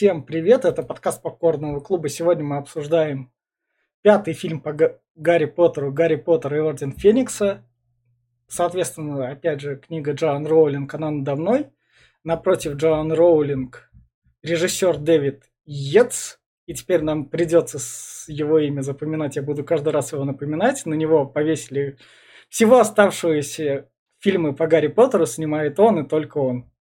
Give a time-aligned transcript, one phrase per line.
[0.00, 2.08] Всем привет, это подкаст Попкорного клуба.
[2.08, 3.30] Сегодня мы обсуждаем
[4.00, 4.74] пятый фильм по
[5.14, 7.68] Гарри Поттеру «Гарри Поттер и Орден Феникса».
[8.48, 11.66] Соответственно, опять же, книга Джоан Роулинг, она надо мной.
[12.24, 13.90] Напротив Джоан Роулинг
[14.42, 16.38] режиссер Дэвид Йетс.
[16.64, 17.78] И теперь нам придется
[18.26, 19.36] его имя запоминать.
[19.36, 20.86] Я буду каждый раз его напоминать.
[20.86, 21.98] На него повесили
[22.48, 26.72] всего оставшиеся фильмы по Гарри Поттеру снимает он и только он.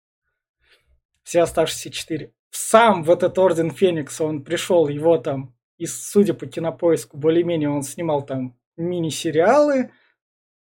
[1.23, 2.33] Все оставшиеся четыре.
[2.51, 7.83] Сам в этот Орден Феникса он пришел, его там, и судя по кинопоиску, более-менее он
[7.83, 9.91] снимал там мини-сериалы,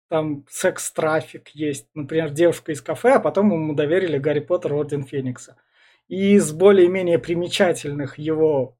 [0.08, 5.56] там секс-трафик есть, например, девушка из кафе, а потом ему доверили Гарри Поттер Орден Феникса.
[6.08, 8.78] И из более-менее примечательных его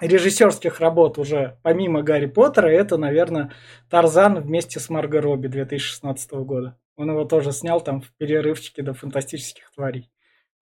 [0.00, 3.52] режиссерских работ уже, помимо Гарри Поттера, это, наверное,
[3.90, 6.78] Тарзан вместе с Марго Робби 2016 года.
[6.96, 10.10] Он его тоже снял там в перерывчике до фантастических тварей.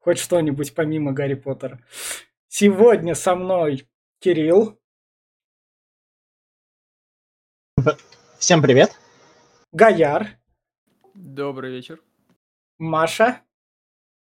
[0.06, 1.80] Хоть что-нибудь помимо Гарри Поттера.
[2.46, 3.88] Сегодня со мной
[4.20, 4.78] Кирилл.
[8.38, 8.96] Всем привет.
[9.72, 10.28] Гаяр.
[11.12, 12.00] Добрый вечер.
[12.78, 13.42] Маша.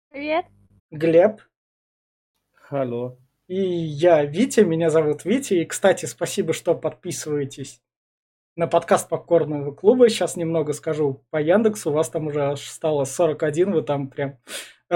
[0.09, 0.47] Привет.
[0.91, 1.43] Глеб.
[2.71, 3.19] Алло.
[3.47, 5.53] И я Витя, меня зовут Витя.
[5.53, 7.83] И, кстати, спасибо, что подписываетесь
[8.57, 10.09] на подкаст Попкорного клуба.
[10.09, 11.91] Сейчас немного скажу по Яндексу.
[11.91, 14.39] У вас там уже аж стало 41, вы там прям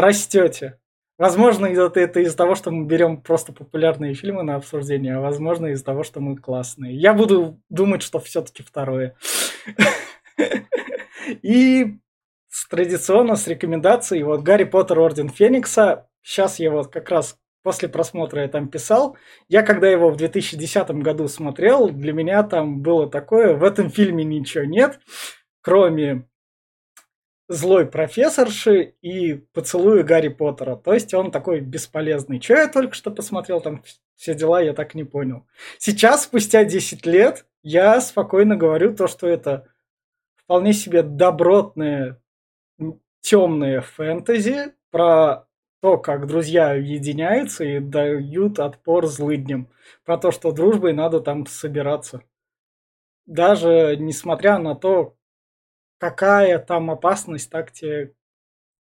[0.01, 0.79] растете.
[1.19, 5.85] Возможно, это, из-за того, что мы берем просто популярные фильмы на обсуждение, а возможно, из-за
[5.85, 6.95] того, что мы классные.
[6.95, 9.17] Я буду думать, что все-таки второе.
[11.43, 11.99] И
[12.71, 16.09] традиционно с рекомендацией вот Гарри Поттер Орден Феникса.
[16.23, 19.17] Сейчас я вот как раз после просмотра я там писал.
[19.49, 24.25] Я когда его в 2010 году смотрел, для меня там было такое, в этом фильме
[24.25, 25.01] ничего нет,
[25.61, 26.29] кроме
[27.49, 30.77] злой профессорши и поцелуя Гарри Поттера.
[30.77, 32.41] То есть он такой бесполезный.
[32.41, 33.83] Че я только что посмотрел, там
[34.17, 35.47] все дела, я так не понял.
[35.79, 39.67] Сейчас, спустя 10 лет, я спокойно говорю то, что это
[40.37, 42.21] вполне себе добротное,
[43.21, 45.47] темное фэнтези про
[45.81, 49.69] то, как друзья объединяются и дают отпор злыдням.
[50.05, 52.23] Про то, что дружбой надо там собираться.
[53.27, 55.18] Даже несмотря на то,
[55.99, 58.15] какая там опасность так тебе,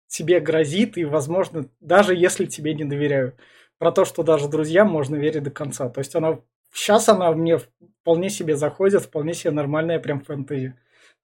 [0.07, 3.37] тебе грозит, и, возможно, даже если тебе не доверяют.
[3.79, 5.89] Про то, что даже друзьям можно верить до конца.
[5.89, 6.41] То есть она
[6.73, 7.59] сейчас она мне
[8.01, 10.75] вполне себе заходит, вполне себе нормальная прям фэнтези.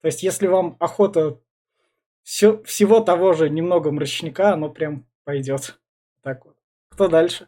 [0.01, 1.39] То есть если вам охота
[2.23, 5.79] все, всего того же немного мрачника, оно прям пойдет.
[6.21, 6.55] Так вот.
[6.89, 7.47] Кто дальше?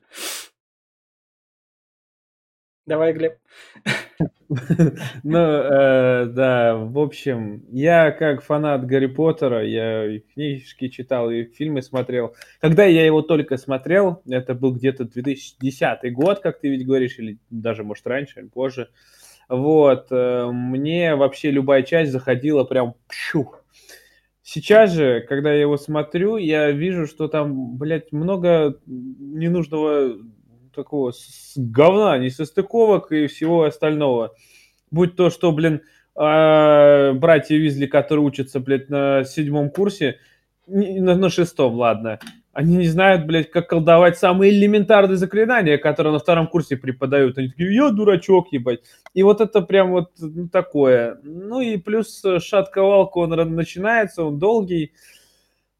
[2.86, 3.38] Давай, Глеб.
[5.24, 11.46] Ну, э, да, в общем, я как фанат Гарри Поттера, я и книжки читал, и
[11.46, 12.36] фильмы смотрел.
[12.62, 17.40] Когда я его только смотрел, это был где-то 2010 год, как ты ведь говоришь, или
[17.50, 18.90] даже, может, раньше, или позже.
[19.50, 23.64] Вот, э, мне вообще любая часть заходила прям пщух.
[24.44, 30.20] Сейчас же, когда я его смотрю, я вижу, что там, блядь, много ненужного
[30.76, 34.36] такого с говна, несостыковок и всего остального.
[34.92, 35.82] Будь то, что, блин,
[36.16, 40.20] э, братья Визли, которые учатся, блядь, на седьмом курсе,
[40.68, 42.20] на, на шестом, ладно,
[42.56, 47.38] они не знают, блядь, как колдовать самые элементарные заклинания, которые на втором курсе преподают.
[47.38, 48.80] Они такие, я дурачок, ебать.
[49.14, 51.20] И вот это прям вот ну, такое.
[51.24, 54.94] Ну и плюс шатковалка, он начинается, он долгий.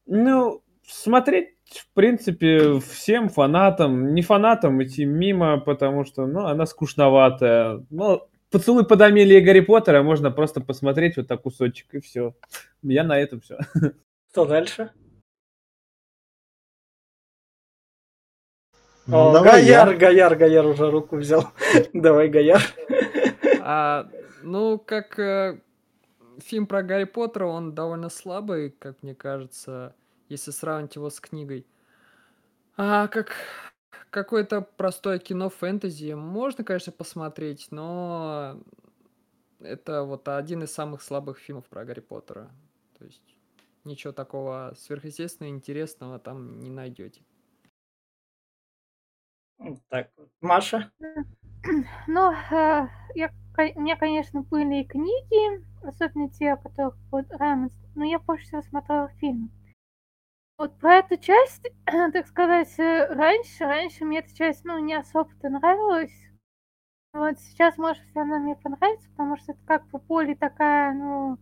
[0.06, 7.84] Ну, смотреть в принципе, всем фанатам, не фанатам идти мимо, потому что, ну, она скучноватая.
[7.90, 12.34] Ну, поцелуй под Амелией Гарри Поттера можно просто посмотреть вот так кусочек, и все.
[12.82, 13.58] Я на этом все.
[14.30, 14.90] Что дальше?
[19.06, 19.96] Ну, О, давай Гаяр, я.
[19.96, 21.50] Гаяр, Гаяр уже руку взял.
[21.92, 22.60] давай, Гаяр.
[23.60, 24.08] А,
[24.42, 25.60] ну, как э,
[26.38, 29.94] фильм про Гарри Поттера, он довольно слабый, как мне кажется
[30.28, 31.66] если сравнить его с книгой.
[32.76, 33.32] А как
[34.10, 38.60] какое-то простое кино фэнтези можно, конечно, посмотреть, но
[39.60, 42.50] это вот один из самых слабых фильмов про Гарри Поттера.
[42.98, 43.36] То есть
[43.84, 47.22] ничего такого сверхъестественного, интересного там не найдете.
[49.88, 50.10] Так,
[50.40, 50.92] Маша?
[52.06, 58.04] Ну, э, я, у меня, конечно, были и книги, особенно те, которых вот Раймонд, но
[58.04, 59.50] я больше всего смотрела фильм.
[60.58, 65.50] Вот про эту часть, так сказать, э, раньше, раньше мне эта часть, ну, не особо-то
[65.50, 66.12] нравилась.
[67.12, 71.38] Вот сейчас, может она мне понравится, потому что это как бы более такая, ну,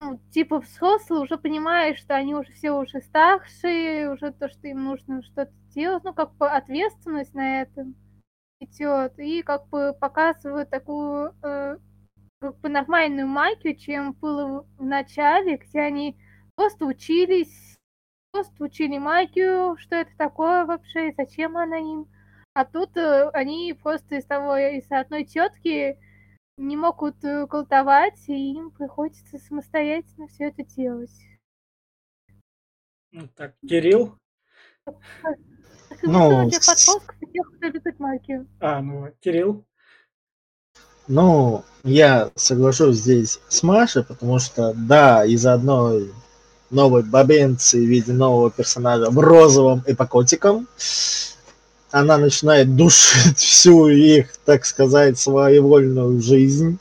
[0.00, 4.84] ну, типа взрослые, уже понимаешь, что они уже все уже старшие, уже то, что им
[4.84, 7.94] нужно что-то делать, ну, как бы ответственность на этом
[8.60, 11.78] идет, и как бы показывают такую э,
[12.40, 16.16] как бы нормальную магию, чем было в начале, где они
[16.56, 17.73] просто учились,
[18.34, 22.08] просто учили магию, что это такое вообще, и зачем она им.
[22.52, 25.96] А тут э, они просто из того, из одной тетки
[26.56, 31.12] не могут э, колдовать, и им приходится самостоятельно все это делать.
[33.12, 34.18] Ну, так, Кирилл?
[36.02, 38.48] Ну, вышло для с- подростков и тех, кто любит магию.
[38.58, 39.64] А, ну, Кирилл?
[41.06, 46.12] Ну, я соглашусь здесь с Машей, потому что, да, из-за одной
[46.74, 50.68] новой бабенцы в виде нового персонажа в розовом и по котикам,
[51.90, 56.78] она начинает душить всю их, так сказать, своевольную жизнь.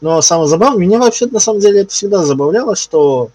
[0.00, 3.30] Но самое забавное, меня вообще на самом деле это всегда забавляло, что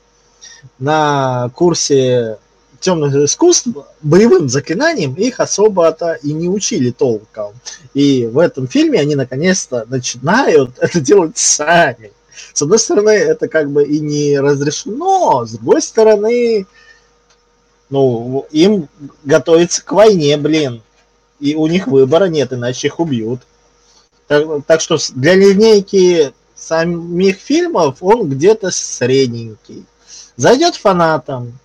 [0.79, 2.37] на курсе
[2.79, 3.67] темных искусств
[4.01, 7.53] боевым заклинаниям их особо-то и не учили толком.
[7.93, 12.11] И в этом фильме они наконец-то начинают это делать сами.
[12.53, 16.65] С одной стороны, это как бы и не разрешено, с другой стороны,
[17.89, 18.89] ну, им
[19.23, 20.81] готовиться к войне, блин.
[21.39, 23.41] И у них выбора нет, иначе их убьют.
[24.27, 29.85] Так, так что для линейки самих фильмов он где-то средненький.
[30.35, 31.59] Зайдет фанатам,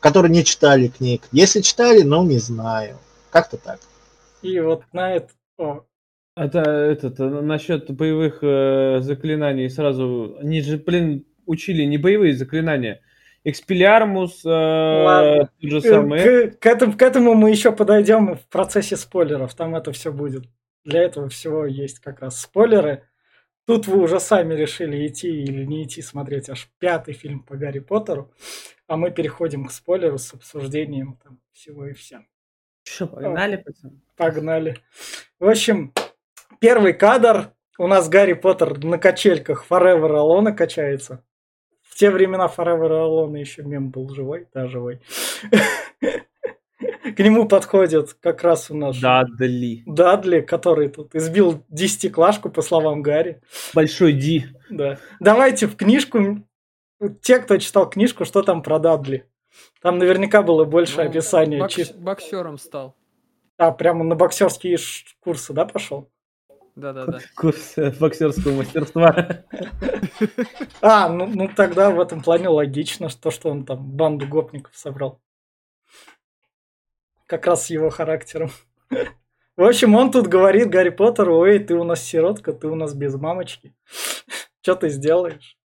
[0.00, 1.22] которые не читали книг.
[1.32, 2.98] Если читали, ну, не знаю.
[3.30, 3.80] Как-то так.
[4.42, 5.28] И вот на это...
[6.36, 10.36] Это этот, э, насчет боевых э, заклинаний сразу.
[10.38, 13.00] Они же, блин, учили не боевые заклинания.
[13.42, 15.50] Экспелиармус, э, Ладно.
[15.60, 16.50] тот же самый.
[16.50, 19.54] К, к этому, к этому мы еще подойдем в процессе спойлеров.
[19.54, 20.44] Там это все будет.
[20.84, 23.04] Для этого всего есть как раз спойлеры.
[23.66, 27.78] Тут вы уже сами решили идти или не идти смотреть аж пятый фильм по Гарри
[27.78, 28.30] Поттеру.
[28.86, 32.24] А мы переходим к спойлеру с обсуждением там всего и вся.
[32.84, 34.00] Что, погнали, пацаны?
[34.16, 34.76] Погнали.
[35.40, 35.92] В общем,
[36.60, 37.50] первый кадр.
[37.78, 41.22] У нас Гарри Поттер на качельках Forever Alone качается.
[41.82, 45.00] В те времена Forever Alone еще мем был живой, да, живой.
[47.16, 49.82] К нему подходит как раз у нас Дадли.
[49.86, 53.40] Дадли, который тут избил десятиклашку, по словам Гарри.
[53.74, 54.46] Большой Ди.
[54.68, 54.98] Да.
[55.20, 56.42] Давайте в книжку,
[57.22, 59.26] те, кто читал книжку, что там про Дадли.
[59.80, 61.58] Там наверняка было больше Ну, описания.
[61.62, 62.96] бокс- чис- Боксером стал.
[63.56, 66.10] А, прямо на боксерские ш- курсы, да, пошел?
[66.76, 67.20] Да-да-да.
[67.34, 69.44] Курс э, боксерского мастерства.
[70.80, 75.20] А, ну, ну тогда в этом плане логично, что, что он там банду гопников собрал.
[77.26, 78.50] Как раз с его характером.
[79.56, 82.94] В общем, он тут говорит Гарри Поттеру, ой, ты у нас сиротка, ты у нас
[82.94, 83.74] без мамочки.
[84.62, 85.58] Что ты сделаешь?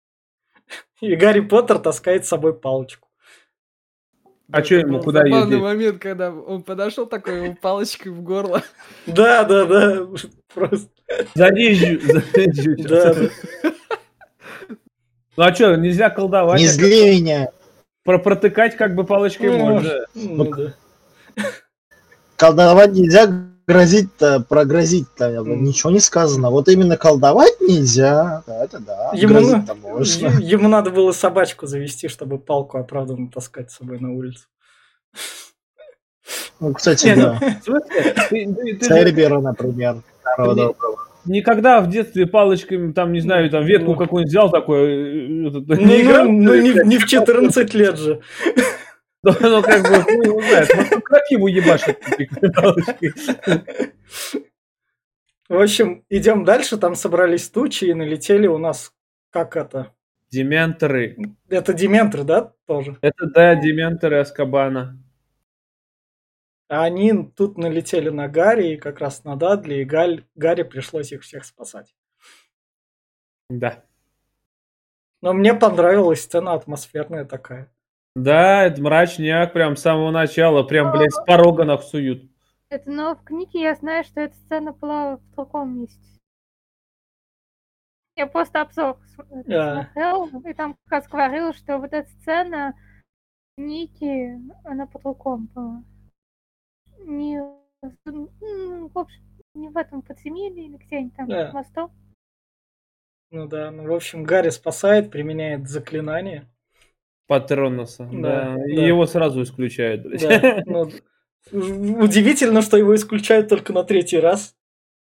[1.00, 3.09] И Гарри Поттер таскает с собой палочку.
[4.52, 5.62] А чё ему, куда забавный ездить?
[5.62, 8.62] момент, когда он подошел такой ему палочкой в горло.
[9.06, 10.06] Да, да, да.
[10.54, 10.88] Просто.
[11.34, 12.00] Заезжу.
[12.00, 12.76] чё.
[12.88, 13.28] Да, да.
[15.36, 16.60] Ну а что, нельзя колдовать?
[16.60, 17.50] Не зли меня.
[18.04, 20.06] Про протыкать как бы палочкой Ну, можно.
[20.14, 20.74] ну да.
[22.36, 26.50] Колдовать нельзя, грозить-то, прогрозить-то ничего не сказано.
[26.50, 28.42] Вот именно колдовать нельзя.
[28.46, 29.10] Да, это да.
[29.14, 30.28] Ему, на- можно.
[30.40, 34.44] ему надо было собачку завести, чтобы палку оправданно таскать с собой на улицу.
[36.60, 38.80] Ну, кстати, Не, ну, да.
[38.86, 40.02] Цербера, например.
[41.26, 43.96] Никогда в детстве палочками, там, не знаю, там ветку Ну.
[43.96, 47.98] какую-нибудь взял такой, э, этот, Ну, не играл, ну, ну, не, не в 14 лет
[47.98, 48.20] же.
[49.22, 53.12] Ну, ну, как бы, ну, его знает, ну, как ему ебашить этой палочкой?
[55.48, 56.78] В общем, идем дальше.
[56.78, 58.94] Там собрались тучи и налетели у нас,
[59.30, 59.92] как это?
[60.30, 61.16] Дементоры.
[61.48, 62.96] Это дементры, да, тоже?
[63.02, 64.96] Это, да, дементоры Аскабана.
[66.68, 71.10] А они тут налетели на Гарри и как раз на Дадли, и Галь, Гарри пришлось
[71.10, 71.92] их всех спасать.
[73.48, 73.84] Да.
[75.20, 77.72] Но мне понравилась сцена атмосферная такая.
[78.16, 82.30] Да, это мрачняк прям с самого начала, прям, блядь, с порога нас суют.
[82.68, 85.98] Это, но в книге я знаю, что эта сцена была в другом месте.
[88.16, 89.90] Я просто обзор см- Да.
[89.94, 92.74] смотрел, и там как раз говорил, что вот эта сцена
[93.52, 95.82] в книге, она по-другому была.
[96.98, 97.38] Не,
[98.06, 99.22] м, в общем,
[99.54, 101.50] не в этом подземелье или где-нибудь там, Да.
[101.52, 101.92] мостом.
[103.30, 106.48] Ну да, ну в общем, Гарри спасает, применяет заклинание.
[107.30, 108.08] Патроноса.
[108.12, 108.82] Да, Да, и да.
[108.86, 110.02] его сразу исключают.
[110.20, 110.90] Да, ну,
[111.52, 114.56] удивительно, что его исключают только на третий раз,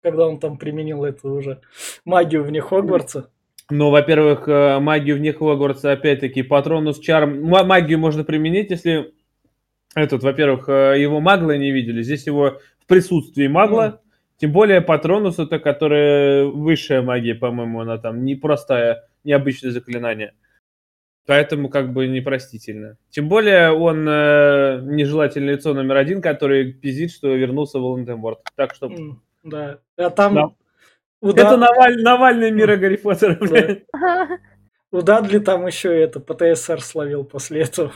[0.01, 1.61] когда он там применил эту уже
[2.03, 3.29] магию вне Хогвартса.
[3.69, 7.43] Ну, во-первых, э, магию в них Хогвартса, опять-таки, Патронус Чарм.
[7.43, 9.13] Ма- Магию можно применить, если
[9.93, 12.01] этот, во-первых, э, его маглы не видели.
[12.01, 14.01] Здесь его в присутствии магла.
[14.37, 20.33] Тем более Патронус это, которая высшая магия, по-моему, она там не простая, необычное заклинание.
[21.27, 22.97] Поэтому как бы непростительно.
[23.09, 28.39] Тем более он э, нежелательное лицо номер один, который пиздит, что вернулся Волан-де-Морт.
[28.55, 29.79] Так что М, Да.
[29.97, 30.49] А там Да.
[31.21, 33.85] у, это Наваль, Навальный мира Гарри Поттера, блядь.
[34.91, 37.91] у Дадли там еще это ПТСР словил после этого.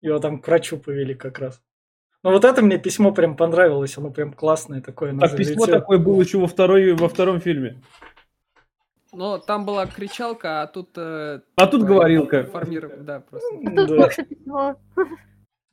[0.00, 1.62] Его там к врачу повели как раз.
[2.24, 5.16] Но вот это мне письмо прям понравилось, оно прям классное такое.
[5.18, 7.80] Так письмо такое было еще во, второй, во втором фильме.
[9.12, 10.96] Но там была кричалка, а тут...
[10.96, 12.44] э, А тут говорилка.
[12.44, 13.48] формирование, Да, просто.
[13.54, 13.96] А тут Да.
[13.96, 14.76] просто письмо.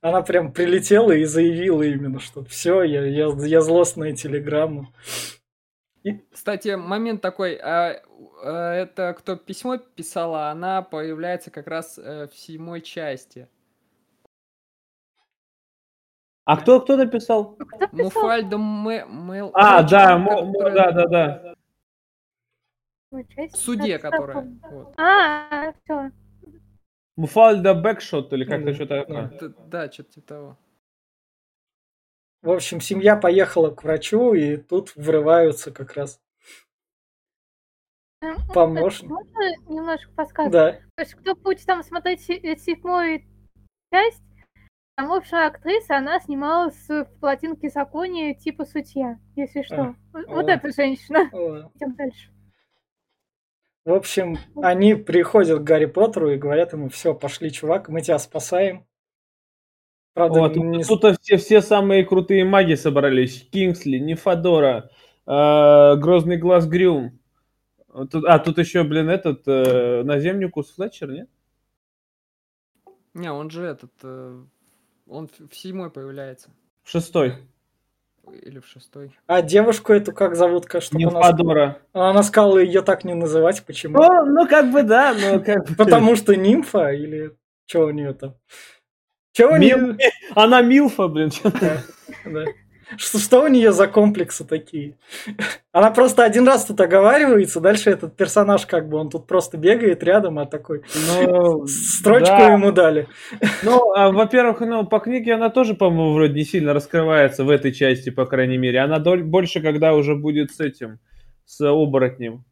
[0.02, 4.94] Она прям прилетела и заявила именно, что все, я, я, я злостная телеграмма.
[6.32, 8.02] Кстати, момент такой, а,
[8.44, 13.50] а, это кто письмо писала, она появляется как раз э, в седьмой части.
[16.46, 17.58] А кто, кто написал?
[17.92, 19.52] Муфальдо Мэ- Мэл...
[19.54, 21.54] А, да, да, да, да.
[23.54, 24.48] Суде, Как которая.
[24.70, 24.94] вот.
[24.98, 26.12] А, все.
[27.16, 29.24] Муфальда Бэкшот или как-то Да, что такое.
[29.40, 30.58] Д- Да, что-то типа того.
[32.42, 36.22] В общем, семья поехала к врачу, и тут врываются как раз
[38.54, 39.12] помощники.
[39.12, 40.52] Можно немножко подсказать?
[40.52, 43.22] Да, То есть, кто будет там смотреть э, седьмую
[43.92, 44.24] часть,
[44.96, 49.96] там общая актриса, она снималась в плотинке законе типа судья, если что.
[50.14, 51.30] Вот- Вот эта женщина.
[51.34, 51.72] ладно.
[51.76, 52.32] Идем дальше.
[53.90, 58.20] В общем, они приходят к Гарри Поттеру и говорят ему, все, пошли, чувак, мы тебя
[58.20, 58.86] спасаем.
[60.14, 63.50] Правда, Вот, не тут все, все самые крутые маги собрались.
[63.50, 64.92] Кингсли, Нефадора,
[65.26, 67.20] э, Грозный Глаз Грюм.
[68.12, 71.30] Тут- а, тут еще, блин, этот, э, наземникус Флетчер, нет?
[73.16, 73.92] Не, он же этот...
[74.04, 74.40] э,
[75.08, 76.52] Он в в седьмой появляется.
[76.84, 77.38] Шестой.
[78.34, 79.16] Или в шестой.
[79.28, 80.66] А девушку эту как зовут?
[80.66, 81.78] Как, чтобы она, Нефадора.
[81.94, 83.64] она сказала ее так не называть.
[83.66, 83.98] Почему?
[83.98, 85.76] Ну, ну, как бы да, но как бы...
[85.76, 88.36] Потому что нимфа или что у нее там?
[89.40, 89.98] У Мил- нее?
[90.36, 91.30] Она Милфа, блин.
[91.30, 91.52] чё-
[92.26, 92.46] Да.
[92.98, 94.98] Что, что у нее за комплексы такие?
[95.72, 100.04] Она просто один раз тут оговаривается, дальше этот персонаж как бы он тут просто бегает
[100.04, 100.84] рядом, а такой
[101.18, 102.54] Ну, строчку да.
[102.54, 103.08] ему дали.
[103.64, 107.72] Ну, а, во-первых, ну, по книге она тоже, по-моему, вроде не сильно раскрывается в этой
[107.72, 108.80] части, по крайней мере.
[108.80, 111.00] Она доль- больше, когда уже будет с этим,
[111.46, 112.44] с оборотнем.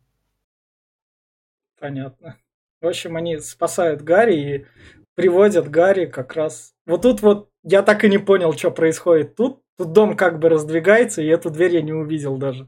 [1.80, 2.38] Понятно.
[2.82, 4.66] В общем, они спасают Гарри и
[5.16, 6.74] приводят Гарри как раз.
[6.86, 9.62] Вот тут вот я так и не понял, что происходит тут.
[9.78, 12.68] Тут дом как бы раздвигается, и эту дверь я не увидел даже.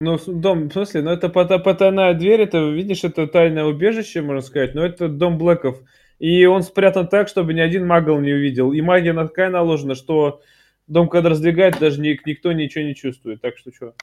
[0.00, 4.40] Ну, дом, в смысле, ну это пота- потайная дверь, это, видишь, это тайное убежище, можно
[4.40, 5.82] сказать, но это дом Блэков.
[6.18, 8.72] И он спрятан так, чтобы ни один магл не увидел.
[8.72, 10.40] И магия такая наложена, что
[10.86, 13.42] дом, когда раздвигает, даже ни- никто ничего не чувствует.
[13.42, 13.94] Так что что?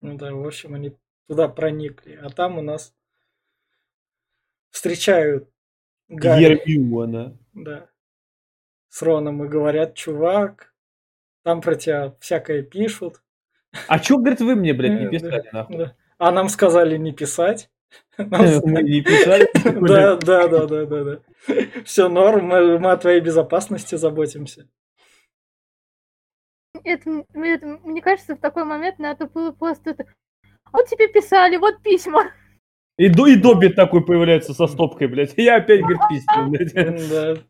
[0.00, 0.96] Ну да, в общем, они
[1.28, 2.18] туда проникли.
[2.22, 2.94] А там у нас
[4.70, 5.48] встречают
[6.08, 6.60] Гарри.
[6.64, 7.36] Гермиона.
[7.54, 7.88] Да.
[8.92, 10.74] С Роном и говорят, чувак,
[11.44, 13.22] там про тебя всякое пишут.
[13.88, 15.90] А чё, говорит, вы мне, блядь, не Э, писали, нахуй?
[16.18, 17.70] А нам сказали не писать.
[18.18, 19.48] Мы не писали?
[19.88, 21.20] Да, да, да, да, да, да.
[21.86, 24.68] Все норм, мы, о твоей безопасности заботимся.
[26.84, 30.04] Это, это, мне кажется, в такой момент надо было просто это...
[30.64, 32.30] А Вот тебе писали, вот письма.
[32.98, 35.32] И, до, и Добби такой появляется со стопкой, блядь.
[35.38, 37.42] И я опять, говорит, письма, блядь.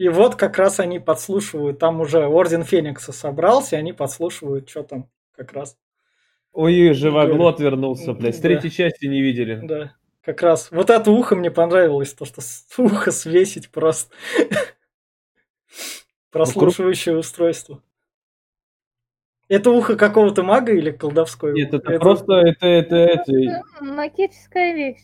[0.00, 0.04] Да.
[0.04, 4.82] И вот как раз они подслушивают, там уже Орден Феникса собрался, и они подслушивают, что
[4.82, 5.76] там как раз.
[6.52, 8.34] Ой, живоглот вернулся, блядь.
[8.34, 8.42] С Да.
[8.48, 9.60] третьей части не видели.
[9.62, 10.70] Да, как раз.
[10.70, 12.40] Вот это ухо мне понравилось, то, что
[12.78, 14.14] ухо свесить просто.
[16.30, 17.82] Прослушивающее устройство.
[19.48, 21.52] Это ухо какого-то мага или колдовское?
[21.52, 21.90] Нет, ухо?
[21.92, 25.02] это просто, это, это, это, Магическая вещь.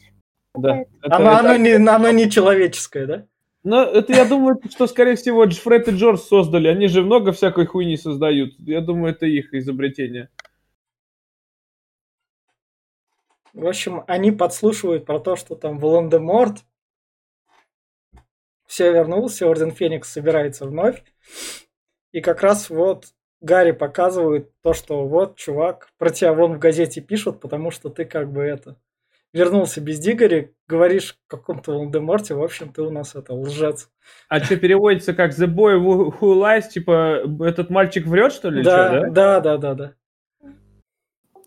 [0.54, 0.78] да.
[1.02, 3.26] Это- Оно, это- оно не, оно не человеческое, да?
[3.68, 6.68] Ну, это я думаю, что, скорее всего, Фред и Джордж создали.
[6.68, 8.54] Они же много всякой хуйни создают.
[8.60, 10.30] Я думаю, это их изобретение.
[13.52, 16.58] В общем, они подслушивают про то, что там Волан-де-Морт
[18.68, 21.02] все вернулся, Орден Феникс собирается вновь.
[22.12, 23.06] И как раз вот
[23.40, 28.04] Гарри показывает то, что вот, чувак, про тебя вон в газете пишут, потому что ты
[28.04, 28.76] как бы это
[29.36, 33.90] вернулся без Дигори, говоришь о каком-то Волан-де-Морте, в общем, ты у нас это лжец.
[34.28, 36.68] А что переводится как The Boy Who Lies?
[36.68, 38.62] Типа, этот мальчик врет, что ли?
[38.62, 39.10] Да, чё, да?
[39.10, 39.94] да, да, да, да.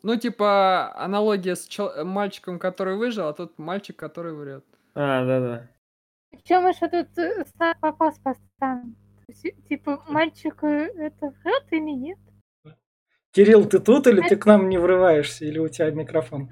[0.02, 4.64] Ну, типа, аналогия с чел- мальчиком, который выжил, а тут мальчик, который врет.
[4.96, 5.68] А, да-да.
[6.32, 7.44] Причем еще тут э,
[7.82, 8.16] вопрос.
[8.60, 8.80] То
[9.28, 12.18] есть, Типа, мальчик э, это врет или нет?
[13.32, 16.50] Кирилл, ты тут или ты к нам не врываешься, или у тебя микрофон?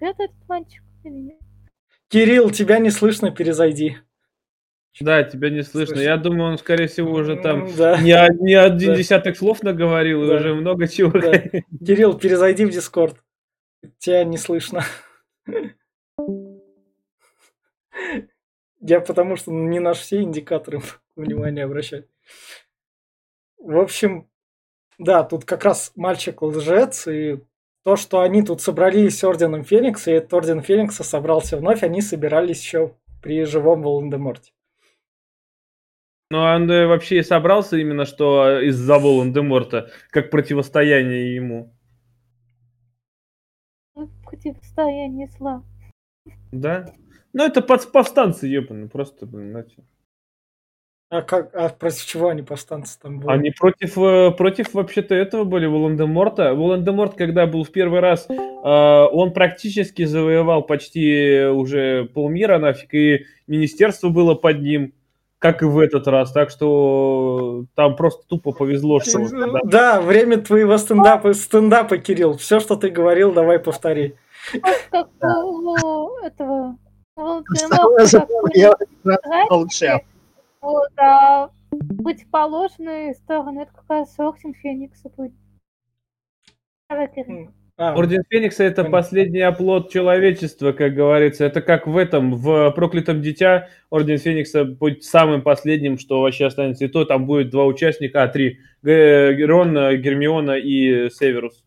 [0.00, 1.38] Это этот мальчик или нет?
[2.08, 3.98] Кирилл, тебя не слышно, перезайди.
[5.00, 5.94] Да, тебя не слышно.
[5.96, 6.00] Слышно.
[6.08, 7.98] Я думаю, он, скорее всего, уже там М, Да.
[8.00, 8.96] не, не один Да.
[8.96, 10.36] десяток слов наговорил, и Да.
[10.36, 11.10] уже много чего.
[11.10, 11.32] Да.
[11.84, 13.16] Кирилл, перезайди в Дискорд.
[13.98, 14.84] Тебя не слышно.
[18.80, 20.80] Я потому что не на все индикаторы
[21.16, 22.06] внимание обращать.
[23.58, 24.28] В общем,
[24.98, 27.40] да, тут как раз мальчик лжец, и
[27.86, 32.00] то, что они тут собрались с Орденом Феникса, и этот Орден Феникса собрался вновь, они
[32.00, 34.50] собирались еще при живом Волан-де-Морте.
[36.28, 41.72] Но он э, вообще и собрался именно что из-за Волан-де-Морта, как противостояние ему.
[43.94, 45.62] Ну, Противостояние зла.
[46.50, 46.92] Да?
[47.32, 49.84] Ну, это пов- повстанцы, ебаные, просто, блин, знаете.
[51.08, 53.30] А как, а против чего они повстанцы там были?
[53.30, 56.52] Они против, э, против вообще-то этого были, Волан-де-Морта.
[56.54, 58.34] Волан-де-Морт, когда был в первый раз, э,
[58.64, 64.94] он практически завоевал почти уже полмира нафиг, и министерство было под ним,
[65.38, 66.32] как и в этот раз.
[66.32, 69.18] Так что там просто тупо повезло, что...
[69.28, 72.36] когда- Да, время твоего стендапа, стендапа, Кирилл.
[72.36, 74.16] Все, что ты говорил, давай повтори.
[74.90, 75.06] Как
[77.86, 78.74] у этого я
[79.48, 80.00] молчал.
[80.60, 81.50] Вот, а
[82.02, 85.32] противоположные стороны, это как раз Орден Феникса будет.
[86.88, 87.50] Кирилл.
[87.78, 88.98] А, Орден Феникса это Понятно.
[88.98, 91.44] последний оплот человечества, как говорится.
[91.44, 93.68] Это как в этом, в проклятом дитя.
[93.90, 96.86] Орден Феникса будет самым последним, что вообще останется.
[96.86, 98.60] И то там будет два участника, а три.
[98.82, 101.64] Рон, Гермиона и Северус.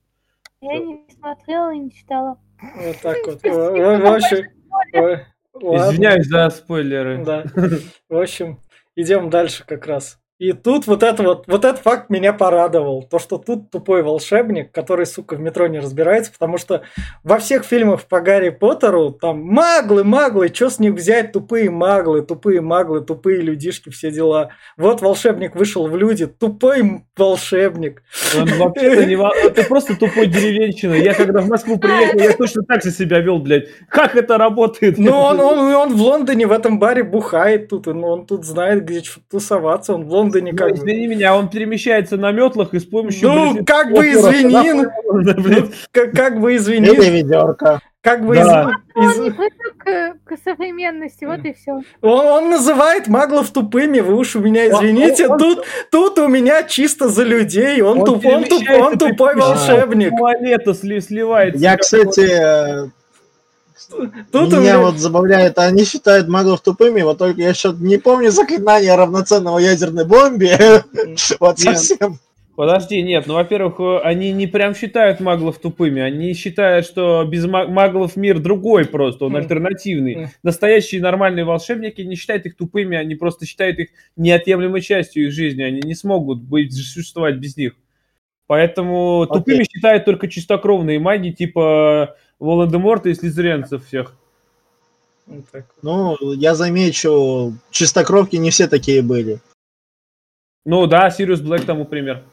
[0.61, 2.39] Я не смотрела и не читала.
[2.59, 3.43] вот так вот.
[3.43, 4.45] В общем.
[5.61, 7.23] Извиняюсь за спойлеры.
[7.23, 7.43] Да.
[8.09, 8.59] В общем,
[9.01, 10.18] идем дальше как раз.
[10.39, 13.03] И тут вот это вот, вот этот факт меня порадовал.
[13.03, 16.83] То, что тут тупой волшебник, который, сука, в метро не разбирается, потому что
[17.25, 22.21] во всех фильмах по Гарри Поттеру там маглы, маглы, что с них взять, тупые маглы,
[22.21, 24.51] тупые маглы, тупые людишки, все дела.
[24.77, 28.01] Вот волшебник вышел в люди, тупой волшебник.
[28.39, 30.93] Он вообще-то не Ты просто тупой деревенщина.
[30.93, 33.67] Я когда в Москву приехал, я точно так же себя вел, блядь.
[33.89, 34.97] Как это работает?
[34.97, 38.85] Ну, он, он, он в Лондоне в этом баре бухает тут, он, он тут знает,
[38.85, 40.77] где тусоваться, он в Лондоне Ну, как бы...
[40.77, 43.29] Извини меня, он перемещается на метлах и с помощью...
[43.29, 47.79] Ну, блядь, как бы извини, ну, ну, как, как бы извини, Или ведерко.
[48.01, 48.71] как бы Да.
[48.95, 51.81] из- из- Он не к, к современности, вот и все.
[52.01, 56.27] он, он называет маглов тупыми, вы уж у меня Он- извините, он- тут, тут у
[56.27, 60.11] меня чисто за людей, он, Он туп, он, туп- он тупой волшебник.
[60.17, 61.55] Туалета сли- сливает.
[61.57, 62.89] Я, кстати, э,
[64.31, 68.31] Тут меня меня- вот забавляет, они считают маглов тупыми, вот только я что-то не помню
[68.31, 70.57] заклинания равноценного ядерной бомбе.
[71.39, 72.19] Вот совсем.
[72.55, 77.45] Подожди, нет, ну, во-первых, э, они не прям считают маглов тупыми, они считают, что без
[77.45, 80.27] ма- маглов мир другой просто, он альтернативный.
[80.43, 83.87] Настоящие нормальные волшебники не считают их тупыми, они просто считают их
[84.17, 87.75] неотъемлемой частью их жизни, они не смогут быть, существовать без них.
[88.45, 89.37] Поэтому Окей.
[89.37, 94.13] тупыми считают только чистокровные маги, типа Волан-де-Морта и слизеринцев всех.
[95.81, 99.39] Ну, я замечу, чистокровки не все такие были.
[100.65, 102.23] Ну да, Сириус Блэк тому пример.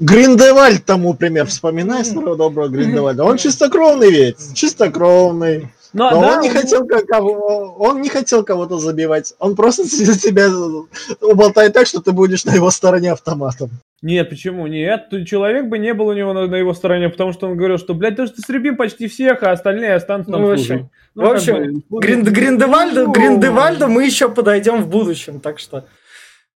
[0.00, 1.46] Гриндевальд тому пример.
[1.46, 3.24] Вспоминай старого доброго Гриндевальда.
[3.24, 4.54] Он чистокровный ведь.
[4.54, 5.68] Чистокровный.
[5.92, 9.34] Но, Но да, он не он- хотел ко- кого, он не хотел кого-то забивать.
[9.38, 10.48] Он просто тебя
[11.20, 13.70] уболтает так, что ты будешь на его стороне автоматом.
[14.02, 14.66] Нет, почему?
[14.66, 17.78] Нет, человек бы не был у него на, на его стороне, потому что он говорил,
[17.78, 21.22] что, блядь, даже ты сребим почти всех, а остальные останутся там Ну, в общем, Ну,
[21.26, 25.84] в общем, бы, служить- Грин- Гриндевальда, Ну, Гриндевальда мы еще подойдем в будущем, так что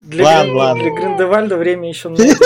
[0.02, 0.84] для, Ладно, Грин- ладно.
[0.84, 2.44] для Гриндевальда время еще найдется.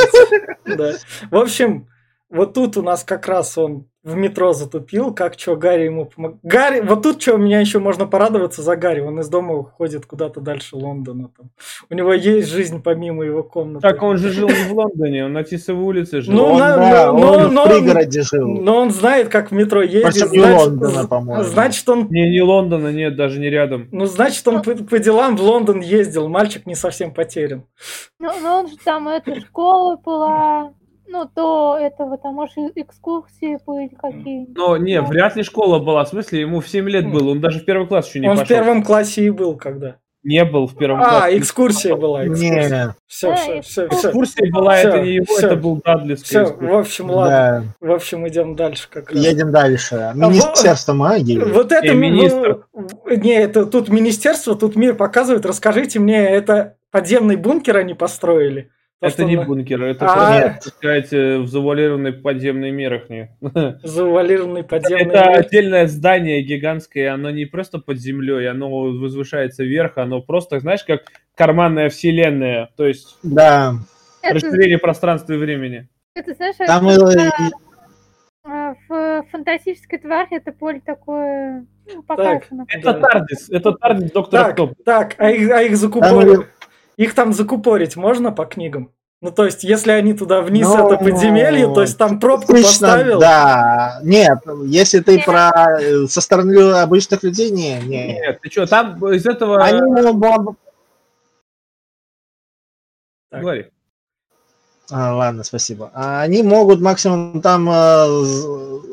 [0.66, 0.94] Да.
[1.32, 1.88] В общем,
[2.30, 6.36] вот тут у нас как раз он в метро затупил, как что Гарри ему помог.
[6.44, 10.42] Гарри, вот тут что меня еще можно порадоваться за Гарри, он из дома уходит куда-то
[10.42, 11.32] дальше Лондона.
[11.36, 11.50] Там.
[11.90, 13.82] У него есть жизнь помимо его комнаты.
[13.82, 16.36] Так он же жил не в Лондоне, он на Тисовой улице жил.
[16.36, 18.48] Ну, он, на- да, но- он но- в пригороде жил.
[18.48, 20.04] Но он знает, как в метро ездить.
[20.04, 21.44] Причем не значит- Лондона, по-моему.
[21.44, 23.88] Значит, он Не, не Лондона, нет, даже не рядом.
[23.92, 26.30] Ну, значит, он по, по делам в Лондон ездил.
[26.30, 27.64] Мальчик не совсем потерян.
[28.20, 30.74] Ну, ну, он же там, эта школа была,
[31.24, 34.56] ну, до этого, там, может, экскурсии были какие-нибудь.
[34.58, 37.60] Но не, вряд ли школа была, в смысле, ему в 7 лет было, он даже
[37.60, 38.56] в первый класс еще не он в пошел.
[38.58, 39.96] первом классе и был, когда.
[40.24, 41.38] не был в первом А, классе.
[41.38, 42.26] экскурсия была.
[42.26, 42.70] Экскурсия.
[42.88, 43.86] Не, Все, Да, все, все, все.
[44.10, 45.46] Экскурсия была, Всё, это не его, всё.
[45.48, 46.74] это был Дадлевская Все, экскурсия.
[46.76, 47.76] в общем, ладно.
[47.80, 47.88] да.
[47.88, 49.20] В общем, идем дальше как раз.
[49.24, 50.12] Едем дальше.
[50.16, 51.38] Министерство магии.
[51.40, 52.66] Вот это Э, ну, министр.
[53.06, 55.46] Не, это тут министерство, тут мир показывает.
[55.46, 58.72] Расскажите мне, это подземный бункер они построили?
[59.02, 60.14] То, Это не на- бункер, это, А.
[60.14, 63.36] просто, так сказать, э, в завуалированной подземной мирахне.
[63.84, 65.40] Завуалированный подземный Это мир.
[65.40, 71.02] отдельное здание гигантское, оно не просто под землей, оно возвышается вверх, оно просто, знаешь, как
[71.36, 73.74] карманная вселенная, то есть Да.
[74.22, 75.90] Это, расширение пространства и времени.
[76.16, 77.52] это знаешь, Там это, и-
[78.46, 82.66] а, в фантастической твари это поле такое ну, показано.
[82.70, 83.00] Это Да.
[83.02, 84.74] Тардис, это Тардис доктора Так, Кто.
[84.86, 86.40] так, а их, а их Там закупорить?
[86.40, 86.46] и-
[86.98, 88.92] Их там закупорить можно по книгам?
[89.22, 92.88] Ну, то есть, если они туда вниз Ну, это подземелье, то есть там пробку Обычно,
[92.88, 93.20] поставил.
[93.20, 94.00] да.
[94.04, 95.26] Нет, если ты Нет.
[95.26, 98.08] про э, со стороны обычных людей, не, не.
[98.20, 99.64] Нет, ты что, там из этого...
[99.64, 100.58] Они могут-
[103.32, 103.42] Так.
[103.42, 103.72] Говори.
[104.92, 105.90] А, ладно, спасибо.
[105.94, 108.06] А Они могут максимум там э,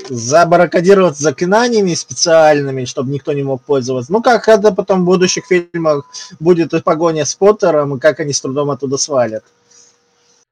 [0.09, 4.11] забаррикадироваться заклинаниями специальными, чтобы никто не мог пользоваться.
[4.11, 6.07] Ну, как это потом в будущих фильмах
[6.41, 9.45] будет и погоня с Поттером, и как они с трудом оттуда свалят.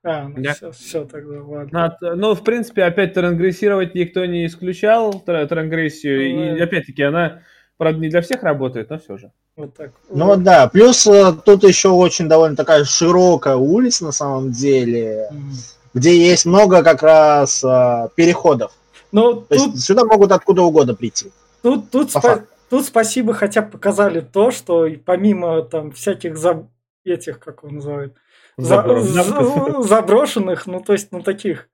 [0.02, 0.54] А, ну Да.
[0.54, 1.96] все, все тогда, ладно.
[2.00, 7.40] Над- ну, в принципе, опять трангрессировать никто не исключал, тра- трангрессию, и Ну, опять-таки она,
[7.76, 9.30] правда, не для всех работает, но все же.
[9.60, 9.90] Вот так.
[10.10, 15.28] Ну вот да, плюс э, тут еще очень довольно такая широкая улица на самом деле,
[15.30, 15.52] Мгм.
[15.94, 18.72] где есть много как раз э, переходов.
[19.12, 21.32] Ну, То тут, есть сюда могут откуда угодно прийти.
[21.62, 22.46] тут, тут, по спа- факту.
[22.70, 26.66] тут спасибо хотя показали то, что помимо там всяких заб-
[27.04, 28.14] этих, как его называют,
[28.56, 31.68] за- Забор- за- заброшенных, ну то есть, ну таких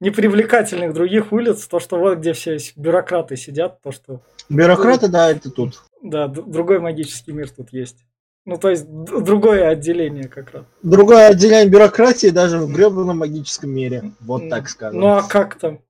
[0.00, 5.50] непривлекательных других улиц, то, что вот где все бюрократы сидят, то, что Бюрократы, да, это
[5.50, 5.80] тут.
[6.02, 8.04] Да, другой магический мир тут есть.
[8.44, 10.64] Ну, то есть, другое отделение как раз.
[10.82, 14.12] Другое отделение бюрократии даже в гребаном магическом мире.
[14.20, 15.00] Вот так скажем.
[15.00, 15.80] Ну, а как там?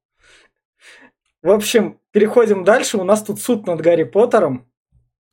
[1.40, 2.98] В общем, переходим дальше.
[2.98, 4.68] У нас тут суд над Гарри Поттером.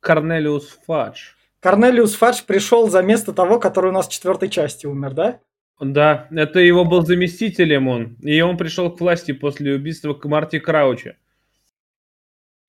[0.00, 1.34] Корнелиус Фадж.
[1.60, 5.40] Корнелиус Фадж пришел за место того, который у нас в четвертой части умер, да?
[5.78, 10.58] Да, это его был заместителем он, и он пришел к власти после убийства к Марти
[10.58, 11.16] Крауча.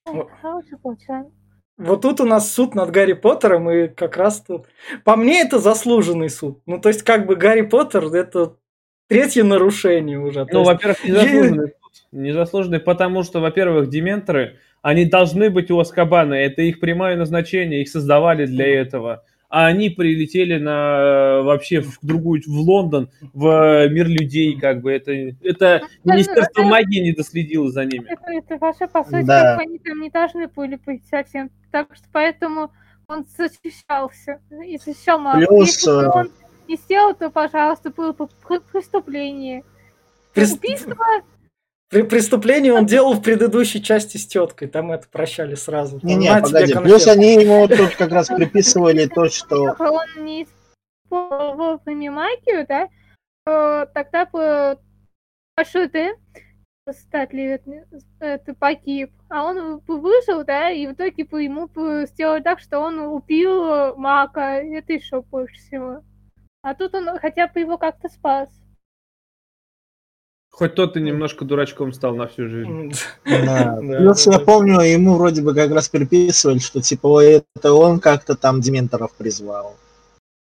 [0.05, 1.40] Хороший получается.
[1.81, 4.67] Вот тут у нас суд над Гарри Поттером, и как раз тут...
[5.03, 6.61] По мне, это заслуженный суд.
[6.65, 8.55] Ну, то есть, как бы Гарри Поттер— это
[9.07, 10.45] третье нарушение уже.
[10.51, 12.07] Ну, во-первых, незаслуженный суд.
[12.11, 17.89] Незаслуженный, потому что, во-первых, дементоры, они должны быть у Аскабана, это их прямое назначение, их
[17.89, 19.23] создавали для этого.
[19.53, 24.79] А они прилетели на э, вообще в другую, в Лондон, в э, мир людей, как
[24.79, 25.11] бы это,
[25.43, 28.05] это Министерство магии не доследило за ними.
[28.07, 29.57] Это, это вообще, по сути, Да.
[29.57, 31.51] как они там не должны были быть совсем.
[31.69, 32.71] Так что поэтому
[33.07, 34.39] он защищался.
[34.65, 35.45] И защищал маму.
[35.45, 36.31] Плюс, Если бы э, он
[36.69, 39.63] не сделал, то, пожалуйста, было бы пр- преступление.
[40.33, 40.95] Прес- Убийство
[41.91, 44.69] При преступлении он делал в предыдущей части с теткой.
[44.69, 45.99] Там это прощали сразу.
[46.01, 46.73] «На тебе погоди.
[46.73, 46.89] конфет».
[46.89, 49.75] Плюс они ему тут как раз приписывали то, что...
[49.77, 52.87] он не использовал вовремя магию, да,
[53.45, 54.79] то тогда бы
[55.57, 56.15] большой Д
[56.89, 57.59] статли
[58.19, 61.69] это погиб, а он бы выжил, да, и в итоге бы ему
[62.05, 66.03] сделали так, что он убил мага, это еще больше всего.
[66.61, 68.49] А тут он хотя бы его как-то спас.
[70.51, 72.93] Хоть тот и немножко дурачком стал на всю жизнь.
[73.25, 73.77] Да.
[73.79, 77.99] Плюс да, я помню, ему вроде бы как раз приписывали, что типа «Ой, это он
[77.99, 79.77] как-то там дементоров призвал.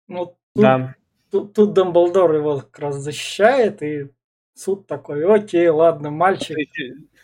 [0.06, 0.94] Ну, тут, Да.
[1.30, 4.10] тут, тут Дамблдор его как раз защищает, и
[4.54, 6.56] суд такой, окей, ладно, мальчик.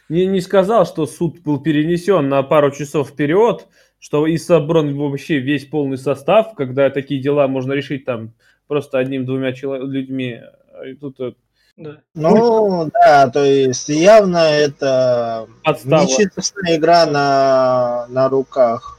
[0.08, 5.38] Не, не сказал, что суд был перенесен на пару часов вперед, что и собран вообще
[5.38, 8.32] весь полный состав, когда такие дела можно решить там
[8.66, 10.40] просто одним-двумя людьми.
[10.72, 11.34] А И тут э,
[11.80, 12.02] Да.
[12.12, 16.02] Ну, да, то есть явно это подстава.
[16.02, 18.98] нечестная игра на, на руках.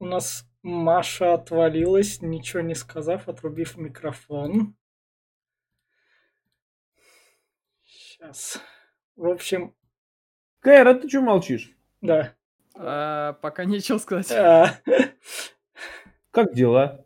[0.00, 4.74] У нас Маша отвалилась, ничего не сказав, отрубив микрофон.
[7.84, 8.60] Сейчас.
[9.14, 9.76] В общем,
[10.58, 11.70] Кайра, ты что молчишь?
[12.00, 12.34] да.
[12.74, 14.32] А, пока нечего сказать.
[14.32, 14.80] А,
[16.32, 17.04] Как дела?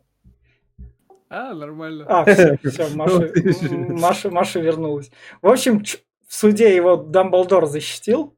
[1.35, 2.05] А, нормально.
[2.07, 2.57] А, все,
[2.95, 3.31] Маша,
[3.71, 5.09] Ну, Маша, Маша вернулась.
[5.41, 5.83] В общем,
[6.27, 8.35] в суде его Дамблдор защитил.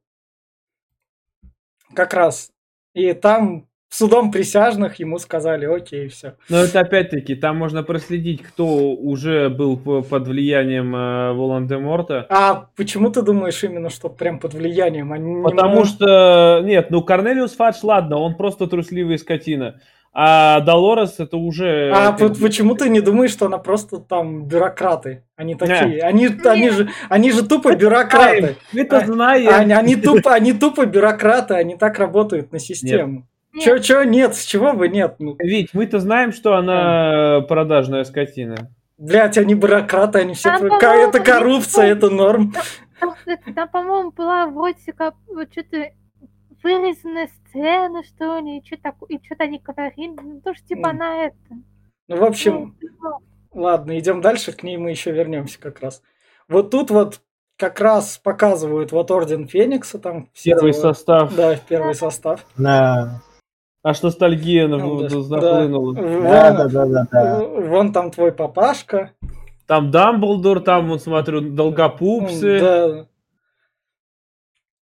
[1.94, 2.50] Как раз.
[2.94, 6.36] И там судом присяжных ему сказали, окей, все.
[6.48, 12.26] Но это опять-таки, там можно проследить, кто уже был по- под влиянием э, Волан-де-Морта.
[12.30, 15.12] А почему ты думаешь именно, что прям под влиянием?
[15.12, 19.80] а не Потому мо- что, нет, ну Корнелиус Фадж, ладно, он просто трусливый скотина.
[20.18, 21.92] А Долорес это уже...
[21.94, 25.24] А почему ты не думаешь, что она просто там бюрократы?
[25.36, 26.00] Они такие.
[26.00, 26.46] Они, Нет.
[26.46, 28.56] они, же, они же тупо бюрократы.
[28.72, 29.52] Мы-то А, знаем.
[29.52, 33.26] Они, они тупо, они тупо бюрократы, они так работают на систему.
[33.52, 33.62] Нет.
[33.62, 35.16] Чё, чё нет, с чего бы нет?
[35.18, 38.70] Ну, Ведь мы-то знаем, что она продажная скотина.
[38.96, 40.56] блять, они бюрократы, они все...
[40.58, 42.54] Там, это коррупция, это норм.
[42.98, 45.90] Там, это- там, по-моему, была вроде как вот что-то
[46.66, 50.96] вырезанная сцена, что ли, и что такое, и что-то они говорили, ну, тоже типа М.
[50.98, 51.36] на это.
[52.08, 56.02] Ну, в общем, Ну, ладно, идем дальше, к ней мы еще вернемся как раз.
[56.48, 57.20] Вот тут вот
[57.56, 60.82] как раз показывают вот Орден Феникса, там Первый дела.
[60.82, 61.34] состав.
[61.34, 62.44] Да, первый состав.
[62.58, 63.22] Да,
[63.82, 65.92] Аж ностальгия на- Ну, да, нахлынула.
[65.94, 67.38] Вон, да, да, да, да, да.
[67.44, 69.12] вон там твой папашка.
[69.68, 72.60] Там Дамблдор, там, вот смотрю, Долгопупсы.
[72.60, 73.06] Да.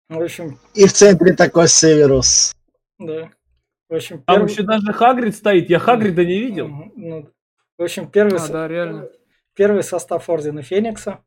[0.10, 2.54] В общем, И в центре такой Северус.
[3.00, 3.30] да.
[3.90, 5.70] В общем, Там первый- еще даже Хагрид стоит.
[5.70, 6.68] Я Хагрида не видел.
[6.96, 7.30] Ну,
[7.78, 9.10] в общем, первый, А, со- да, реально.
[9.54, 11.20] первый состав Ордена Феникса.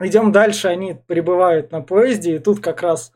[0.00, 3.12] Идем дальше, они прибывают на поезде, и тут как раз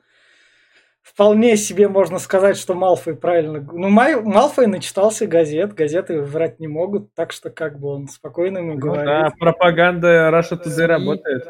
[1.03, 3.61] вполне себе можно сказать, что Малфой правильно...
[3.72, 8.59] Ну, Май- Малфой начитался газет, газеты врать не могут, так что как бы он спокойно
[8.59, 9.07] ему Ну говорит.
[9.07, 10.87] да, пропаганда Russia Today СМИ.
[10.87, 11.48] работает.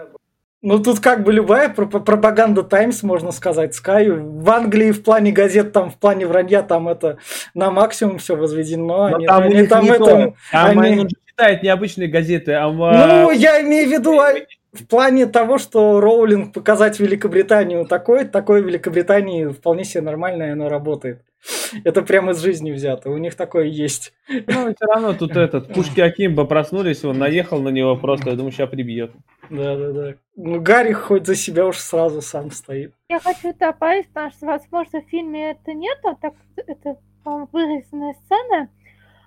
[0.63, 4.11] Ну, тут как бы любая пропа- пропаганда Таймс, можно сказать, Sky.
[4.11, 7.17] В Англии в плане газет, там в плане вранья, там это
[7.55, 9.09] на максимум все возведено.
[9.09, 10.35] Но Они, там они там не это- то.
[10.53, 14.35] Там они- он же читает необычные газеты, а Ну, я имею в виду а,
[14.75, 20.51] в плане того, что Роулинг показать Великобританию такой, такой в Великобритании вполне себе нормально, и
[20.51, 21.23] оно работает.
[21.85, 23.11] Это прямо из жизни взято.
[23.11, 24.13] У них такое есть.
[24.29, 28.53] Ну, все равно тут этот, пушки Акимба проснулись, он наехал на него просто, я думаю,
[28.53, 29.13] сейчас прибьет.
[29.49, 30.15] Да, да, да.
[30.37, 32.95] Ну, Гарри хоть за себя уж сразу сам стоит.
[33.09, 38.69] Я хочу добавить, потому что, возможно, в фильме это нету, так это, по-моему, вырезанная сцена.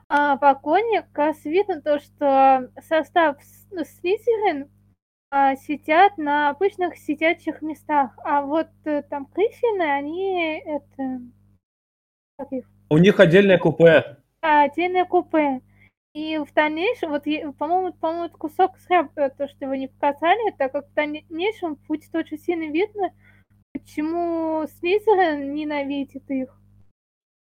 [0.10, 4.70] А вагоне как раз видно то, что состав с- ну, Слизерин
[5.32, 11.22] а, сидят на обычных сидячих местах, а вот э, там Гриффины, они это
[12.90, 14.18] У них отдельное купе.
[14.42, 15.62] а, отдельное купе.
[16.14, 17.24] И в дальнейшем, вот,
[17.58, 22.14] по-моему, по-моему, кусок зря э, то, что его не показали, так как в дальнейшем будет
[22.14, 23.10] очень сильно видно,
[23.72, 26.56] почему Слизерин ненавидит их.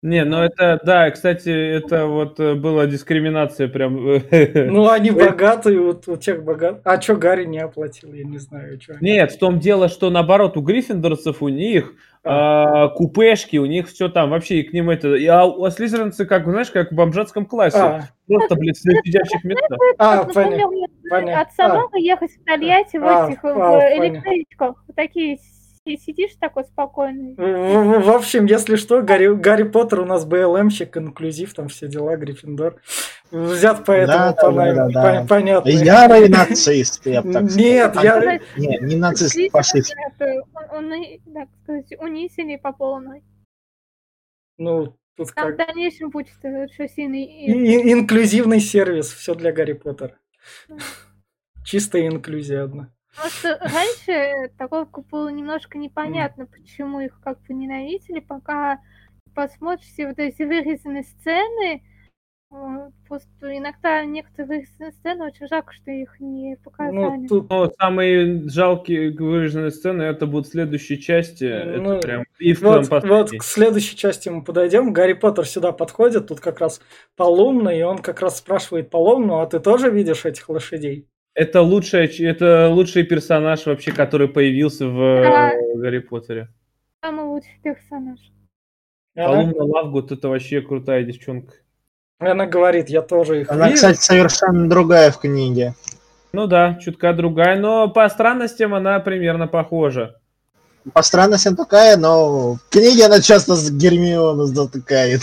[0.04, 3.96] Не, ну это, да, кстати, это вот э, была дискриминация прям.
[3.96, 6.82] Ну, они богатые, вот у тех богат.
[6.84, 8.96] А что Гарри не оплатил, я не знаю, что.
[9.02, 14.10] Нет, в том дело, что наоборот, у гриффиндорцев у них а, купешки, у них все
[14.10, 15.16] там, вообще, и к ним это...
[15.16, 17.78] и- А у слизеринцы, как, знаешь, как в бомжатском классе.
[17.78, 19.78] А, Просто, блядь, на сидячих местах.
[19.98, 21.42] а, понятно.
[21.42, 24.76] от Самары ехать в Тольятти в А, этих а, электричках.
[24.96, 25.38] Такие
[25.88, 27.36] си- сидишь такой спокойный.
[27.36, 32.16] В, в- общем, если что, Гарри, Гарри Поттер у нас БЛМщик, инклюзив, там все дела,
[32.18, 32.82] Гриффиндор.
[33.32, 35.22] Взят поэтому Да, да, пона- да, да.
[35.22, 35.70] по- понятно.
[35.70, 38.22] Ярый нацист, я бы так Нет, сказал.
[38.22, 39.94] я- Не, не нацист, фашист.
[39.98, 43.24] это, он, он, так сказать, унизили по полной.
[44.58, 45.54] Ну, тут Там как...
[45.54, 47.24] в дальнейшем будет э, очень сильный...
[47.24, 50.18] И- и- инклюзивный сервис, все для Гарри Поттера.
[51.64, 52.94] Чистая инклюзия одна.
[53.18, 58.80] Потому что раньше такое было немножко непонятно, почему их как бы ненавидели, пока
[59.34, 61.84] посмотрите вот эти вырезанные сцены,
[62.52, 62.56] э,
[63.08, 66.96] просто иногда некоторые вырезанные сцены очень жалко, что их не показали.
[66.96, 71.46] Ну, тут Ну, самые жалкие выраженные сцены, это будут в следующей части.
[71.46, 72.24] Ну, это прям...
[72.38, 74.94] И в Вот, вот к следующей части мы подойдем.
[74.94, 76.82] Гарри Поттер сюда подходит, тут как раз
[77.16, 81.08] Полумный, и он как раз спрашивает Полумну, а ты тоже видишь этих лошадей?
[81.38, 85.52] Это, лучшая, это лучший персонаж вообще, который появился в Да.
[85.54, 86.48] э, Гарри Поттере.
[87.04, 88.18] Самый лучший персонаж.
[89.16, 91.54] Колумна Лавгуд это вообще крутая девчонка.
[92.18, 93.76] она говорит, я тоже их Она, вижу.
[93.76, 95.76] кстати, совершенно другая в книге.
[96.34, 100.20] Ну да, чутка другая, но по странностям она примерно похожа.
[100.94, 105.22] По странностям такая, но в книге она часто с Гермиону затыкает.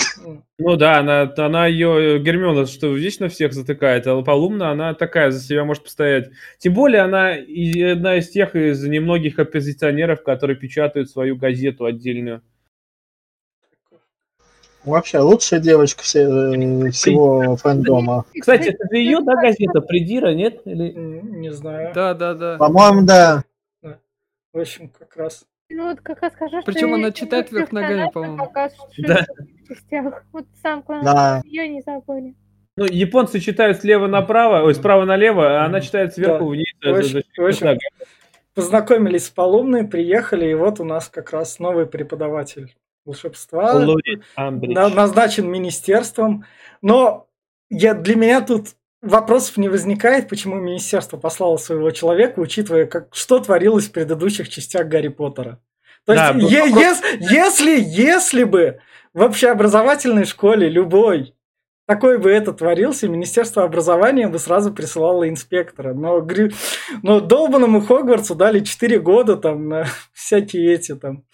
[0.58, 5.40] Ну да, она, она ее, Гермиона, что вечно всех затыкает, а Полумна, она такая, за
[5.40, 6.30] себя может постоять.
[6.58, 12.42] Тем более, она и одна из тех, из немногих оппозиционеров, которые печатают свою газету отдельную.
[14.84, 18.26] Вообще, лучшая девочка все- э, всего фэндома.
[18.38, 20.60] Кстати, это же ее, да, газета, Придира, нет?
[20.66, 20.92] Или...
[20.92, 21.92] Не знаю.
[21.94, 22.58] Да, да, да.
[22.58, 23.44] По-моему, да.
[24.52, 25.44] В общем, как раз.
[25.70, 28.36] Ну вот как раз скажу, что Причем она эти читает вверх ногами, по-моему.
[28.38, 29.26] пока что Да.
[30.32, 31.42] Вот сам клан Да.
[31.44, 32.34] ее не забыли.
[32.76, 36.50] Ну, японцы читают слева направо, ой, справа налево, а она читает сверху Да.
[36.50, 36.66] вниз.
[36.82, 37.78] За- в общем,
[38.54, 43.74] Познакомились с Полумной, приехали, и вот у нас как раз новый преподаватель волшебства,
[44.36, 46.44] назначен министерством.
[46.80, 47.26] Но
[47.68, 48.68] я, для меня тут
[49.04, 54.88] вопросов не возникает, почему министерство послало своего человека, учитывая, как, что творилось в предыдущих частях
[54.88, 55.60] Гарри Поттера.
[56.06, 58.78] То Да, есть, был е- вопрос- ес- если, если бы
[59.12, 61.34] в общеобразовательной школе любой
[61.86, 65.92] такой бы это творился, Министерство образования бы сразу присылало инспектора.
[65.94, 66.52] Но, гри-
[67.02, 71.24] но долбанному Хогвартсу дали 4 года там на всякие эти там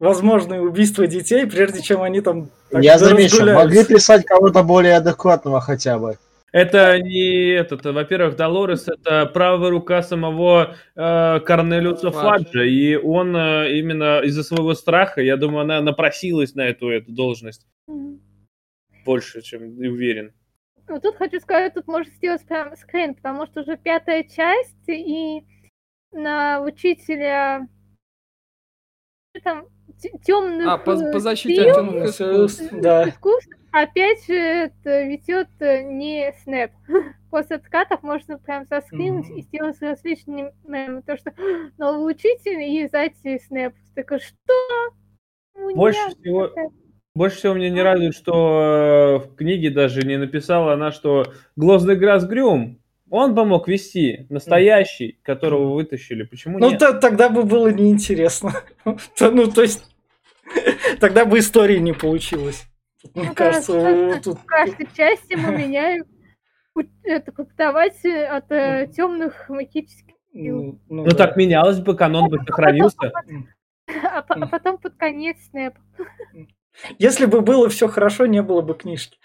[0.00, 5.60] возможные убийства детей, прежде чем они там так Я замечу, могли прислать кого-то более адекватного
[5.60, 6.18] хотя бы.
[6.52, 12.44] Это не этот, во-первых, Долорес это правая рука самого э, Корнелиуса Фаджа.
[12.44, 17.10] Фаджа, и он э, именно из-за своего страха, я думаю, она напросилась на эту, эту
[17.10, 18.20] должность Мгм.
[19.06, 20.34] больше, чем уверен.
[20.88, 25.42] Ну, тут хочу сказать, тут можно сделать прям скрин, потому что уже пятая часть, и
[26.12, 27.66] на учителя
[29.42, 29.68] там
[30.22, 32.68] темных А, по, по защите темных искусств.
[32.72, 33.08] Да.
[33.08, 36.70] искусств опять же это ведет э, не Снэп.
[37.30, 39.36] После откатов можно прям заскринуть Мгм.
[39.38, 41.00] и сделать с различными мемами.
[41.00, 41.32] То, что
[41.78, 43.74] новый учитель и сзади Снэп.
[43.94, 44.34] Такой, что?
[45.56, 46.50] Ну, Больше всего-
[47.14, 51.94] Больше всего мне не радует, что э, в книге даже не написала она, что Глозный
[51.96, 52.78] Грас Грюм,
[53.10, 56.22] он бы мог вести, настоящий, которого вытащили.
[56.22, 56.78] Почему Ну, нет?
[56.78, 58.52] то- тогда бы было неинтересно.
[59.20, 59.84] Ну, то есть,
[61.00, 62.64] тогда бы истории не получилось.
[63.02, 64.38] Тут, Мне Ну, кажется, кажется, тут...
[64.38, 66.04] в каждой части мы меняем
[67.04, 71.16] это преподаватель от темных магических, Ну, ну Ну да.
[71.16, 73.12] так менялось бы, канон бы сохранился.
[74.04, 75.74] а, по- а потом под конец Снэп.
[76.98, 79.18] Если бы было все хорошо, не было бы книжки.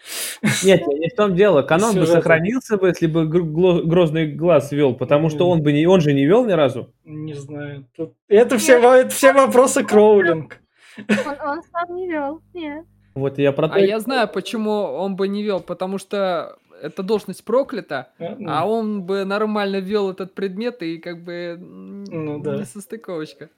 [0.63, 1.61] Нет, не в том дело.
[1.61, 6.01] Канон бы сохранился бы, если бы Грозный Глаз вел, потому что он бы не, он
[6.01, 6.93] же не вел ни разу.
[7.05, 7.87] Не знаю.
[7.95, 8.15] Тут...
[8.27, 10.59] Это, все, это все вопросы Кроулинг.
[10.97, 12.41] Он, он сам не вел.
[12.53, 12.85] Нет.
[13.17, 17.01] Вот я про то А я знаю, почему он бы не вел, потому что эта
[17.03, 22.57] должность проклята, а он бы нормально вел этот предмет и как бы Ну да.
[22.57, 23.49] не состыковочка.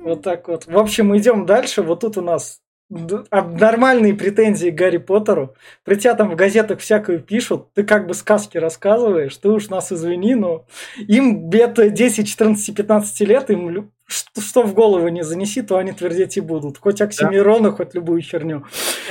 [0.00, 0.66] Вот так вот.
[0.66, 1.82] В общем, идем дальше.
[1.82, 5.54] Вот тут у нас нормальные претензии к Гарри Поттеру.
[5.84, 7.72] При тебя там в газетах всякую пишут.
[7.74, 9.36] Ты как бы сказки рассказываешь.
[9.36, 10.66] Ты уж нас извини, но
[10.96, 15.92] им где-то 10, 14, 15 лет, им что, что в голову не занеси, то они
[15.92, 16.78] твердить и будут.
[16.78, 18.64] Хоть Оксимирона, хоть любую херню.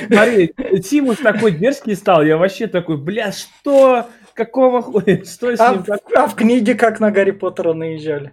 [0.06, 4.06] Смотри, Тимус такой дерзкий стал, я вообще такой, бля, что?
[4.34, 5.24] Какого хуя?
[5.24, 5.84] Что с А, ним?
[6.16, 8.32] а в книге как на Гарри Поттера наезжали?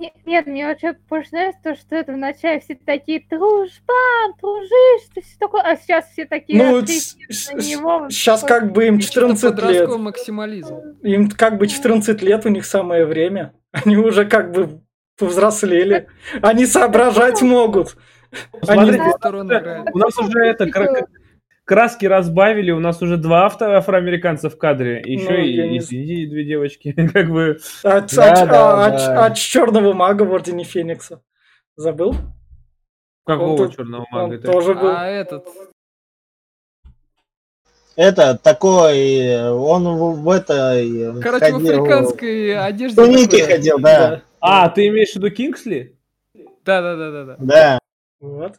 [0.00, 5.20] Не- Нет, мне вообще больше нравится то, что это вначале все такие дружбан, дружишь, ты
[5.20, 8.08] все такое, а сейчас все такие Ну, на него.
[8.08, 9.88] сейчас как бы им Чисто 14 лет.
[9.98, 10.76] максимализм.
[11.02, 13.52] Им как бы 14 лет, у них самое время.
[13.72, 14.80] Они уже как бы
[15.18, 16.08] повзрослели.
[16.40, 17.96] Они соображать могут.
[18.62, 19.02] Смотрите,
[19.92, 20.70] у нас уже это
[21.70, 25.78] краски разбавили, у нас уже два авто афроамериканца в кадре, еще Ну, я и, не
[25.78, 27.58] извините, две девочки, как бы.
[27.84, 29.26] От, Да, от- да, от- да.
[29.26, 31.22] от черного мага в Ордене Феникса.
[31.76, 32.16] Забыл?
[33.24, 34.34] Какого тут- черного Он мага?
[34.34, 34.88] Это- тоже был.
[34.90, 35.46] А этот,
[37.96, 41.20] Это такой, он в, в этой...
[41.22, 43.00] короче, в ходил- африканской одежде.
[43.00, 43.52] В тунике такой.
[43.56, 44.22] ходил, да.
[44.40, 45.96] А, ты имеешь в виду Кингсли?
[46.64, 47.36] Да-да-да-да.
[47.38, 47.78] Да.
[48.20, 48.54] Вот.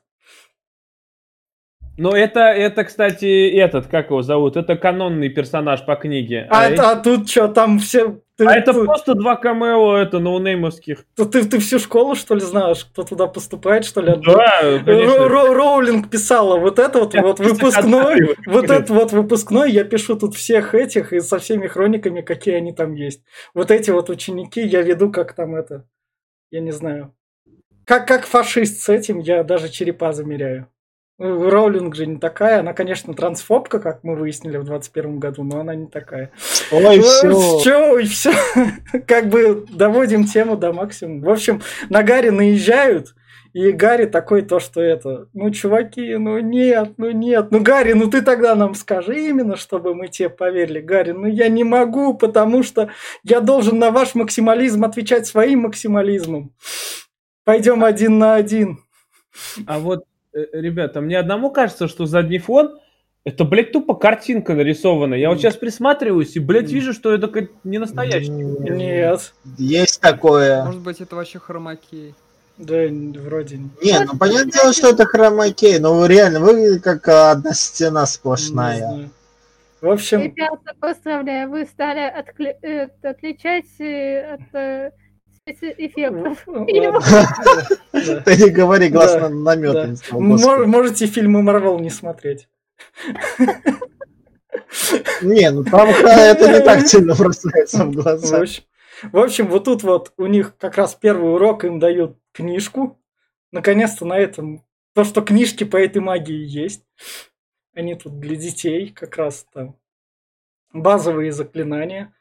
[1.97, 4.55] Ну, это, это, кстати, этот, как его зовут?
[4.57, 6.47] Это канонный персонаж по книге.
[6.49, 8.19] А, А, это- а тут что, там все...
[8.37, 11.05] Ты, а это ты- просто два камео, это ноунеймовских.
[11.15, 14.15] ты, ты- ты всю школу, что ли, знаешь, кто туда поступает, что ли?
[14.15, 15.27] Да, конечно.
[15.27, 20.15] Ро- Роулинг писала вот это вот, Я вот выпускной, вот это вот выпускной, я пишу
[20.17, 23.21] тут всех этих и со всеми хрониками, какие они там есть.
[23.53, 25.85] Вот эти вот ученики я веду как там это,
[26.49, 27.13] я не знаю.
[27.85, 30.67] Как, как фашист с этим, я даже черепа замеряю.
[31.23, 35.59] Ну, Роулинг же не такая, она, конечно, трансфобка, как мы выяснили в 21 году, но
[35.59, 36.31] она не такая.
[36.71, 37.59] Ой, все.
[37.59, 38.31] Все, и все.
[39.05, 41.27] Как бы доводим тему до максимума.
[41.27, 43.13] В общем, на Гарри наезжают,
[43.53, 48.09] и Гарри такой то, что это, ну, чуваки, ну нет, ну нет, ну, Гарри, ну
[48.09, 50.79] ты тогда нам скажи именно, чтобы мы тебе поверили.
[50.79, 52.89] Гарри, ну я не могу, потому что
[53.23, 56.51] я должен на ваш максимализм отвечать своим максимализмом.
[57.43, 58.79] Пойдем один на один.
[59.67, 60.03] А вот,
[60.33, 62.77] ребята, мне одному кажется, что задний фон
[63.23, 65.13] это, блядь, тупо картинка нарисована.
[65.13, 68.31] Я вот сейчас присматриваюсь и, блядь, вижу, что это как не настоящий.
[68.31, 70.65] Нет, Есть такое.
[70.65, 72.15] Может быть, это вообще хромакей.
[72.57, 72.87] да,
[73.19, 73.69] вроде не.
[73.83, 79.09] Не, ну понятное дело, что это хромакей, но реально выглядит как одна стена сплошная.
[79.81, 84.91] В общем, Ребята, поздравляю, вы стали откле- э, отличать э, от э,
[85.45, 86.43] эффектов.
[86.45, 87.05] Вот, фильмов.
[87.93, 88.21] да.
[88.21, 89.73] Ты не говори, глаз на намет.
[89.73, 89.87] Да.
[89.87, 90.67] не стал, Мор- господи.
[90.67, 92.47] Можете фильмы Марвел не смотреть.
[95.21, 98.43] Не, ну там это не так сильно бросается в глаза.
[99.03, 102.99] в общем, вот тут вот у них как раз первый урок им дают книжку.
[103.51, 104.63] Наконец-то на этом
[104.93, 106.85] то, что книжки по этой магии есть.
[107.73, 109.77] Они тут для детей как раз там
[110.73, 112.13] базовые заклинания.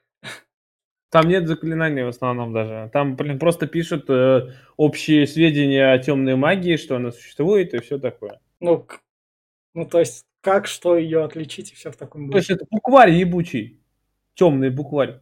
[1.10, 2.88] Там нет заклинаний в основном даже.
[2.92, 7.98] Там, блин, просто пишут э, общие сведения о темной магии, что она существует и все
[7.98, 8.40] такое.
[8.60, 8.86] Ну,
[9.74, 12.62] ну, то есть, как, что ее отличить и все в таком То есть духе.
[12.62, 13.80] это букварь ебучий.
[14.34, 15.20] Темный букварь.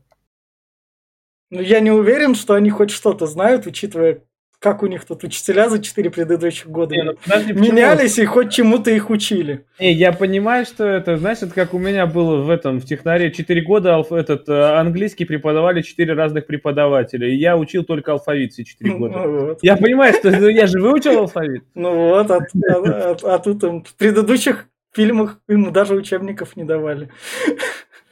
[1.50, 4.22] Ну, я не уверен, что они хоть что-то знают, учитывая,
[4.60, 7.72] как у них тут учителя за четыре предыдущих года Не, ну, подожди, почему?
[7.72, 9.64] менялись и хоть чему-то их учили.
[9.78, 13.30] Не, я понимаю, что это, знаешь, это как у меня было в этом, в технаре
[13.32, 18.52] 4 года алф- этот э, английский преподавали 4 разных преподавателя, и я учил только алфавит
[18.52, 19.18] все 4 года.
[19.18, 19.58] Ну, вот.
[19.62, 21.62] Я понимаю, что ну, я же выучил алфавит.
[21.74, 26.64] Ну вот, а, а- а- а тут им в предыдущих фильмах ему даже учебников не
[26.64, 27.10] давали.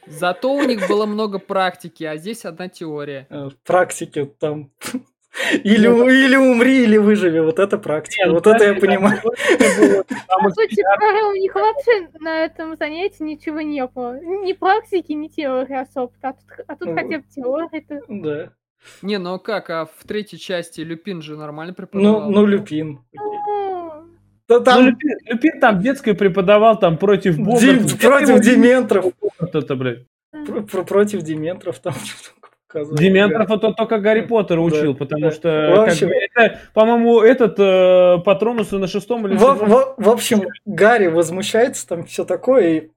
[0.07, 3.27] Зато у них было много практики, а здесь одна теория.
[3.29, 4.71] Э, Практики там.
[5.63, 7.39] Или, у- или умри, или выживи.
[7.39, 8.23] Вот это практика.
[8.23, 9.21] Не, ну, вот это я понимаю.
[9.21, 10.81] По сути,
[11.29, 14.19] у них вообще на этом занятии ничего не было.
[14.19, 16.11] Ни практики, ни теории особо.
[16.21, 17.83] А тут, а тут Ну, хотя бы теория.
[18.09, 18.49] Да.
[19.01, 22.29] Не, ну а как, а в третьей части Люпин же нормально Ну, преподавал.
[22.31, 22.99] ну, Люпин.
[23.13, 24.03] Ну,
[24.47, 27.59] Да Ну, там Люпин, Люпин там детскую преподавал там против бога.
[27.59, 29.05] Дим- против Дементров.
[29.39, 30.05] Это, блядь.
[30.45, 32.97] Про- про- против Дементров там что-то показывали.
[33.01, 35.31] Дементров это только Гарри Да, Поттер учил, да, потому да.
[35.31, 39.93] что, В как общем- бы, это, по-моему, этот э, Патронус на шестом или В, в-
[39.97, 42.89] в общем, Гарри возмущается, там все такое, и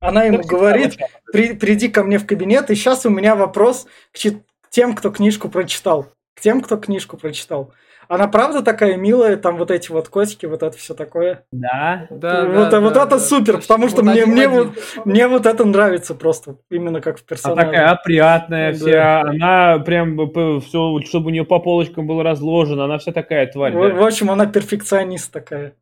[0.00, 0.96] она ему всегда говорит.
[1.32, 5.10] «При- приди ко мне в кабинет, и сейчас у меня вопрос к, к тем, кто
[5.10, 6.04] книжку прочитал.
[6.34, 7.72] К тем, кто книжку прочитал.
[8.08, 11.44] Она правда такая милая, там вот эти вот котики, вот это все такое.
[11.52, 12.06] Да.
[12.08, 13.18] Да, вот да, вот да, это да.
[13.18, 14.72] супер, потому что Вот мне, мне, вот,
[15.04, 17.66] мне вот это нравится просто, именно как в Она персонаже.
[17.66, 18.78] такая опрятная Да.
[18.78, 20.16] вся, она прям
[20.62, 23.74] все, чтобы у нее по полочкам было разложено, она вся такая тварь.
[23.76, 23.94] В, да.
[23.94, 25.74] в общем, она перфекционист такая.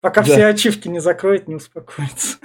[0.00, 0.32] Пока Да.
[0.32, 2.38] все ачивки не закроет, не успокоится.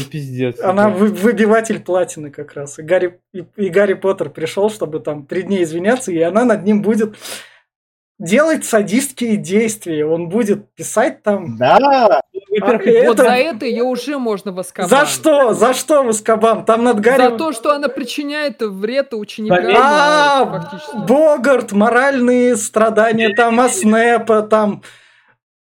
[0.00, 0.58] И пиздец.
[0.60, 2.80] Она вы- выбиватель платины как раз.
[2.80, 6.64] И Гарри, и, и Гарри Поттер пришел, чтобы там три дня извиняться, и она над
[6.64, 7.14] ним будет
[8.18, 10.04] делать садистские действия.
[10.04, 11.56] Он будет писать там...
[11.56, 14.88] Да, Во-первых, А, Вот это- за это ее уже можно в Азкабан.
[14.90, 15.54] За что?
[15.54, 16.64] За что в Аскабан?
[16.64, 17.30] Там над Гарри...
[17.30, 19.64] За то, что она причиняет вред ученикам.
[19.76, 20.64] А,
[20.94, 21.06] э.
[21.06, 24.82] Богарт, моральные страдания, там, Аснепа, там...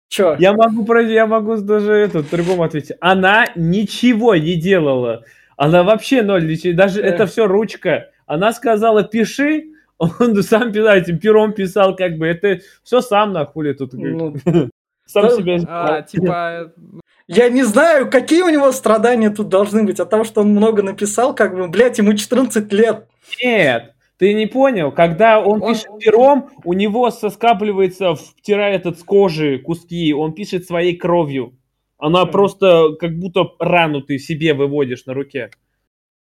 [0.09, 0.37] Чё?
[0.39, 2.95] Я могу, про- я могу даже это другому ответить.
[3.01, 5.25] Она ничего не делала.
[5.57, 6.47] Она вообще ноль.
[6.75, 7.07] Даже Да.
[7.09, 8.09] это все ручка.
[8.25, 9.65] Она сказала, пиши.
[9.97, 12.27] Он сам писал, этим пером писал, как бы.
[12.27, 13.93] Это все сам нахули тут.
[13.93, 14.35] Ну,
[15.05, 16.73] сам себя А, типа,
[17.27, 20.81] Я не знаю, какие у него страдания тут должны быть от того, что он много
[20.81, 23.07] написал, как бы, блядь, ему 14 лет.
[23.43, 24.91] Нет, ты не понял.
[24.93, 30.65] Когда он, Он- пишет пером, у него соскапливается, втирает от с кожи куски, он пишет
[30.65, 31.53] своей кровью.
[31.97, 32.31] Она Мгм.
[32.31, 35.49] просто как будто рану ты себе выводишь на руке.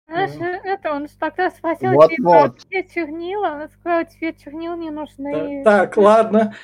[0.07, 2.57] Знаешь, э, это он ж тогда спросил, Вот-вот.
[2.57, 3.49] типа, где чернила?
[3.49, 5.63] Она сказала, тебе чернил не нужны.
[5.63, 6.55] Так, ладно.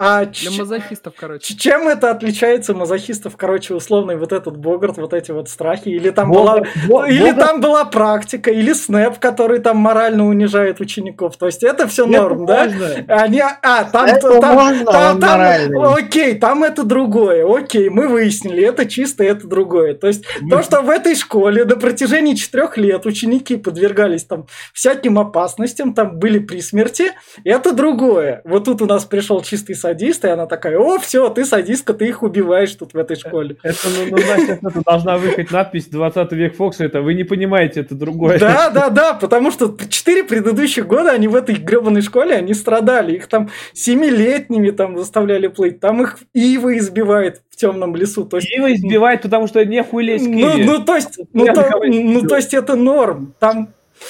[0.00, 1.56] А для ч- мазохистов, короче.
[1.56, 5.88] чем это отличается мазохистов, короче, условный вот этот Богарт, вот эти вот страхи?
[5.88, 6.62] Или там была...
[6.86, 11.36] Бога- Или Бога- там была практика, или Снэп, который там морально унижает учеников.
[11.36, 12.64] То есть это все Это норм, да?
[12.66, 13.04] можно.
[13.08, 15.94] Они, а, там, это там, можно, там- он там- моральный.
[15.98, 19.94] окей, там это другое, окей, мы выяснили, это чисто, это другое.
[19.94, 25.18] То есть то, что в этой школе на протяжении четырех лет ученики подвергались там всяким
[25.18, 27.10] опасностям, там были при смерти,
[27.44, 28.42] это другое.
[28.44, 32.08] Вот тут у нас пришел чистый садист, и она такая, о, все, ты садистка, ты
[32.08, 33.56] их убиваешь тут в этой школе.
[33.62, 37.80] Это, ну, ну, значит, это должна выехать надпись 20 век Фокса, это вы не понимаете,
[37.80, 38.38] это другое.
[38.38, 43.16] Да, да, да, потому что четыре предыдущих года они в этой гребаной школе, они страдали.
[43.16, 45.80] Их там семилетними там заставляли плыть.
[45.80, 48.24] Там их Ива избивает в темном лесу.
[48.24, 51.54] То есть, Его избивают, потому что нехуй лезть к ну, ну, то есть, ну, Я
[51.54, 53.34] то, не ну, то есть это норм.
[53.38, 53.68] Там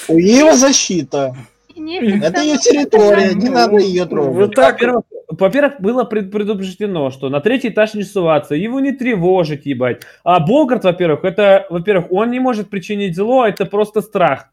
[0.08, 1.34] у Ива защита.
[1.78, 4.34] Нефиг Это ее территория, не Ну, надо ее трогать.
[4.34, 4.74] вот так.
[4.74, 10.02] Во-первых, во-первых, было пред- предупреждено, что на третий этаж не суваться, его не тревожить, ебать.
[10.24, 14.50] А Богарт, во-первых, это, во-первых, он не может причинить зло, это просто страх.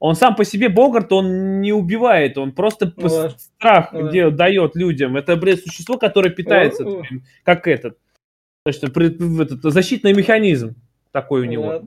[0.00, 3.30] Он сам по себе Богарт, он не убивает, он просто п- Да.
[3.30, 4.02] страх Да.
[4.02, 5.16] где дает людям.
[5.16, 7.02] Это, блядь, существо, которое питается, О, о.
[7.44, 7.96] как этот.
[8.64, 8.82] То есть,
[9.62, 10.74] защитный механизм
[11.12, 11.84] такой у него.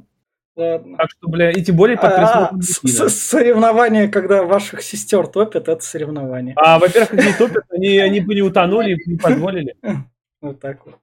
[0.56, 0.98] Ладно.
[0.98, 3.10] Так что, бля, и тем более под А, присмотром с- Никита.
[3.10, 6.54] с- Соревнование, когда ваших сестер топят, это соревнование.
[6.58, 9.76] А, во-первых, они топят, они, они бы не утонули, не позволили.
[10.42, 10.96] Вот так вот.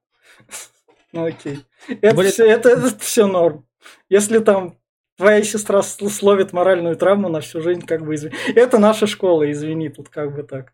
[1.13, 1.65] Ну окей.
[2.01, 3.67] Это Более- все, это, все норм.
[4.09, 4.79] Если там
[5.19, 8.35] твоя сестра сл- словит моральную травму на всю жизнь, как бы извини.
[8.55, 10.73] Это наша школа, извини, тут как бы так.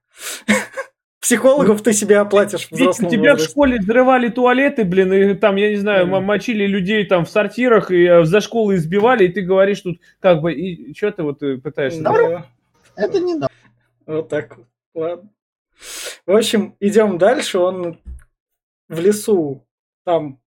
[1.20, 5.70] Психологов ты себе оплатишь Ведь у тебя в школе взрывали туалеты, блин, и там, я
[5.70, 9.80] не знаю, мочили людей там в сортирах, и э, за школы избивали, и ты говоришь
[9.80, 12.02] тут, как бы, и что ты вот э, пытаешься?
[12.02, 12.46] Да,
[12.94, 13.52] Это не надо.
[14.06, 14.66] Вот так вот.
[14.94, 15.30] Ладно.
[16.26, 17.58] В общем, идем дальше.
[17.58, 18.00] Он
[18.88, 19.66] в лесу
[20.04, 20.40] там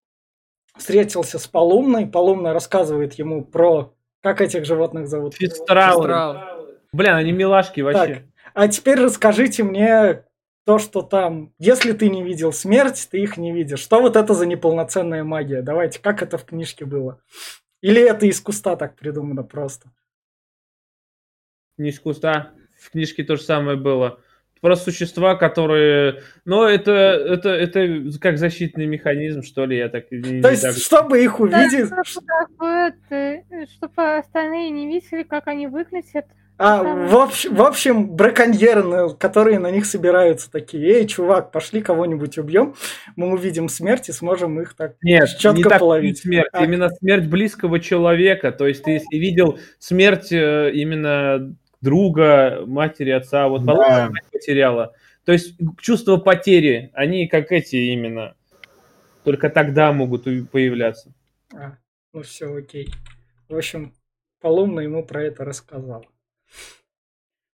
[0.78, 2.06] встретился с Полумной.
[2.06, 3.94] Полумна рассказывает ему про...
[4.22, 5.36] Как этих животных зовут?
[5.42, 6.68] Астрал.
[6.94, 8.16] Блин, они милашки вообще.
[8.16, 10.24] Так, а теперь расскажите мне
[10.66, 13.80] то, что там, если ты не видел смерть, ты их не видишь.
[13.80, 15.62] Что вот это за неполноценная магия?
[15.62, 17.20] Давайте, как это в книжке было?
[17.82, 19.90] Или это из куста так придумано просто?
[21.78, 22.52] Не из куста.
[22.80, 24.20] В книжке то же самое было.
[24.60, 26.22] Просто существа, которые...
[26.46, 30.12] Ну, это, это, это как защитный механизм, что ли, я так...
[30.12, 31.90] не- То не есть, так- чтобы их Да, увидеть...
[32.06, 36.28] чтобы как бы это, чтобы остальные не видели, как они выглядят.
[36.64, 41.82] А, в, общ- в общем, браконьеры, на- которые на них собираются, такие, эй, чувак, пошли
[41.82, 42.76] кого-нибудь убьем,
[43.16, 46.20] мы увидим смерть и сможем их так Нет, четко не так половить.
[46.20, 46.64] смерть, А.
[46.64, 48.52] именно смерть близкого человека.
[48.52, 54.12] То есть ты если видел смерть э, именно друга, матери, отца, вот Да.
[54.32, 54.94] Потеряла.
[55.26, 58.36] То есть чувство потери, они как эти именно.
[59.24, 61.12] Только тогда могут появляться.
[61.56, 61.78] А,
[62.14, 62.94] ну все, окей.
[63.50, 63.94] В общем,
[64.42, 66.04] Полумна ему про это рассказала.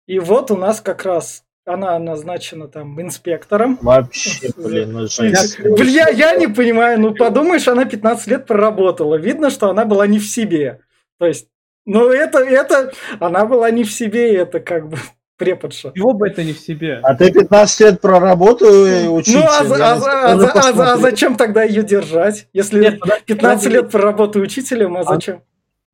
[0.07, 3.77] И вот у нас как раз она назначена там инспектором.
[3.81, 5.59] Вообще, блин, ну жесть.
[5.59, 9.15] Бля, я не понимаю, ну подумаешь, она 15 лет проработала.
[9.15, 10.79] Видно, что она была не в себе.
[11.19, 11.49] То есть,
[11.85, 14.97] ну это, это, она была не в себе, это как бы
[15.37, 15.91] преподша.
[15.93, 17.01] Его бы это не в себе.
[17.03, 19.39] А ты 15 лет проработаю учитель.
[19.39, 21.01] Ну а, я а а а а посмотрю.
[21.01, 22.47] зачем тогда ее держать?
[22.53, 23.69] Если Нет, подожди, 15 подожди.
[23.69, 25.41] лет проработаю учителем, а зачем?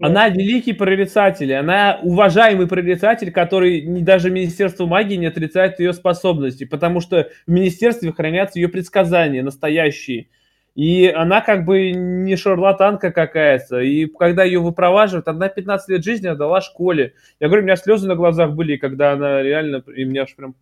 [0.05, 6.99] Она великий прорицатель, она уважаемый прорицатель, который даже Министерство магии не отрицает ее способности, потому
[6.99, 10.27] что в министерстве хранятся ее предсказания настоящие.
[10.75, 13.79] И она как бы не шарлатанка какая-то.
[13.79, 17.13] И когда ее выпроваживают, она 15 лет жизни отдала школе.
[17.39, 19.83] Я говорю, у меня слезы на глазах были, когда она реально...
[19.95, 20.55] И меня аж прям...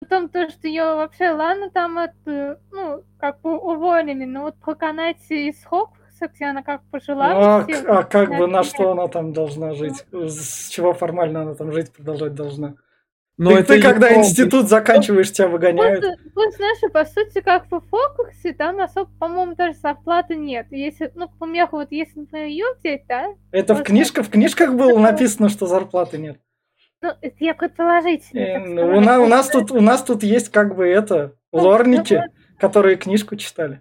[0.00, 5.30] Потом то, что ее вообще, ладно, там это, ну, как бы уволили, но вот проканать
[5.30, 7.28] из Хогвартса, где она как пожила.
[7.34, 10.04] Ну, а, а как бы на что она там должна жить?
[10.12, 12.74] С чего формально она там жить продолжать должна?
[13.38, 16.00] Но ты, это ты когда её- институт заканчиваешь, тебя выгоняют.
[16.02, 20.66] Просто, вот, знаешь, по сути, как в Хогвартсе, там особо, по-моему, даже зарплаты нет.
[20.70, 24.74] Если, ну, к примеру, вот если, например, ее взять, да, Это в книжках, в книжках
[24.74, 26.38] было написано, что зарплаты нет.
[27.00, 28.40] ну, это я предположительно.
[28.40, 31.60] Э, так У, на- у нас тут у нас тут есть как бы это Ну,
[31.62, 33.80] лорники, ну, которые книжку читали.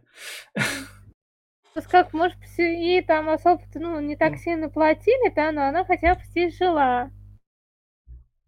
[1.89, 6.15] Как, может быть, ей там особо, ну, не так сильно платили, да, но она хотя
[6.15, 7.09] бы здесь жила.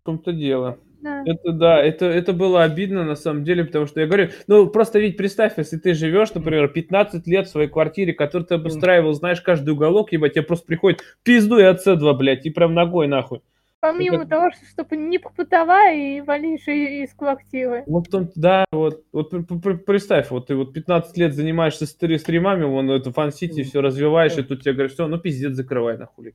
[0.02, 0.78] В том-то дело.
[1.02, 1.22] Да.
[1.26, 5.00] Это да, это, это было обидно на самом деле, потому что я говорю, ну просто
[5.00, 9.42] ведь представь, если ты живешь, например, 15 лет в своей квартире, которую ты обустраивал, знаешь
[9.42, 13.42] каждый уголок, ебать, тебе просто приходит пизду и от два, блядь, и прям ногой нахуй.
[13.84, 17.84] Помимо как- того, что чтобы не попутовая и валишь и- из квартиры.
[17.86, 22.18] Вот том, да, вот, вот пр- пр- представь, вот ты вот 15 лет занимаешься стри-
[22.18, 26.34] стримами, вон это фан-сити все развиваешь, и тут тебе говорят, все, ну пиздец, закрывай нахуй.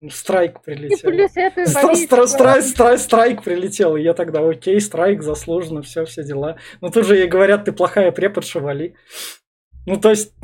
[0.00, 1.10] Ну, Страйк И прилетел.
[1.10, 6.56] плюс это Стра- Страйк прилетел, и я тогда, окей, страйк, заслуженно, все, все дела.
[6.80, 8.96] Но тут же ей говорят, ты плохая преподша, вали.
[9.86, 10.34] Ну, то есть,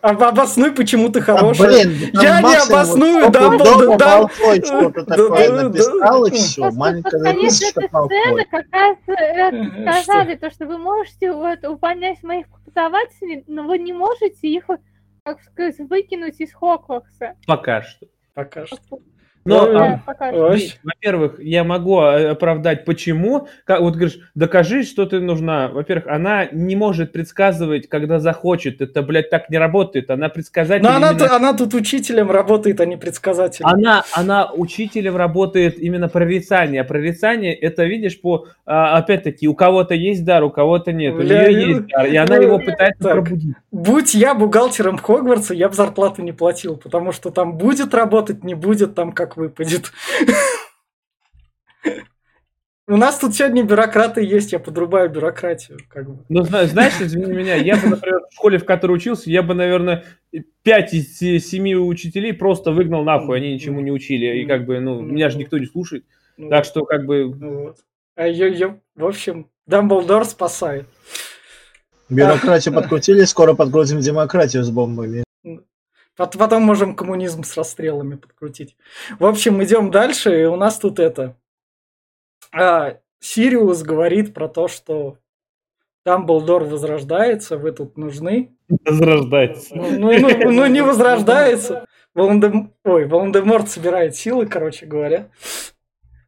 [0.00, 1.84] обоснуй, почему ты А, хорошая.
[1.86, 4.18] блин, Я не обосную, вот да, дома да.
[4.18, 6.70] Малфой что-то Да, такое да, написал, и все.
[6.70, 8.16] Маленькая записочка Малфой.
[8.20, 13.64] сцены как раз э, Э, сказали, то, что вы можете вот увольнять моих преподавателей, но
[13.64, 14.64] вы не можете их,
[15.24, 17.34] как сказать, выкинуть из Хогвартса.
[17.46, 18.06] Пока что.
[18.34, 18.78] Пока что.
[19.48, 20.38] Но, Ну, а, что.
[20.38, 20.74] Вообще.
[20.84, 23.48] Во-первых, я могу э, оправдать, почему.
[23.64, 25.68] Как, вот говоришь, докажи, что ты нужна.
[25.68, 28.80] Во-первых, она не может предсказывать, когда захочет.
[28.80, 30.10] Это, блядь, так не работает.
[30.10, 30.84] Она предсказатель.
[30.84, 33.66] Но она, именно- она тут учителем работает, а не предсказателем.
[33.66, 36.82] она, она учителем работает именно прорицание.
[36.82, 41.14] А прорицание, это, видишь, по, а, опять-таки, у кого-то есть дар, у кого-то нет.
[41.14, 43.12] У Бля, нее ну, есть дар, и она ну, его пытается так.
[43.12, 43.56] пробудить.
[43.72, 48.54] Будь я бухгалтером Хогвартса, я бы зарплату не платил, потому что там будет работать, не
[48.54, 49.92] будет, там как выпадет.
[52.90, 55.78] У нас тут сегодня бюрократы есть, я подрубаю бюрократию.
[55.90, 56.24] Как бы.
[56.30, 59.52] Ну, зна- знаешь, извини меня, я бы, например, в школе, в которой учился, я бы,
[59.52, 60.04] наверное,
[60.62, 64.38] пять из се- семи учителей просто выгнал нахуй, они ничему не учили.
[64.38, 66.06] И как бы, ну, меня же никто не слушает.
[66.38, 67.76] Ну, Так что, как бы, ну вот.
[68.16, 70.86] А в общем, Дамблдор спасает.
[72.08, 75.24] Бюрократию подкрутили, скоро подкрутим демократию с бомбами.
[76.18, 78.76] Пот- Потом можем коммунизм с расстрелами подкрутить.
[79.20, 81.36] В общем, идем дальше, и у нас тут это.
[82.52, 85.18] А, Сириус говорит про то, что
[86.04, 88.56] Дамблдор возрождается, вы тут нужны.
[88.68, 89.74] возрождается.
[89.76, 91.86] Ну, ну, ну, ну, не возрождается.
[92.14, 95.30] Волан-де- Ой, Волан-де-Морт собирает силы, короче говоря.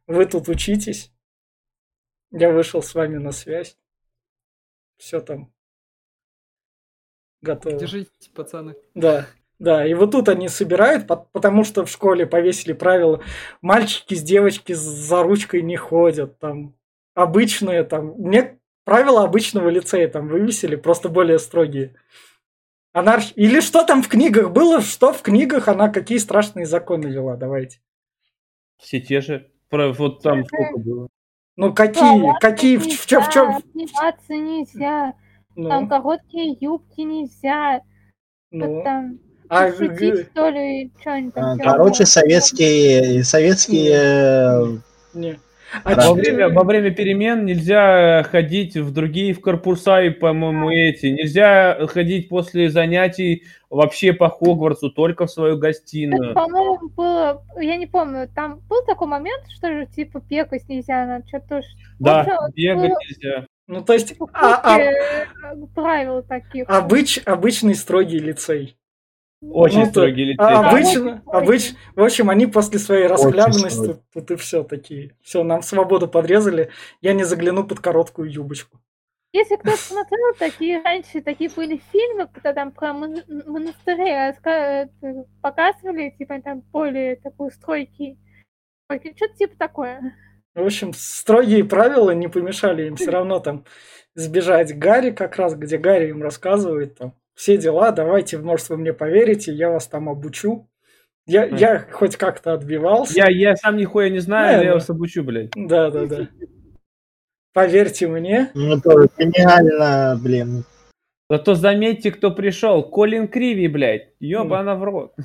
[0.07, 1.11] Вы тут учитесь.
[2.31, 3.77] Я вышел с вами на связь.
[4.97, 5.51] Все там
[7.41, 7.77] готово.
[7.77, 8.75] Держитесь, пацаны.
[8.93, 9.27] Да,
[9.61, 13.21] да, и вот тут они собирают, пот- потому что в школе повесили правила,
[13.61, 16.73] мальчики с девочки за ручкой не ходят, там
[17.13, 21.93] обычные, там, мне правила обычного лицея там вывесили, просто более строгие.
[22.91, 23.25] Анарх...
[23.35, 27.79] Или что там в книгах было, что в книгах она какие страшные законы вела, давайте.
[28.77, 29.51] Все те же.
[29.69, 31.07] Про- Вот там сколько было.
[31.55, 35.13] Ну какие, какие, в, в, чём- в чем, Обниматься нельзя,
[35.55, 37.81] там ну, короткие юбки нельзя,
[38.49, 39.19] ну, вот там
[39.51, 41.59] а, шутить, г- что ли, что-нибудь А, там.
[41.59, 42.09] Короче, делать.
[42.09, 44.65] советские, советские э,
[45.13, 45.39] не.
[45.85, 45.95] А.
[46.09, 51.05] Во время, во время перемен нельзя ходить в другие в корпуса и, по-моему, эти.
[51.05, 56.33] Нельзя ходить после занятий вообще по Хогвартсу, только в свою Это, гостиную.
[56.33, 61.25] по-моему, было, я не помню, там был такой момент, что же, типа, бегать нельзя, на
[61.25, 61.61] что-то...
[61.99, 63.45] Да, общем, бегать было нельзя.
[63.67, 65.25] Ну то есть, а- а- э,
[65.73, 66.67] правил таких.
[66.67, 68.75] обыч, обычный строгий лицей.
[69.41, 70.45] Очень Ну, строгий лицей.
[70.45, 74.63] А, Да, обычно, очень обыч, в общем, они после своей расхлябанности тут, тут и все
[74.63, 75.15] такие.
[75.21, 76.69] Все, нам свободу подрезали.
[77.01, 78.79] Я не загляну под короткую юбочку.
[79.33, 84.89] Если кто-то смотрел, такие раньше такие были фильмы, когда там про мон- монастыри это,
[85.41, 88.19] показывали, типа там более такой стройкий.
[88.91, 90.15] Что-то типа такое.
[90.53, 93.63] В общем, строгие правила не помешали им все равно там
[94.15, 98.93] сбежать Гарри, как раз где Гарри им рассказывает там все дела, давайте, может, вы мне
[98.93, 100.69] поверите, я вас там обучу.
[101.25, 101.55] Я, Мгм.
[101.55, 103.15] я хоть как-то отбивался.
[103.17, 104.73] Я, я сам нихуя не знаю, Да, я да.
[104.75, 105.49] вас обучу, блядь.
[105.55, 106.27] Да, да, да.
[107.51, 108.51] Поверьте мне.
[108.53, 110.65] ну, тоже гениально, блин.
[111.31, 112.83] Зато заметьте, кто пришел.
[112.83, 114.09] Колин Криви, блядь.
[114.19, 115.15] Ёбана в рот.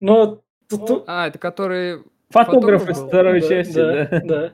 [0.00, 2.04] Но тут, А, это который...
[2.30, 4.20] Фотограф Фотограф из второй да, части, да, да.
[4.24, 4.52] да.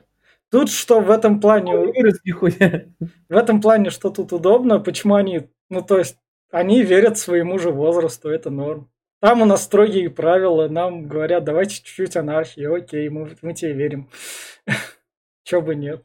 [0.49, 2.85] Тут что в этом плане вырос нихуя.
[3.29, 6.17] В этом плане, что тут удобно, почему они, ну то есть,
[6.51, 8.91] они верят своему же возрасту, это норм.
[9.21, 14.09] Там у нас строгие правила, нам говорят, давайте чуть-чуть анархии, окей, мы, мы тебе верим.
[15.43, 16.03] Чё бы нет.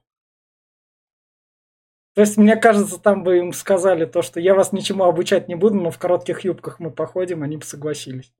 [2.15, 5.55] То есть, мне кажется, там бы им сказали то, что я вас ничему обучать не
[5.55, 8.33] буду, но в коротких юбках мы походим, они бы согласились.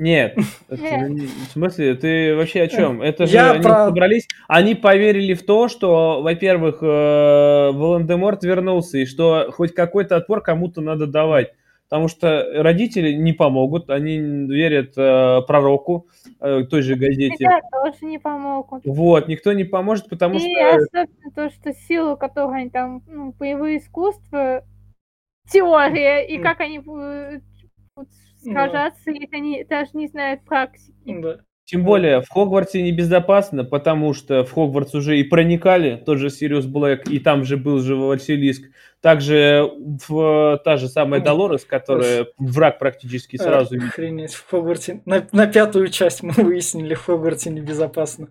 [0.00, 0.34] Нет.
[0.70, 3.02] это В смысле, ты вообще о чем?
[3.02, 8.96] Это же Я они про- собрались, они поверили в то, что, во-первых, э, Волан-де-Морт вернулся,
[8.96, 11.52] и что хоть какой-то отпор кому-то надо давать.
[11.90, 16.06] Потому что родители не помогут, они верят э, пророку,
[16.40, 17.36] э, той же газете.
[17.38, 18.82] Ребят тоже не помогут.
[18.86, 20.76] Вот, никто не поможет, потому И что...
[20.76, 24.64] особенно то, что силу, которую они там, ну, боевые искусства,
[25.52, 26.80] теория, и как они
[28.42, 28.68] будут Да.
[28.68, 30.92] сражаться, если они даже не знают практики.
[31.06, 31.38] Да.
[31.64, 36.66] Тем более, в Хогвартсе небезопасно, потому что в Хогвартс уже и проникали, тот же Сириус
[36.66, 38.64] Блэк, и там же был же Василиск.
[39.00, 39.70] Также
[40.08, 41.20] в, та же самая.
[41.20, 43.90] Долорес, которая враг практически сразу видит.
[43.90, 45.00] Охренеть, в Хогварте.
[45.04, 48.28] На, на пятую часть мы выяснили, в Хогварте небезопасно.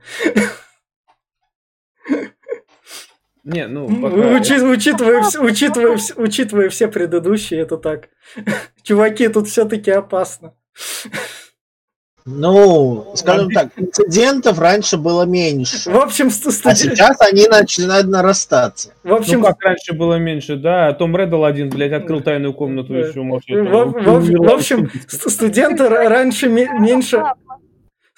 [3.49, 4.15] Не, ну, пока...
[4.15, 8.09] учи- учитывая, учитывая, учитывая все предыдущие, это так.
[8.83, 10.53] Чуваки, тут все-таки опасно.
[12.25, 15.89] Ну, скажем так, инцидентов раньше было меньше.
[15.89, 18.93] В общем, А студи- сейчас они начинают нарастаться.
[19.03, 20.93] в общем, Ну, как раньше было меньше, да.
[20.93, 25.29] Том Реддл один, блядь, открыл тайную комнату все, может, в, в- в- в общем, ст-
[25.31, 27.23] студенты ра- раньше ме- меньше,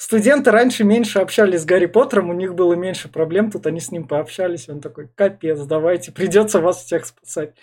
[0.01, 3.91] студенты раньше меньше общались с Гарри Поттером, у них было меньше проблем, тут они с
[3.91, 7.53] ним пообщались, он такой, капец, давайте, придется вас всех спасать.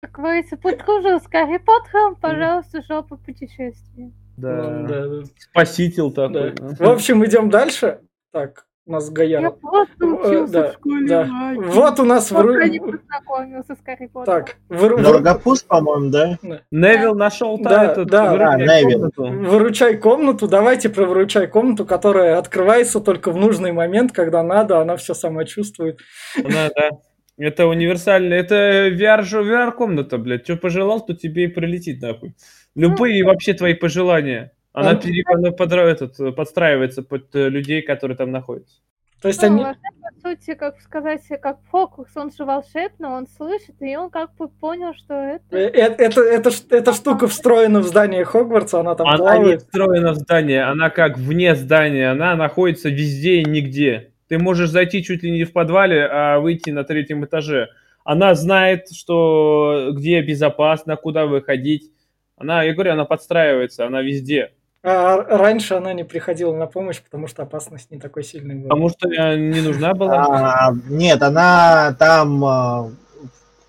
[0.00, 4.12] Как говорится, подружил с Гарри Поттером, пожалуйста, жопа путешествия.
[4.36, 4.70] Да.
[4.70, 5.22] Ну, да, да.
[5.38, 6.54] Спаситель такой.
[6.56, 8.00] В общем, идем дальше.
[8.32, 9.60] Так, у нас Я Гаяров.
[9.60, 11.24] просто Э, учился да, в школе да.
[11.24, 11.58] магии.
[11.70, 14.24] Вот у нас в Пока Ру- не познакомился с Гарри Поттером.
[14.44, 16.38] Так, в Ру- в- Дорогопуст, по-моему, да?
[16.70, 18.32] Невил нашел Да, да, этот да.
[18.32, 19.10] выручай Да, Невил.
[19.10, 19.50] комнату.
[19.50, 24.96] Выручай комнату, давайте про выручай комнату, которая открывается только в нужный момент, когда надо, она
[24.96, 25.98] все сама чувствует.
[26.36, 26.90] Она, да.
[27.38, 28.34] Это универсально.
[28.34, 30.44] Это VR, же- VR-комната, блядь.
[30.44, 32.34] Что пожелал, то тебе и прилетит, нахуй.
[32.76, 34.52] Любые вообще твои пожелания.
[34.74, 38.80] Она, А- пере- она подра- этот, э, подстраивается под э, людей, которые там находятся.
[39.22, 39.62] То есть Ну, они...
[39.62, 44.34] вообще, по сути, как сказать, как фокус, он же волшебный, он слышит, и он как
[44.36, 45.56] бы понял, что э, это...
[45.56, 49.62] э, Это, это, ш- эта штука встроена в здание Хогвартса, она там Она не плавает.
[49.62, 54.10] встроена в здание, она как вне здания, она находится везде и нигде.
[54.28, 57.68] Ты можешь зайти чуть ли не в подвале, а выйти на третьем этаже.
[58.02, 61.92] Она знает, что где безопасно, куда выходить.
[62.36, 64.50] Она, я говорю, она подстраивается, она везде.
[64.86, 68.68] А раньше она не приходила на помощь, потому что опасность не такой сильной была.
[68.68, 70.26] Потому что э, не нужна была.
[70.26, 72.82] А, нет, она там а,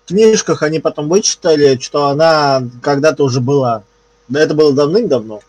[0.04, 3.82] в книжках они потом вычитали, что она когда-то уже была.
[4.28, 5.40] Да это было давным-давно.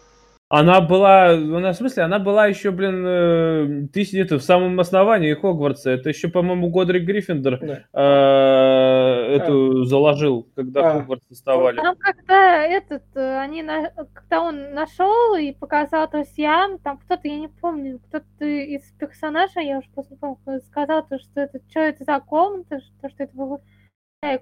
[0.49, 5.33] Она была, она, в смысле, она была еще, блин, э, ты это в самом основании
[5.33, 5.89] Хогвартса.
[5.89, 7.83] Это еще, по-моему, Годрик Гриффиндор Да.
[7.91, 10.99] э, эту заложил, когда А.
[10.99, 11.75] Хогвартс доставали.
[11.75, 17.39] Там когда этот, э, они, на- когда он нашел и показал друзьям, там кто-то, я
[17.39, 21.81] не помню, кто-то из персонажей, я уже просто не помню, сказал, то, что это, что
[21.81, 23.59] это за комната, что, что это такая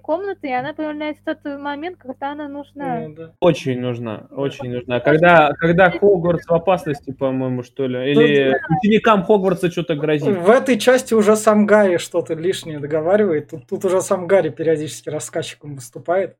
[0.02, 3.00] комната, и она появляется в тот момент, когда она нужна.
[3.00, 3.34] Ну, да.
[3.40, 5.00] Очень нужна, очень нужна.
[5.00, 10.36] Когда, когда Хогвартс в опасности, по-моему, что ли, или ученикам Хогвартса что-то грозит.
[10.36, 13.50] В этой части уже сам Гарри что-то лишнее договаривает.
[13.50, 16.36] Тут, тут уже сам Гарри периодически рассказчиком выступает.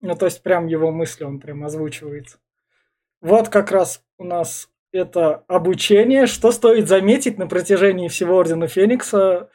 [0.00, 2.38] Ну, то есть прям его мысли он прям озвучивает.
[3.20, 6.26] Вот как раз у нас это обучение.
[6.26, 9.50] Что стоит заметить на протяжении всего Ордена Феникса?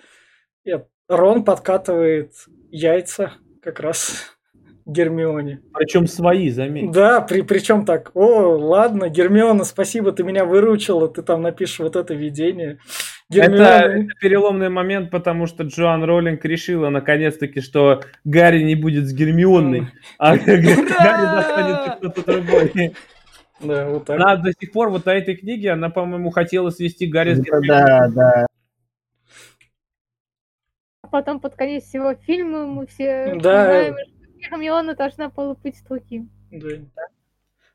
[0.65, 0.79] э,
[1.09, 2.33] Рон подкатывает
[2.71, 3.33] яйца
[3.63, 4.37] как раз
[4.85, 5.59] Гермионе.
[5.73, 6.91] Причем свои, заметь.
[6.91, 11.95] Да, при, причем так, о, ладно, Гермиона, спасибо, ты меня выручила, ты там напишешь вот
[11.95, 12.79] это видение.
[13.31, 19.05] Это, Гермиона, это переломный момент, потому что Джоан Роллинг решила наконец-таки, что Гарри не будет
[19.07, 19.87] с Гермионой,
[20.19, 22.93] а Гарри достанется кто-то другой.
[23.61, 24.19] да, вот так.
[24.19, 27.67] Она до сих пор вот на этой книге, она, по-моему, хотела свести Гарри с Гермионой.
[27.67, 28.45] Да, да.
[31.09, 33.65] А потом под конец всего фильма мы все Да.
[33.65, 36.29] понимаем, что Гермиона должна была быть другим.
[36.51, 36.67] Да.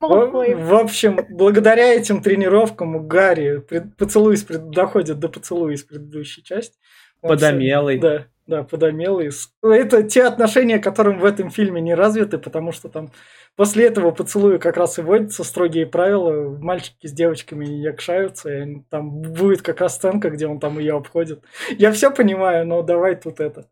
[0.01, 5.75] В, в общем, благодаря этим тренировкам у Гарри пред- поцелуй из пред- доходит до поцелуя
[5.75, 6.79] из предыдущей части.
[7.21, 7.99] Подомелый.
[7.99, 9.31] Да, да, подомелый.
[9.63, 13.11] Это те отношения, которым в этом фильме не развиты, потому что там
[13.57, 16.57] после этого поцелуя как раз и вводятся строгие правила.
[16.59, 21.43] Мальчики с девочками якшаются, и там будет как раз сценка, где он там ее обходит.
[21.79, 23.67] Я все понимаю, но давай тут это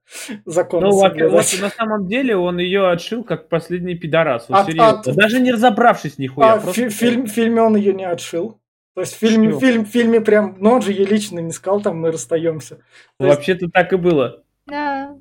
[0.46, 4.46] закон Ну, во-первых, на самом деле он ее отшил как последний пидорас.
[4.48, 5.00] Вот От- серьезно.
[5.00, 6.54] от- Даже не разобравшись нихуя.
[6.54, 8.58] А в просто- фи- фильм, в фильме он ее не отшил.
[8.94, 11.80] То есть в фильме, фильм, в фильме прям, ну он же ей лично не сказал,
[11.80, 12.76] там мы расстаемся.
[13.18, 14.41] То есть- Вообще-то так и было.
[14.66, 15.16] Да.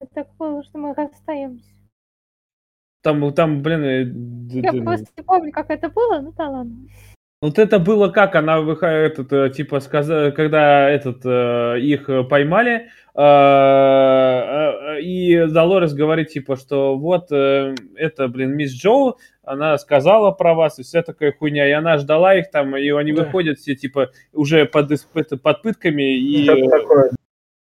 [0.00, 1.70] Это так было, что мы расстаемся.
[3.02, 4.04] Там, там, блин, э,
[4.60, 6.88] Я д- просто не помню, как это было, ну да ладно.
[7.42, 12.24] Вот это было как, она выходит, этот, э, типа, сказа- когда этот, э, их э,
[12.24, 13.20] поймали, э,
[14.96, 20.54] э, и Долорес говорит, типа, что вот, э, это, блин, мисс Джоу, она сказала про
[20.54, 23.22] вас, и вся такая хуйня, и она ждала их там, и они Да.
[23.24, 24.90] выходят все, типа, уже под,
[25.42, 27.10] под пытками, и Что-то э, такое.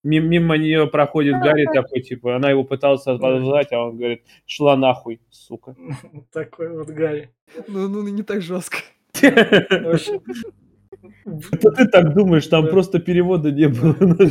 [0.06, 4.78] Ми- мимо нее проходит Гарри такой, типа, она его пыталась отозвать, а он говорит, шла
[4.78, 5.76] нахуй, сука.
[6.32, 7.30] Такой вот Гарри.
[7.68, 8.78] Ну, ну, не так жестко.
[9.22, 9.98] Это
[11.76, 13.96] ты так думаешь, там просто перевода не было.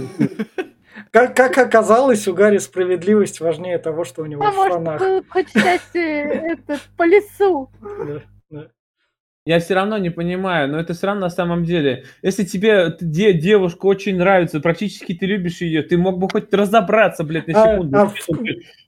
[1.11, 5.01] Как, как оказалось, у Гарри справедливость важнее того, что у него А в может штанах.
[5.01, 7.71] было прочитать э, этот по лесу.
[9.47, 12.05] Я все равно не понимаю, но это все равно на самом деле.
[12.23, 17.25] Если тебе де- девушка очень нравится, практически ты любишь ее, ты мог бы хоть разобраться,
[17.25, 17.99] блядь, на А- секунду.
[17.99, 18.15] а в-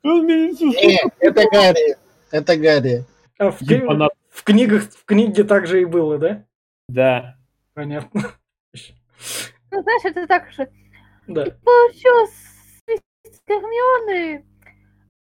[0.03, 1.97] Не, это Гарри.
[2.31, 3.05] Это Гарри.
[3.39, 6.45] А в, кни- на- в книгах, в книге так же и было, да?
[6.89, 7.37] Да.
[7.75, 8.23] Понятно.
[9.71, 10.69] Ну, знаешь, это так же.
[11.27, 11.45] Да.
[11.65, 12.31] Получилось
[13.25, 14.43] с Гермионы.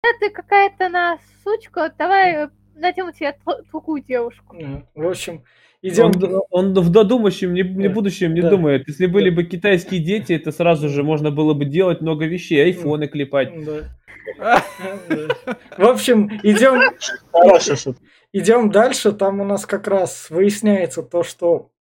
[0.03, 1.91] Это какая-то она сучка.
[1.97, 4.55] Давай найдем тебе тр- другую девушку.
[4.59, 4.83] Да.
[4.95, 5.43] В общем,
[5.81, 6.11] идем.
[6.51, 7.93] Он, он в додумающем, не, не Да.
[7.93, 8.49] будущем не Да.
[8.49, 8.87] думает.
[8.87, 9.35] Если были Да.
[9.37, 13.53] бы китайские дети, это сразу же можно было бы делать много вещей, айфоны клепать.
[13.65, 14.63] Да.
[15.77, 16.81] В общем, идем,
[18.31, 19.11] идем дальше.
[19.11, 21.71] Там у нас как раз выясняется то, что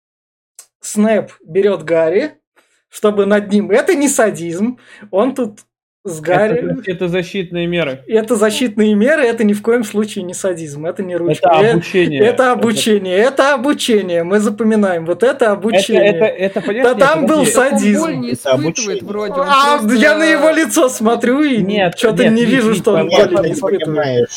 [0.80, 2.40] Снэп берет Гарри,
[2.88, 3.70] чтобы над ним...
[3.70, 4.78] Это не садизм.
[5.12, 5.60] Он тут
[6.04, 6.72] с Гарри...
[6.72, 8.02] Это, это защитные меры.
[8.08, 11.48] Это защитные меры, это ни в коем случае не садизм, это не ручка.
[11.48, 12.22] Это обучение.
[12.22, 14.24] Это обучение, это обучение.
[14.24, 16.16] Мы запоминаем, вот это обучение.
[16.16, 18.02] Это, это, это да там был садизм.
[18.02, 19.34] Он не испытывает вроде.
[19.34, 19.96] Он а, просто...
[19.96, 24.28] я на его лицо смотрю и нет, что-то не вижу, что он боль не испытывает.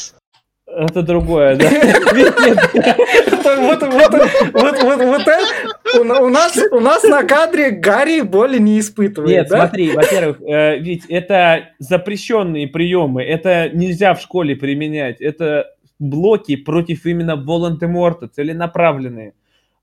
[0.68, 1.70] Это другое, да.
[3.56, 4.00] Вот, это
[6.00, 9.32] у нас, у нас на кадре Гарри боли не испытывает.
[9.32, 15.68] Нет, смотри, во-первых, ведь это запрещенные приемы, это нельзя в школе применять, это
[16.00, 19.34] блоки против именно Волан-де-Морта, целенаправленные.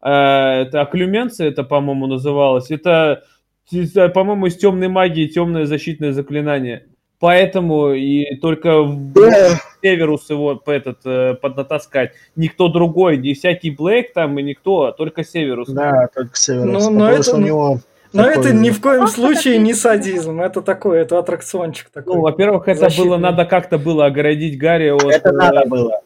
[0.01, 2.71] Это оклюменция, это, по-моему, называлось.
[2.71, 3.23] Это,
[3.71, 6.87] по-моему, из темной магии темное защитное заклинание.
[7.23, 9.51] Поэтому и только Да.
[9.81, 12.11] Северус его этот, э, поднатаскать.
[12.35, 15.69] Никто другой, не всякий Блейк там и никто, а только Северус.
[15.69, 16.83] Да, только Северус.
[16.85, 17.79] Ну, но это- у него
[18.13, 20.41] Но такой- это ни в коем случае не садизм.
[20.41, 22.13] Это такой, это аттракциончик такой.
[22.17, 23.05] Ну, во-первых, это Защитный.
[23.11, 25.05] было, надо как-то было оградить Гарри от...
[25.05, 26.01] Это э, надо было.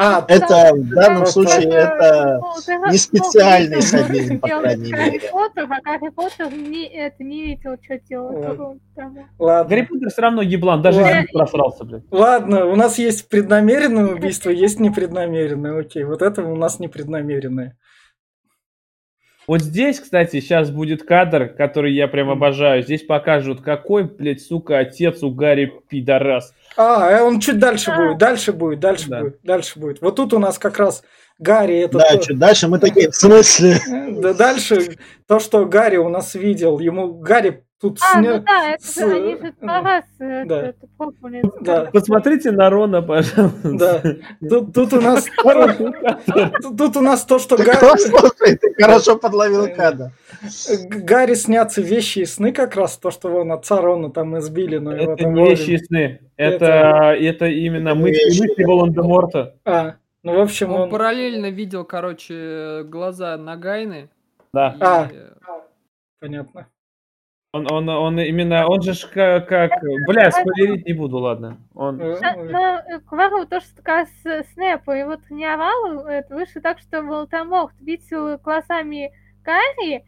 [0.00, 2.40] А, Это в данном Это- случае это
[2.88, 5.28] не специальный садизм, по крайней Гарри мере.
[5.32, 8.78] Поттер, а Гарри Поттер не, это, не видел, что делать.
[9.40, 9.68] Ладно.
[9.68, 11.16] Гарри Поттер все равно еблан, даже Ладно.
[11.16, 12.04] если просрался, блядь.
[12.12, 15.80] Ладно, у нас есть преднамеренное убийство, есть непреднамеренное.
[15.80, 17.76] Окей, вот это у нас непреднамеренное.
[19.48, 22.82] Вот здесь, кстати, сейчас будет кадр, который я прям обожаю.
[22.82, 26.52] Здесь покажут, какой, блядь, сука, отец у Гарри пидорас.
[26.76, 29.20] А, э, он чуть дальше будет, дальше будет, дальше Да.
[29.22, 30.02] будет, дальше будет.
[30.02, 31.02] Вот тут у нас как раз
[31.38, 31.96] Гарри это...
[31.96, 33.78] Да, то- что дальше мы такие, в смысле?
[34.20, 38.70] Да дальше то, что Гарри у нас видел, ему Гарри тут А, сня- ну да,
[38.74, 40.66] это с- же, они же два раза это, да.
[40.68, 41.42] это пробовали.
[41.60, 41.84] Да.
[41.92, 43.72] Посмотрите на Рона, пожалуйста.
[44.40, 44.48] Да.
[44.48, 45.92] Тут, тут у нас кадр.
[46.76, 50.10] тут, у нас то, что Гарри, ты хорошо подловил кадр.
[50.88, 54.78] Г- Гарри снятся вещи и сны как раз, то, что вон отца Рона там избили,
[54.78, 56.20] но его Это там вещи и сны.
[56.36, 59.54] Это, это именно мысли, мысли Волан-де-Морта.
[59.64, 60.90] А, ну в общем Он он...
[60.90, 64.08] параллельно видел, короче, глаза Нагайны.
[64.52, 64.74] Да.
[64.78, 65.08] и, А.
[65.12, 65.30] э,
[66.20, 66.66] Понятно.
[67.54, 69.70] Он, он, он именно, он же ж как, как...
[70.06, 71.56] Бля, спойлерить не буду, ладно.
[71.74, 71.98] Он...
[71.98, 76.06] Э, Да, Но э, говорю, то, что как раз э, Снэп и вот не орал,
[76.06, 80.04] это выше так, что Волтаморт видел глазами Гарри,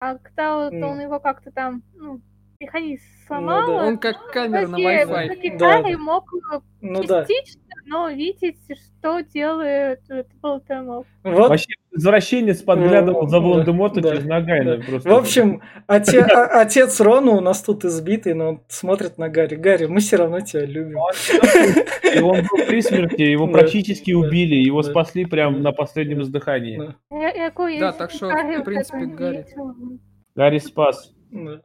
[0.00, 2.20] а когда вот он его как-то там, ну,
[2.58, 3.26] механизм да.
[3.28, 5.58] сломал, Он как камера на Wi-Fi.
[5.58, 5.98] Да, Гарри да.
[6.00, 7.24] мог э, Ну да.
[7.24, 8.56] частично, но видеть,
[9.00, 11.08] что делает э, Волтаморт.
[11.24, 14.76] Вот, Вообще, извращенец подглядывал за Ну, Волан-де-Морта да, через Нагайна.
[14.76, 14.84] да.
[14.84, 15.08] Просто.
[15.10, 19.56] В общем, оте- а- отец Рона у нас тут избитый, но он смотрит на Гарри.
[19.56, 20.98] Гарри, мы все равно тебя любим.
[22.14, 24.90] И он был при смерти, его Да, практически да, убили, его да.
[24.90, 25.60] спасли прям Да.
[25.70, 26.78] на последнем издыхании.
[26.78, 29.46] Да, Я, я говорю, Да, так что, Гарри в принципе, Гарри.
[30.36, 31.12] Гарри спас.
[31.32, 31.60] да.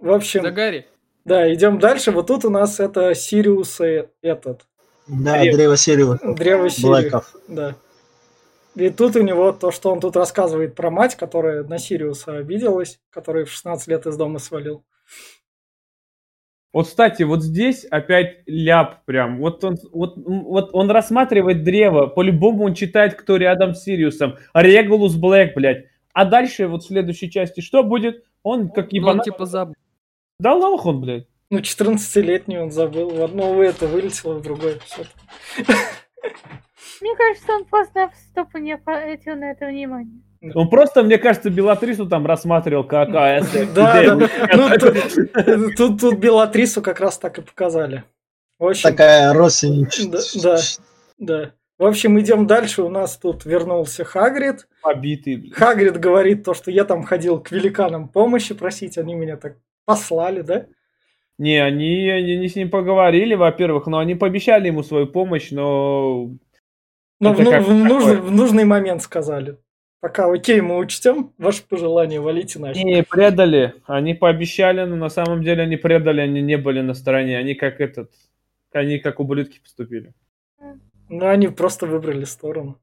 [0.00, 0.86] В общем, За Гарри.
[1.24, 2.10] Да, идем дальше.
[2.10, 4.66] Вот тут у нас это Сириус и этот.
[5.06, 5.56] Да, Древо.
[5.56, 6.18] древо Сириус.
[6.22, 6.82] Древо Сириус.
[7.02, 7.36] Блэков.
[7.48, 7.74] Да.
[8.74, 13.00] И тут у него то, что он тут рассказывает про мать, которая на Сириуса обиделась,
[13.10, 14.84] который в 16 лет из дома свалил.
[16.72, 19.38] Вот, кстати, вот здесь опять ляп прям.
[19.38, 22.06] Вот он, вот, вот он рассматривает древо.
[22.06, 24.36] По-любому он читает, кто рядом с Сириусом.
[24.54, 25.86] Регулус Блэк, блядь.
[26.12, 28.22] А дальше вот в следующей части что будет?
[28.42, 29.24] Он как Ну, он ебанат.
[29.24, 29.74] типа забыл.
[30.38, 31.26] Да лох он, блядь.
[31.50, 33.10] Ну, 14-летний он забыл.
[33.10, 35.04] В одно это вылетело, в другое все.
[37.00, 40.22] Мне кажется, он просто стопа не обратил на это внимание.
[40.54, 44.28] Он просто, мне кажется, Белатрису там рассматривал как а, это, Да, да.
[45.56, 48.04] Ну, тут, Белатрису как раз так и показали.
[48.82, 50.40] Такая родственничество.
[50.42, 50.58] Да,
[51.18, 51.52] да.
[51.78, 52.82] В общем, идем дальше.
[52.82, 54.68] У нас тут вернулся Хагрид.
[54.82, 55.54] Побитый, блядь.
[55.54, 59.56] Хагрид говорит то, что я там ходил к великанам помощи просить, они меня так
[59.88, 60.66] послали, да?
[61.38, 66.24] Не, они, они не с ним поговорили, во-первых, но они пообещали ему свою помощь, но
[66.24, 66.38] в,
[67.20, 69.56] ну- как в нужный, в нужный момент сказали.
[70.00, 72.84] Пока, окей, мы учтем ваши пожелания, валите нафиг.
[72.84, 73.74] не предали.
[73.86, 77.38] Они пообещали, но на самом деле они предали, они не были на стороне.
[77.38, 78.12] Они как этот,
[78.72, 80.12] они как ублюдки поступили.
[81.08, 82.78] Ну, они просто выбрали сторону.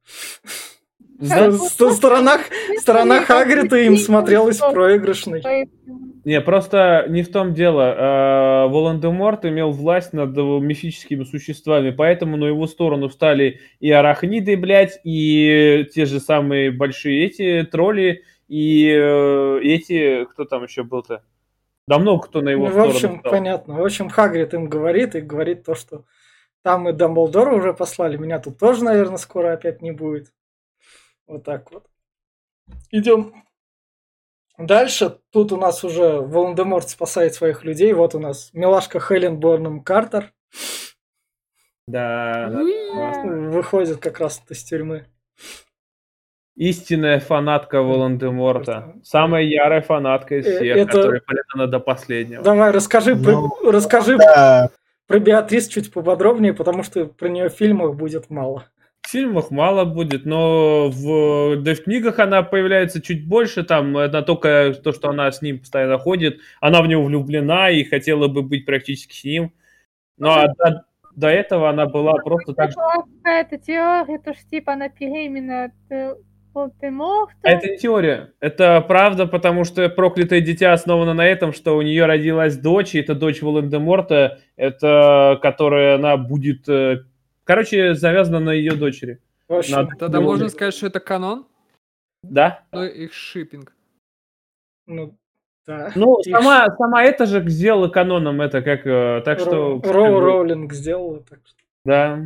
[1.19, 1.51] Да?
[1.51, 2.39] С- с- Сторона,
[2.77, 5.43] сторона Хагрида им смотрелась проигрышной.
[6.25, 7.93] Не, просто не в том дело.
[7.97, 14.99] А, Волан-де-Морт имел власть над мифическими существами, поэтому на его сторону встали и арахниды, блядь,
[15.03, 21.23] и те же самые большие эти тролли, и э, эти, кто там еще был-то?
[21.87, 23.31] Да много кто на его Ну, в сторону общем, встал.
[23.31, 23.75] понятно.
[23.75, 26.05] В общем, Хагрид им говорит и говорит то, что
[26.63, 30.29] там и Дамблдора уже послали, меня тут тоже, наверное, скоро опять не будет.
[31.27, 31.85] Вот так вот.
[32.91, 33.33] идем
[34.57, 35.17] дальше.
[35.31, 37.93] Тут у нас уже Волан-де-Морт спасает своих людей.
[37.93, 40.33] Вот у нас милашка Хелен Борном Картер
[41.87, 45.05] Да, выходит как раз из тюрьмы.
[46.55, 48.95] Истинная фанатка Волан-де-Морта.
[49.03, 52.43] Самая ярая фанатка из Э, всех, это- которая полетана до последнего.
[52.43, 54.69] Давай, расскажи, про- Ну, расскажи Да,
[55.05, 58.69] про Беатрис чуть поподробнее, потому что про нее в фильмах будет мало.
[59.05, 63.63] В фильмах мало будет, но в, да в книгах она появляется чуть больше.
[63.63, 66.39] Там это только то, что она с ним постоянно ходит.
[66.59, 69.53] Она в него влюблена и хотела бы быть практически с ним.
[70.17, 70.85] Но а до,
[71.15, 72.77] до этого она была просто так же.
[73.23, 76.15] Какая-то теория, то что типа она беременна от э,
[76.55, 77.35] Волдеморта.
[77.43, 81.81] А это не теория, это правда, потому что проклятое дитя основано на этом, что у
[81.81, 87.03] нее родилась дочь, и это дочь Волан-де-Морта, это которая она будет, э,
[87.45, 89.19] короче, завязана на ее дочери.
[89.47, 91.47] В общем, Надо- Тогда Ну, можно сказать, что это канон,
[92.23, 92.63] Да?
[92.71, 93.73] но их шиппинг.
[94.87, 95.15] ну,
[95.65, 95.91] да.
[95.95, 99.79] Ну, Их сама, сама это же сделала каноном это, как, э, так что...
[99.83, 101.21] Ро- Роу Роулинг сделала.
[101.21, 101.57] Так что...
[101.85, 102.19] Да.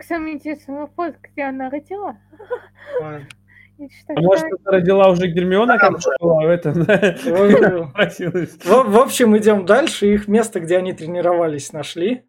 [0.00, 2.18] Самый интересный вопрос, где она родила.
[3.00, 3.20] А
[4.20, 6.96] может, что это родила уже Гермиона, которая была в этом, да?
[7.24, 8.64] В-.
[8.64, 10.12] В, в общем, идем дальше.
[10.12, 12.24] Их место, где они тренировались, нашли.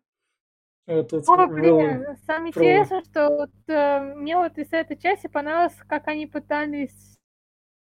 [0.87, 5.27] Тут О, было- блин, самое про- интересное, что вот, э, мне вот из этой части
[5.27, 7.17] понравилось, как они пытались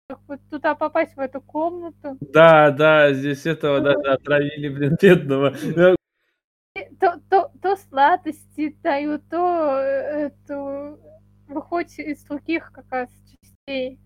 [0.08, 2.18] как вот туда попасть в эту комнату.
[2.20, 5.56] Да, да, здесь этого даже отравили, блин, бедного.
[5.56, 5.96] Э,
[7.00, 11.00] То, то, то сладости дают, то э, эту
[11.48, 13.10] выходит из других как раз
[13.42, 14.00] частей.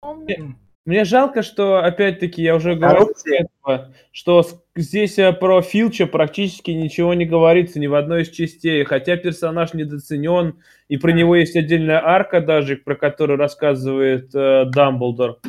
[0.00, 0.54] комнаты.
[0.86, 4.44] Мне жалко, что, опять-таки, я уже говорил, этого, что
[4.76, 9.72] здесь э, про Филча практически ничего не говорится ни в одной из частей, хотя персонаж
[9.72, 15.40] недооценен, и про него есть отдельная арка даже, про которую рассказывает э, Дамблдор.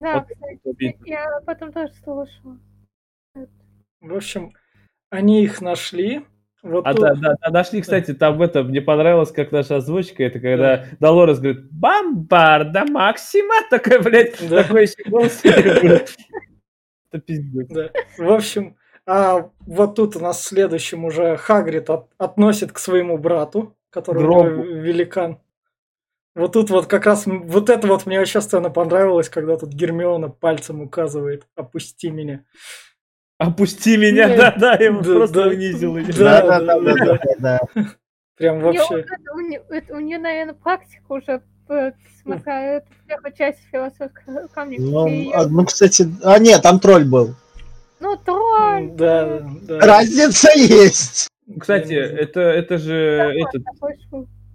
[0.00, 2.58] Да, Вот кстати, я об этом тоже слышала.
[4.00, 4.52] В общем,
[5.10, 6.24] они их нашли.
[6.68, 10.24] Вот А тут- да, да, да, нашли, кстати, там это, мне понравилось, как наша озвучка,
[10.24, 14.62] это когда Долорес говорит, бомбарда Максима, такой, блядь, Да.
[14.62, 15.40] такой еще голос.
[15.44, 17.68] Это пиздец.
[17.68, 17.90] Да.
[18.18, 23.16] В общем, а вот тут у нас в следующем уже Хагрид от- относит к своему
[23.18, 24.22] брату, который
[24.80, 25.38] великан.
[26.34, 30.28] Вот тут вот как раз, вот это вот мне вообще сцена понравилась, когда тут Гермиона
[30.28, 32.44] пальцем указывает «опусти меня».
[33.38, 34.38] Опусти меня, Нет.
[34.38, 35.48] да-да, я его Да, просто да.
[35.50, 35.96] унизил.
[35.98, 36.06] её.
[36.18, 37.04] Да, Да, да, да, да,
[37.38, 37.84] да, да.
[38.36, 39.00] Прям вообще.
[39.00, 42.76] это- у это- нее, наверное, практика уже, э, смотря
[43.08, 44.78] эту часть философского камня.
[44.80, 45.08] Ну,
[45.50, 47.34] ну, кстати, а нет, там тролль был.
[48.00, 48.90] Ну, тролль.
[48.92, 49.80] Да, да.
[49.80, 51.28] Разница есть.
[51.58, 53.62] Кстати, это, это же, этот,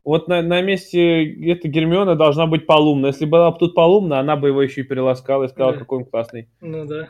[0.03, 3.07] вот на, на месте этой Гермиона должна быть Полумна.
[3.07, 5.79] Если была бы тут Полумна, она бы его еще и переласкала и сказала, Да.
[5.79, 6.49] какой он классный.
[6.59, 7.09] Ну да.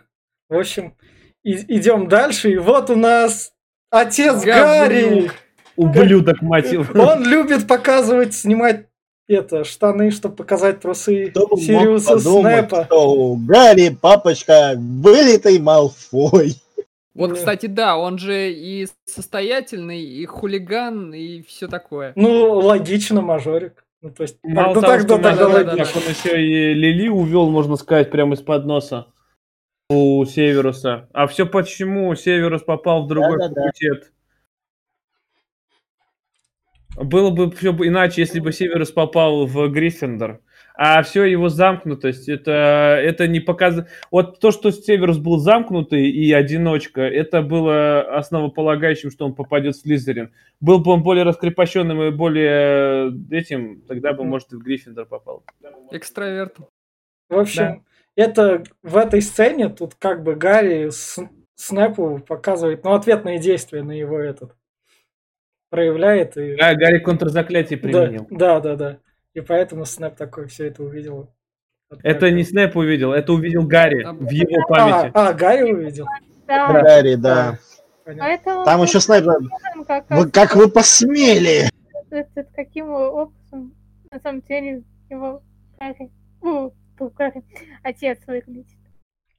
[0.50, 0.94] В общем,
[1.44, 3.52] и- идем дальше, и вот у нас
[3.89, 4.46] отец Говнюк.
[4.46, 5.32] Гарри.
[5.76, 6.86] Ублюдок, мать его.
[7.02, 8.88] Он любит показывать, снимать
[9.28, 12.86] это, штаны, чтобы показать трусы Кто Сириуса подумать, Снэпа.
[12.86, 16.56] что у Гарри папочка вылитый Малфой.
[17.14, 22.14] Вот, кстати, да, он же и состоятельный, и хулиган, и все такое.
[22.16, 23.84] Ну, логично, мажорик.
[24.02, 25.86] Ну, то есть, Мало ну, того, так, что да, мажорик, логично.
[25.86, 29.08] Так он еще и Лили увел, можно сказать, прямо из-под носа
[29.92, 31.10] у Северуса.
[31.14, 33.62] А все почему Северус попал в другой Да-да-да.
[33.62, 34.14] факультет?
[36.98, 40.42] Было бы все иначе, если бы Северус попал в Гриффиндор.
[40.74, 42.52] А все его замкнутость, это,
[43.02, 43.89] это не показывает...
[44.10, 49.82] Вот то, что Северус был замкнутый и одиночка, это было основополагающим, что он попадет в
[49.82, 50.34] Слизерин.
[50.60, 55.44] Был бы он более раскрепощенным и более этим, тогда бы, может, и в Гриффиндор попал.
[55.92, 56.58] Экстраверт.
[57.30, 57.86] В общем,
[58.22, 61.20] это в этой сцене тут как бы Гарри с-
[61.56, 64.56] Снэпу показывает, ну, ответные действия на его этот
[65.70, 66.38] проявляет.
[66.38, 66.56] И...
[66.56, 68.28] А, Гарри контрзаклятие да, применил.
[68.30, 68.98] да, да, да.
[69.34, 71.30] И поэтому Снэп такой все это увидел.
[72.04, 75.12] Это не Снэп увидел, это увидел Гарри А, в его А, памяти.
[75.14, 76.06] а, Гарри увидел.
[76.48, 77.60] Да, Гарри, да.
[78.04, 78.24] Понятно.
[78.26, 78.66] поэтому...
[78.66, 79.50] Там еще посмотрим,
[79.86, 81.70] Как, Вы, как вы посмели?
[82.56, 83.74] каким образом,
[84.12, 85.42] на самом деле, его
[87.10, 87.43] Гарри,
[87.84, 88.68] отец выглядит.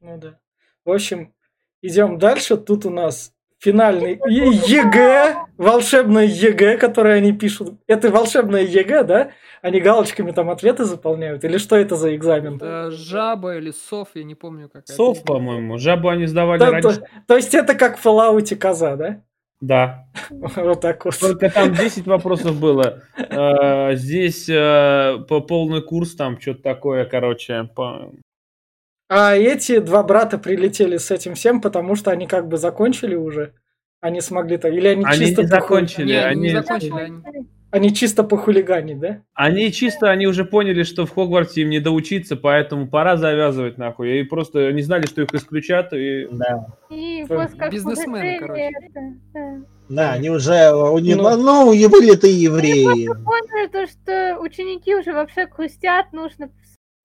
[0.00, 0.38] Ну да.
[0.84, 1.32] В общем,
[1.80, 2.56] идем дальше.
[2.56, 7.78] Тут у нас финальный ЕГЭ, волшебное ЕГЭ, которое они пишут.
[7.86, 9.30] Это волшебное ЕГЭ, да?
[9.62, 11.44] Они галочками там ответы заполняют?
[11.44, 12.58] Или что это за экзамен?
[12.58, 14.94] Да, жаба или сов, я не помню, какая.
[14.96, 15.78] Сов, по-моему.
[15.78, 17.00] Жабу они сдавали Да, раньше.
[17.00, 19.22] то, то есть это как в Fallout коза, да?
[19.62, 20.06] Да.
[20.56, 21.18] Вот так вот.
[21.18, 23.02] Только там 10 вопросов было.
[23.16, 27.68] Э, Здесь э, по полный курс, там что-то такое, короче.
[29.08, 33.54] А эти два брата прилетели с этим всем, потому что они как бы закончили уже.
[34.00, 34.72] Они смогли так.
[34.72, 36.06] Или они, Они чисто не закончили.
[36.06, 36.92] Не, они не они- закончили.
[37.00, 39.22] они- Они чисто похулиганить, да?
[39.32, 44.20] Они чисто, они уже поняли, что в Хогвартсе им не доучиться, поэтому пора завязывать нахуй.
[44.20, 45.90] И просто не знали, что их исключат.
[45.94, 46.28] И...
[46.30, 46.66] Да.
[46.90, 47.24] И
[47.70, 48.70] бизнесмены, короче.
[48.78, 49.00] это,
[49.32, 49.60] да.
[49.88, 51.36] Да, они уже у них, Ну.
[51.38, 53.06] ну, не были это евреи.
[53.06, 56.50] поняли то, что ученики уже вообще хрустят, нужно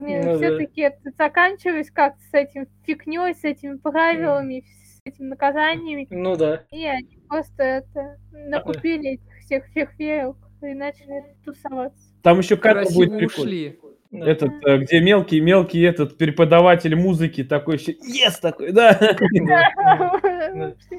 [0.00, 0.36] Ну да.
[0.36, 6.06] все-таки это заканчивать как-то с этим фигней, с этими правилами, с этими наказаниями.
[6.10, 6.64] Ну да.
[6.70, 10.36] И они просто это накупили этих всех фейерверк
[10.66, 12.08] и начали тусоваться.
[12.22, 13.68] Там еще кадр Красиво будет прикольный.
[13.68, 13.80] ушли.
[14.10, 14.30] да.
[14.30, 18.98] Этот, э, где мелкий, мелкий этот преподаватель музыки такой еще, ес такой, да.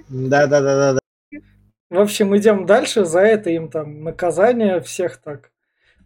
[0.10, 1.00] Да, да, да, да, да.
[1.90, 3.06] В общем, идем дальше.
[3.06, 5.52] За это им там наказание всех так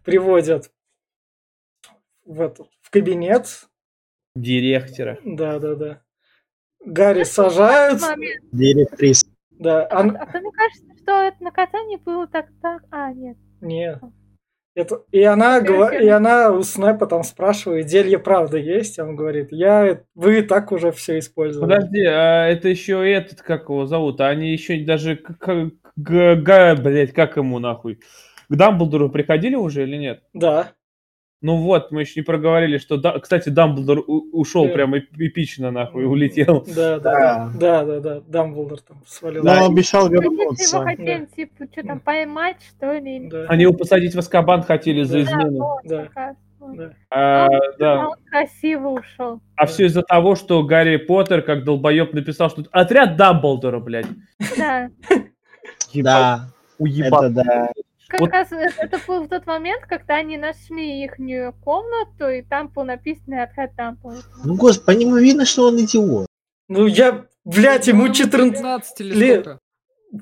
[0.02, 0.70] приводят
[2.24, 3.68] в этот в кабинет.
[4.34, 5.18] Директора.
[5.24, 6.02] Да, да, да.
[6.84, 8.00] Гарри сажают.
[8.52, 9.26] Директриса.
[9.50, 12.82] Да, А, а то мне кажется, что это наказание было так так.
[12.90, 13.36] А, нет.
[13.60, 14.00] Нет.
[14.74, 15.02] Это...
[15.12, 18.98] И, она, и она у Снэпа там спрашивает, зелье правда есть?
[18.98, 21.70] Он говорит, я, вы и так уже все использовали.
[21.70, 24.20] Подожди, а это еще этот, как его зовут?
[24.20, 28.00] А Они еще даже, к- к- г- га- блядь, как ему нахуй?
[28.48, 30.24] К Дамблдору приходили уже или нет?
[30.32, 30.72] Да.
[31.46, 34.72] Ну вот, мы еще не проговорили, что, да, кстати, Дамблдор ушел Э.
[34.72, 36.64] прям эп- эпично нахуй, улетел.
[36.74, 39.44] Да, да, да, да, да, Дамблдор там свалил.
[39.44, 40.80] Но обещал Они его вернуться.
[40.82, 43.28] хотели, типа, что там, поймать, что ли?
[43.28, 45.20] Да, Они его посадить в Аскабан хотели за Да.
[45.24, 45.58] измену.
[45.58, 46.04] вот, Да.
[46.04, 46.76] как раз, вот.
[46.78, 46.90] да.
[47.10, 48.08] А, А да.
[48.08, 49.40] он красиво ушел.
[49.56, 54.06] А все из-за того, что Гарри Поттер, как долбоеб, написал, что отряд Дамблдора, блядь.
[54.56, 54.88] Да.
[55.94, 57.36] Да, Уебан.
[57.36, 57.68] это да.
[58.14, 58.30] Как Вот.
[58.30, 61.18] раз э- это был тот момент, когда они нашли их
[61.64, 64.22] комнату, и там был написан отряд Дамблдора.
[64.44, 66.26] Ну, господи, по нему видно, что он идиот.
[66.68, 69.40] Ну я, блядь, ему Ну, 14 15 или лет.
[69.40, 69.58] сколько?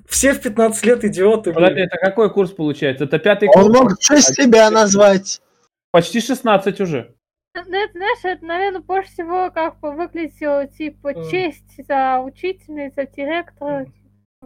[0.09, 3.05] Все в 15 лет идиоты, Подожди, это какой курс получается?
[3.05, 3.79] Это пятый Он курс?
[3.79, 5.43] мог что себя назвать.
[5.91, 7.15] Почти 16 уже.
[7.55, 13.05] Ну, это, знаешь, это, наверное, больше всего как бы выглядело, типа, честь за учителя, за
[13.05, 13.85] директора.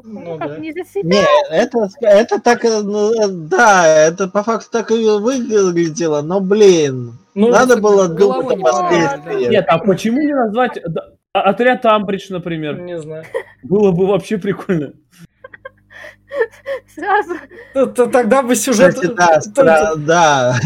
[0.03, 0.59] Ну Ну, как да.
[0.59, 1.09] не за себя.
[1.21, 6.41] Не, это, это так, э, ну, э, да, это по факту так и выглядело, но,
[6.41, 8.71] блин, Ну, надо было думать о поверили, да.
[8.73, 9.51] последствиях.
[9.51, 12.79] Нет, а почему не назвать да, а- отряд Амбридж, например?
[12.81, 13.25] не знаю.
[13.63, 14.93] Было бы вообще прикольно.
[16.95, 17.35] Сразу.
[18.11, 18.95] Тогда бы сюжет...
[18.95, 20.57] Кстати, да, да,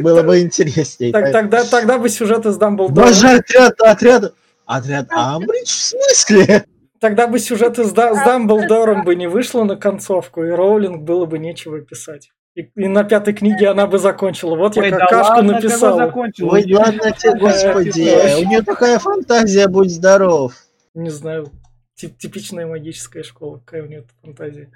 [0.00, 1.12] было бы интереснее.
[1.12, 3.06] так- Тогда, тогда бы сюжет из Дамблдора...
[3.06, 4.34] Боже, отряд, отряд,
[4.66, 6.64] отряд Амбридж, в смысле?
[7.04, 11.26] Тогда бы сюжет из Да- с Дамблдором бы не вышло на концовку, и Роулинг было
[11.26, 12.30] бы нечего писать.
[12.54, 14.56] И, и на пятой книге она бы закончила.
[14.56, 16.06] Вот я Ой, да какашку ладно, написала.
[16.06, 16.50] закончил?
[16.50, 20.54] Ой, ладно тебе, господи, у нее такая фантазия, будь здоров.
[20.94, 21.48] Не знаю.
[21.94, 23.58] Тип- типичная магическая школа.
[23.62, 24.70] Какая у нее фантазия.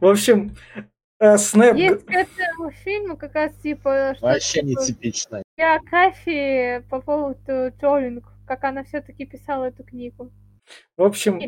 [0.00, 0.56] В общем,
[1.20, 1.76] э, Снэп...
[1.76, 5.44] Есть к этому фильму как раз типа Вообще не типично.
[5.56, 10.32] биографии по поводу Джолинг, как она все-таки писала эту книгу.
[10.98, 11.38] В общем,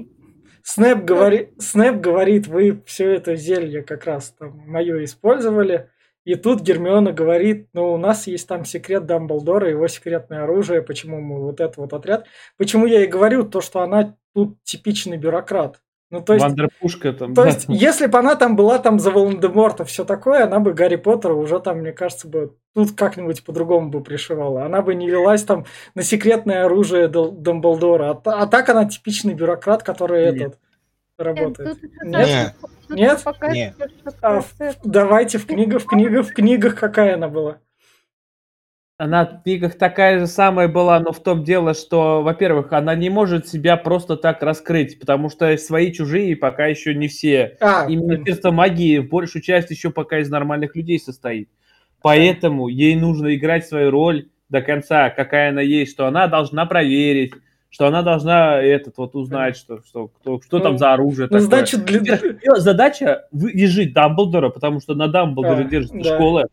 [0.63, 1.53] Снэп, говори...
[1.59, 5.91] Снэп говорит, вы все это зелье как раз там мое использовали.
[6.25, 11.21] И тут Гермиона говорит, ну, у нас есть там секрет Дамблдора, его секретное оружие, почему
[11.21, 12.27] мы вот этот вот отряд.
[12.59, 15.81] Почему я и говорю то, что она тут типичный бюрократ.
[16.11, 17.35] Ну, то есть, Вандерпушка там.
[17.35, 17.49] то да.
[17.49, 21.35] есть, если бы она там была там за Волан-де-Морта, все такое, она бы Гарри Поттера
[21.35, 24.65] уже там, мне кажется, бы тут как-нибудь по-другому бы пришивала.
[24.65, 28.11] Она бы не велась там на секретное оружие Дамблдора.
[28.25, 30.35] А, а так она типичный бюрократ, который Нет.
[30.35, 30.59] этот
[31.17, 31.79] работает.
[32.03, 32.55] Нет?
[32.89, 33.23] Нет?
[33.23, 34.43] показывает, что А,
[34.83, 37.59] Давайте в книгах, в книгах, в книгах какая она была.
[39.01, 43.09] Она в книгах такая же самая была, но в том дело, что, во-первых, она не
[43.09, 47.57] может себя просто так раскрыть, потому что свои чужие пока еще не все.
[47.63, 51.49] А, И Министерство магии в большую часть еще пока из нормальных людей состоит.
[52.03, 57.33] Поэтому ей нужно играть свою роль до конца, какая она есть, что она должна проверить,
[57.71, 61.39] что она должна этот вот узнать, что, что, кто, что Ну, там за оружие ну,
[61.39, 61.47] такое.
[61.47, 62.19] значит, для...
[62.57, 66.17] Задача выжить Дамблдора, потому что на Дамблдоре А, держится да.
[66.17, 66.49] школа.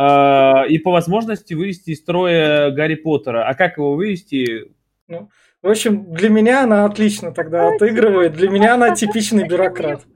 [0.00, 3.48] А, и по возможности вывести из строя Гарри Поттера.
[3.48, 4.70] А как его вывести?
[5.08, 8.34] В общем, для меня она отлично тогда отыгрывает.
[8.34, 10.06] Для меня она типичный бюрократ.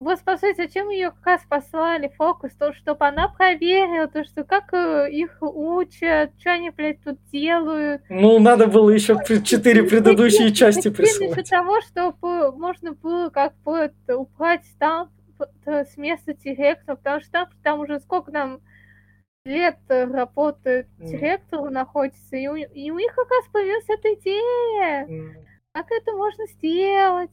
[0.00, 4.72] Вот спросить, зачем ее как раз послали фокус, то, чтобы она проверила, то, что как
[4.72, 8.00] э, их учат, что они, блядь, тут делают.
[8.08, 11.50] Ну, надо было еще четыре предыдущие части Для присылать.
[11.50, 15.10] того, чтобы можно было как бы это, убрать там
[15.66, 18.60] э, с места директора, потому что там, там уже сколько нам
[19.50, 21.06] лет э, работает Мгм.
[21.08, 25.06] директор находится, и у, и у них как раз появилась эта идея.
[25.08, 25.34] М,
[25.72, 27.30] Как это можно сделать?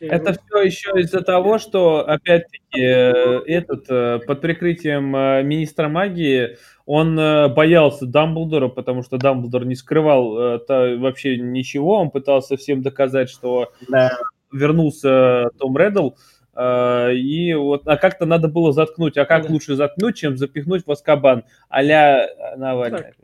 [0.00, 5.06] Это все еще из-за того, что, опять-таки, э, этот э, под прикрытием
[5.46, 6.56] министра магии
[6.86, 7.16] он
[7.54, 10.32] боялся Дамблдора, потому что Дамблдор не скрывал
[10.68, 11.98] вообще ничего.
[12.00, 14.10] Он пытался всем доказать, что Да.
[14.52, 16.10] вернулся Том Реддл.
[16.54, 19.16] Э, И вот, а как-то надо было заткнуть.
[19.18, 19.52] А как Да.
[19.52, 21.44] лучше заткнуть, чем запихнуть в Аскабан?
[21.68, 22.26] А-ля
[22.56, 22.98] Навальный.
[22.98, 23.14] Так.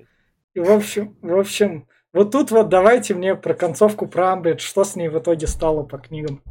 [0.55, 4.83] И в общем, в общем, вот тут вот давайте мне про концовку про Амбридж, что
[4.85, 6.43] с ней в итоге стало по книгам.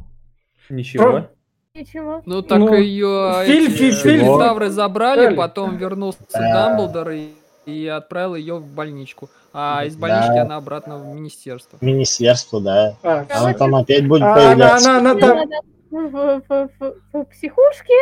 [0.70, 1.28] Ничего.
[1.74, 2.22] Ничего.
[2.26, 5.36] Ну так Ну, ее фильм- эти фильм- кентавры забрали, Дали.
[5.36, 6.40] потом вернулся Да.
[6.68, 7.28] Дамблдор и,
[7.66, 9.28] и отправил ее в больничку.
[9.52, 10.00] А из Да.
[10.02, 11.78] больнички она обратно в министерство.
[11.80, 12.96] Министерство, да.
[13.02, 14.90] А, А он там опять будет а она, появляться.
[14.90, 15.48] она, она Мне там,
[15.90, 17.92] в, в- в- в- психушке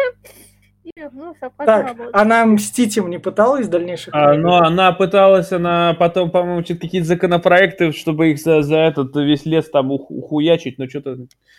[0.84, 4.44] и обратно так, она мстить им не пыталась в дальнейших А, книгах?
[4.44, 9.44] но она пыталась, она потом, по-моему, что-то какие-то законопроекты, чтобы их за, за этот весь
[9.46, 11.16] лес там ух- ухуячить, но что-то...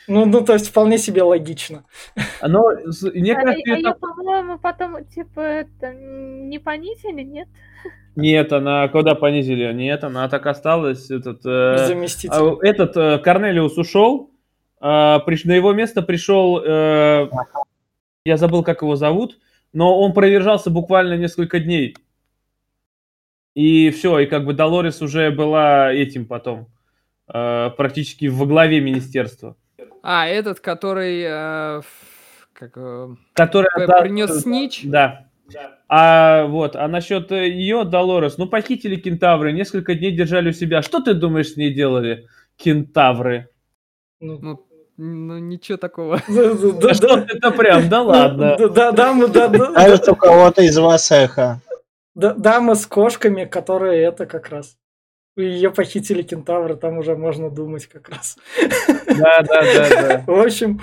[0.07, 1.83] Ну, ну, то есть вполне себе логично.
[2.41, 7.49] Но с- мне А, кажется, а это- ее, по-моему, потом, типа, это, не понизили, нет?
[8.15, 9.71] Нет, она куда понизили?
[9.73, 11.11] Нет, она так осталась.
[11.11, 12.31] Этот, э, Заместитель.
[12.33, 14.36] а, этот э, Корнелиус ушел, а,
[14.79, 17.29] на его место пришел, э,
[18.25, 19.39] я забыл, как его зовут,
[19.73, 21.95] но он продержался буквально несколько дней.
[23.55, 26.67] И все, и как бы Долорес уже была этим потом,
[27.33, 29.55] э, практически во главе министерства.
[30.03, 31.81] А, этот, который э,
[32.53, 34.81] как, э, Которая п- да, принес снич.
[34.83, 35.27] Да.
[35.87, 40.81] А вот, а насчет ее, Долорес, ну похитили кентавры, несколько дней держали у себя.
[40.81, 42.27] Что ты думаешь, с ней делали
[42.57, 43.49] кентавры?
[44.19, 44.66] Ну, Ну,
[44.97, 46.21] ну, ничего такого.
[46.27, 48.55] да, что это прям, да ладно.
[48.57, 51.61] Да, да, дамы, да, да, Кажется, у кого-то из вас эхо.
[52.15, 54.77] да, дамы с кошками, которые это как раз.
[55.35, 58.37] Ее похитили кентавры, там уже можно думать как раз.
[59.07, 60.23] Да, да, да, да.
[60.27, 60.81] В общем,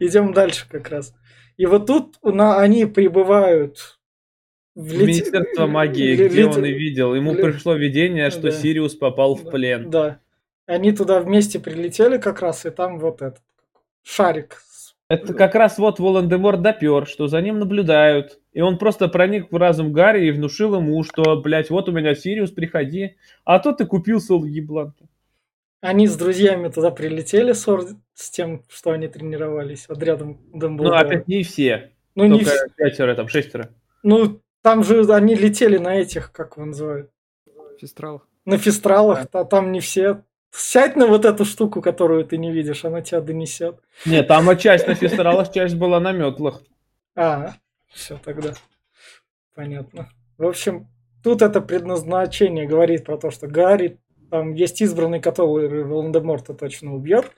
[0.00, 1.14] идем дальше как раз.
[1.56, 3.98] И вот тут у на- они прибывают
[4.74, 7.14] в В лете- Министерство магии, где он и видел.
[7.14, 8.50] Ему пришло видение, что Да.
[8.50, 9.88] Сириус попал в плен.
[9.88, 10.20] Да.
[10.66, 13.40] Они туда вместе прилетели как раз, и там вот этот
[14.02, 14.62] шарик.
[15.08, 18.40] Это как раз вот Волан-де-Морт допер, что за ним наблюдают.
[18.52, 22.16] И он просто проник в разум Гарри и внушил ему, что, блядь, вот у меня
[22.16, 23.16] Сириус, приходи.
[23.44, 25.06] А то ты купил сол ебланки.
[25.80, 30.98] Они с друзьями туда прилетели с, ор- с тем, что они тренировались отрядом Ну, Дамблдора.
[30.98, 31.92] опять не все.
[32.16, 33.70] Ну, не Только вс- пятеро, там, шестеро.
[34.02, 37.10] ну, там же они летели на этих, как его называют,
[37.78, 38.24] Фестрал.
[38.44, 40.24] на фестралах, а там не все.
[40.56, 43.78] Сядь на вот эту штуку, которую ты не видишь, она тебя донесет.
[44.06, 46.62] Нет, там часть на фестералах, часть была на метлах.
[47.14, 47.54] А,
[47.88, 48.54] все тогда.
[49.54, 50.08] Понятно.
[50.38, 50.88] В общем,
[51.22, 53.98] тут это предназначение говорит про то, что Гарри,
[54.30, 57.30] там есть избранный, который Волан-де-Морта точно убьет.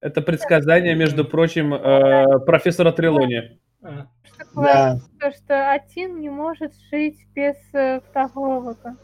[0.00, 3.60] Это предсказание, между прочим, э, профессора Трелони.
[3.82, 4.06] А,
[4.54, 5.00] Да.
[5.20, 8.96] то, что один не может жить без э, второго-то.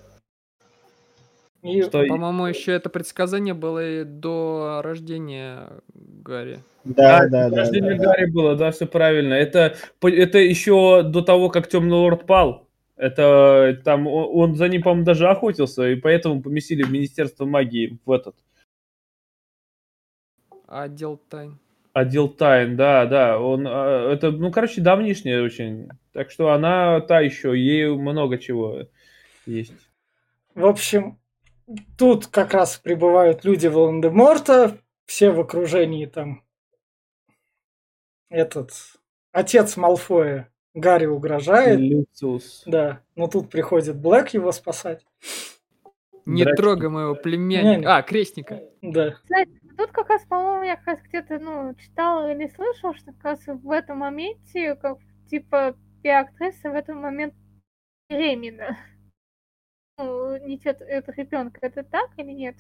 [1.67, 6.61] И Что По-моему, еще это предсказание было и до рождения Гарри.
[6.85, 7.57] Да, А, да, да.
[7.59, 8.05] Рождение да, да.
[8.05, 9.35] Гарри было, да, все правильно.
[9.35, 12.69] Это, это еще до того, как Темный Лорд пал.
[12.97, 17.99] Это там он, он за ним, по-моему, даже охотился, и поэтому поместили в Министерство магии
[18.07, 18.37] в этот
[20.67, 21.59] Отдел тайн.
[21.93, 23.39] отдел тайн, да, да.
[23.39, 25.89] Он, а, это, ну, короче, давнишняя очень.
[26.13, 28.87] Так что она та еще, ей много чего
[29.47, 29.73] есть.
[30.55, 31.19] В общем,
[31.99, 36.43] тут как раз прибывают люди Волан-де-Морта, все в окружении там.
[38.29, 38.73] Этот
[39.33, 41.79] отец Малфоя Гарри угрожает.
[41.81, 42.63] Люциус.
[42.67, 45.07] Да, но тут приходит Блэк его спасать.
[46.25, 46.63] Не Здрасте.
[46.63, 47.23] трогай моего Не, не.
[47.23, 47.97] племянника.
[47.97, 48.61] А, крестника.
[48.83, 49.17] Да.
[49.79, 53.41] Тут как раз, по-моему, я как раз где-то, ну, читала или слышала, что как раз
[53.47, 54.99] в этом моменте, как,
[55.31, 57.35] типа, актриса в этот момент
[58.11, 58.77] беременна.
[59.99, 62.57] Ну, не тет, это ребенка, это так или нет?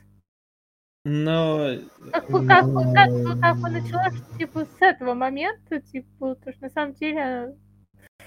[1.05, 1.69] Но
[2.11, 6.71] Как, как, как, бы- как бы началось, типа, с этого момента, типа, потому что на
[6.71, 7.55] самом деле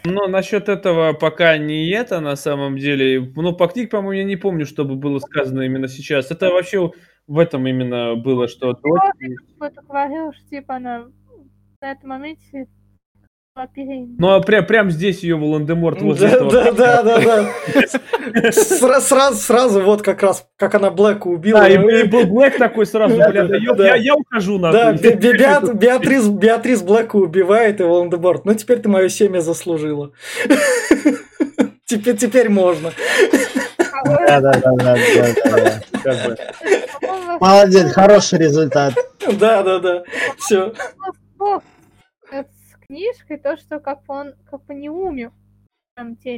[0.06, 3.19] Ну, насчет этого пока не это на самом деле.
[3.36, 6.31] Ну, по книге, по-моему, я не помню, чтобы было сказано именно сейчас.
[6.31, 6.91] Это вообще
[7.27, 11.07] в этом именно было, что дочь- кто-то говорил, что, типа, она
[11.81, 12.68] на этом моменте.
[14.17, 16.51] Ну, а прям, прям здесь ее Волан-де-Морт возле Да, этого.
[16.51, 17.49] да, да, да, да.
[18.51, 21.59] Сра- Сразу, сразу вот как раз, как она Блэка убила.
[21.59, 24.80] Да, и, и был Блэк такой сразу, бля, да, я, я ухожу нахуй.
[24.80, 28.45] Да, Бе- Бе- Беат- Беатрис, Беатрис Блэка убивает и Волан-де-Морт.
[28.45, 30.11] Ну, теперь ты мое семя заслужила.
[31.85, 32.91] Теперь, теперь можно.
[34.05, 34.95] Да, да, да, да,
[36.03, 36.38] да,
[37.41, 38.93] Молодец, хороший результат.
[39.39, 40.03] Да, да, да.
[40.38, 40.73] Все.
[42.94, 45.32] Книжкой то, что как он как бы не умер.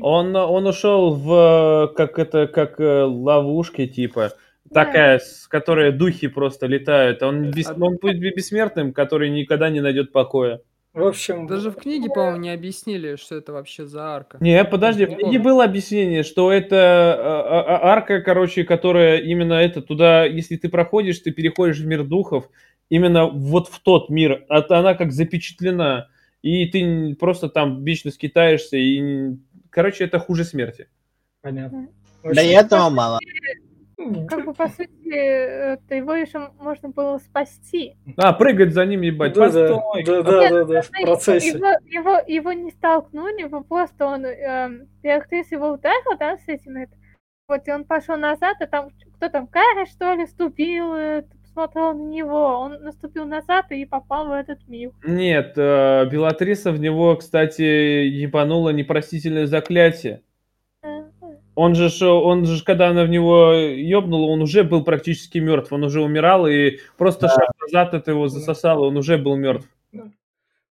[0.01, 4.31] Он, он ушел в э, как это как э, ловушки типа
[4.65, 4.85] Да.
[4.85, 7.21] такая, с которой духи просто летают.
[7.21, 10.61] Он, бес- А- он будет бессмертным, который никогда не найдет покоя.
[10.93, 14.37] В общем, Даже в книге, по-моему, не объяснили, что это вообще за арка.
[14.41, 16.75] Не, подожди, в Не книге было объяснение, что это
[17.17, 22.03] а, а, арка, короче, которая именно это туда, если ты проходишь, ты переходишь в мир
[22.03, 22.49] духов,
[22.89, 26.09] именно вот в тот мир, а она как запечатлена,
[26.41, 29.35] и ты просто там вечно скитаешься, и,
[29.69, 30.87] короче, это хуже смерти.
[31.41, 31.89] понятно.
[32.23, 33.19] Да и этого мало.
[34.27, 37.95] Как бы, по сути, э, то его еще можно было спасти.
[38.17, 40.03] А, прыгать за ним, ебать, Да, да, постой.
[40.03, 41.49] да, да, да, да, в процессе.
[41.49, 44.25] Его, его, его не столкнули, его просто он...
[44.25, 46.93] эм, Беатрис его ударил, да, с этим это.
[47.47, 51.23] Вот, и он пошел назад, а там кто там, Карри, что ли, ступил, э,
[51.53, 52.59] посмотрел на него.
[52.59, 54.91] Он наступил назад и попал в этот мир.
[55.05, 60.21] Нет, э, Белатриса в него, кстати, ебанула непростительное заклятие.
[61.53, 65.73] Он же, он же, когда она в него ёбнула, он уже был практически мертв.
[65.73, 69.67] Он уже умирал, и просто шаг назад это его засосало, он уже был мертв.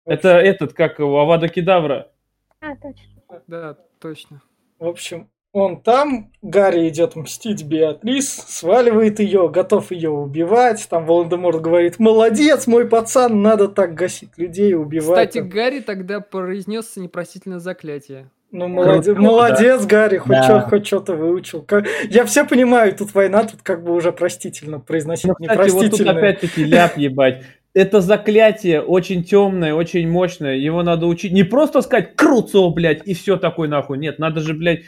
[0.04, 2.12] Это этот, как его, Авада Кедавра.
[2.60, 3.42] А, точно.
[3.48, 4.42] Да, точно.
[4.78, 10.86] В общем, он там, Гарри идет мстить Беатрис, сваливает ее, готов ее убивать.
[10.90, 15.30] Там Волан-де-Морт говорит, молодец, мой пацан, надо так гасить людей, убивать.
[15.30, 18.28] Кстати, Гарри тогда произнес непростительное заклятие.
[18.52, 20.68] Ну, молодец, Круто, молодец Гарри, хоть Да.
[20.70, 21.62] чё- что-то выучил.
[21.62, 25.90] Как- Я все понимаю, тут война, тут как бы уже простительно произносить Ну, кстати, вот
[25.90, 27.44] тут опять-таки ляп ебать.
[27.72, 30.54] Это заклятие очень темное, очень мощное.
[30.54, 31.32] Его надо учить.
[31.32, 33.98] Не просто сказать круцо, блядь, и все такой нахуй.
[33.98, 34.84] Нет, надо же, блядь.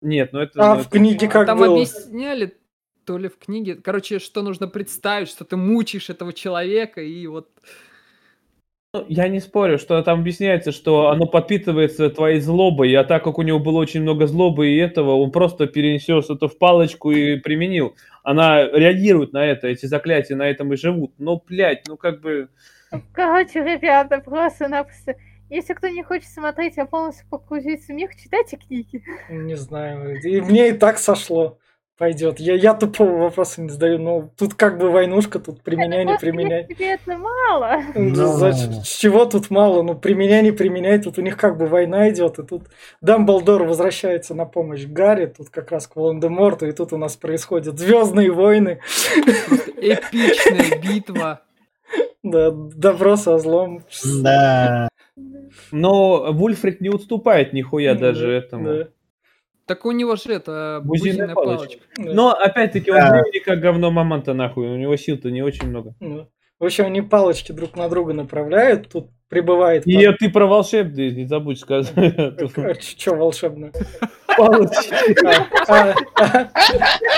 [0.00, 0.62] Нет, ну это.
[0.62, 1.74] А ну, в это- книге как Там было?
[1.74, 2.56] объясняли,
[3.04, 7.48] то ли в книге, короче, что нужно представить, что ты мучаешь этого человека, и вот...
[8.94, 13.38] Ну, Я не спорю, что там объясняется, что оно подпитывается твоей злобой, а так как
[13.38, 17.36] у него было очень много злобы и этого, он просто перенес это в палочку и
[17.36, 17.94] применил.
[18.22, 21.14] Она реагирует на это, эти заклятия на этом и живут.
[21.18, 22.48] Но, блядь, ну как бы...
[23.14, 25.16] Короче, ребята, просто-напросто...
[25.52, 29.02] Если кто не хочет смотреть, а полностью погрузиться в мир, читайте книги.
[29.28, 30.18] Не знаю.
[30.22, 31.58] И мне и так сошло.
[31.98, 32.40] Пойдет.
[32.40, 33.98] Я, я тупого вопроса не задаю.
[33.98, 36.66] Ну, тут как бы войнушка, тут применяй, не применяй.
[36.66, 37.82] тебе это мало.
[37.94, 39.82] Ну, зач- С чего тут мало?
[39.82, 40.98] Ну, применяй, не применяй.
[41.02, 42.68] Тут у них как бы война идет, и тут
[43.02, 47.78] Дамблдор возвращается на помощь Гарри, тут как раз к Волан-де-Морту, и тут у нас происходят
[47.78, 48.80] Звездные войны.
[49.76, 51.42] Эпичная битва.
[52.22, 53.84] Да, добро со злом.
[54.22, 54.88] Да.
[55.70, 58.64] Но Вульфрид не уступает нихуя Да, даже этому.
[58.66, 58.88] да,
[59.66, 61.56] Так у него же это бузиная палочка.
[61.68, 61.82] палочка.
[61.98, 62.12] да.
[62.14, 64.68] Но, опять-таки, он времени как говно мамонта, нахуй.
[64.68, 65.94] У него сил-то не очень много.
[66.00, 66.28] Ну,
[66.58, 69.86] В общем, они палочки друг на друга направляют, тут прибывает...
[69.86, 71.92] И ты про волшебный не забудь сказать.
[72.98, 73.72] Че волшебное?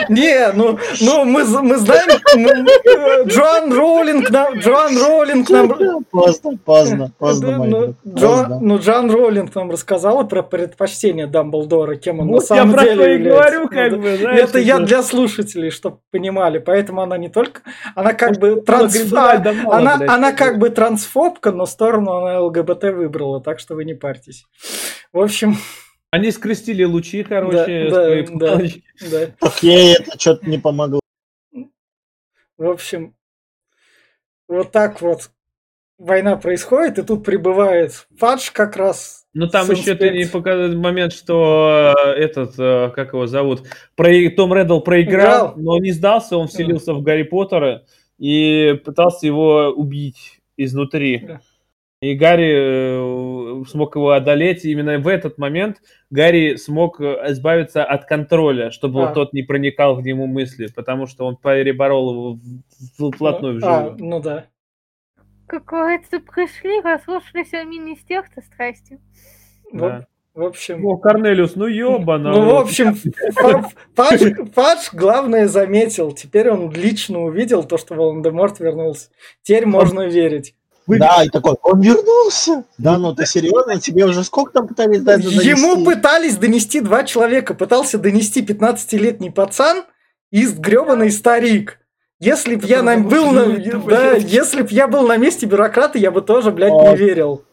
[0.09, 7.11] Не, ну, ну мы, мы знаем, ну, Джоан Роулинг нам, Джоан Роулинг нам, Поздно, поздно,
[7.19, 8.59] поздно, ну, друг, Джо- поздно.
[8.61, 13.15] ну, Джоан Роулинг нам рассказала про предпочтение Дамблдора, кем он на я самом про деле
[13.15, 13.51] и является.
[13.51, 13.97] говорю, Ну, как да.
[13.97, 14.09] бы.
[14.09, 17.63] Это я для слушателей, чтобы понимали, поэтому она не только,
[17.95, 19.77] она как бы транс, Гриндевальда мало,
[20.09, 24.47] она, как бы трансфобка, но сторону она ЛГБТ выбрала, так что вы не парьтесь.
[25.13, 25.57] В общем,
[26.11, 28.69] Они скрестили лучи, короче, Да, свои да, да.
[29.11, 29.27] да.
[29.41, 31.01] Так ей это что-то не помогло.
[32.57, 33.17] В общем,
[34.47, 35.31] вот так вот
[35.99, 39.27] война происходит, и тут прибывает Фадж как раз.
[39.35, 43.67] Ну там с еще ты не показал момент, что э, этот, э, как его зовут,
[43.97, 44.09] про...
[44.31, 45.55] Том Реддл проиграл, Играл.
[45.57, 47.85] но не сдался, он вселился в Гарри Поттера
[48.19, 51.19] и пытался его убить изнутри.
[51.27, 51.41] Да.
[52.05, 55.79] И Гарри э, смог его одолеть, и именно в этот момент
[56.11, 59.07] Гарри смог э, избавиться от контроля, чтобы А.
[59.07, 62.39] вот тот не проникал в него мысли, потому что он переборол его
[62.99, 64.45] в- вплотную ну, а, ну да.
[65.47, 69.01] Как говорится, пришли, расслушались о министерстве страсти.
[69.73, 70.07] Да.
[70.35, 72.33] В общем, Ну, Корнелиус, ну ёбана.
[72.33, 72.97] ну, в общем,
[73.95, 76.13] Фадж, Фадж главное заметил.
[76.13, 79.09] Теперь он лично увидел то, что Волан-де-Морт вернулся.
[79.43, 80.55] Теперь можно верить.
[80.87, 82.65] Вы- Да, и такой, он вернулся.
[82.79, 83.81] Да, ну ты серьезно?
[83.81, 85.49] Тебе уже сколько там пытались дать донести?
[85.49, 87.55] Ему пытались донести два человека.
[87.55, 89.85] Пытался донести 15-летний пацан
[90.31, 91.79] и гребаный старик.
[92.21, 93.45] Если б я на, был на,
[93.87, 96.91] да, если б я был на месте бюрократа, я бы тоже, блядь, О.
[96.91, 97.45] не верил.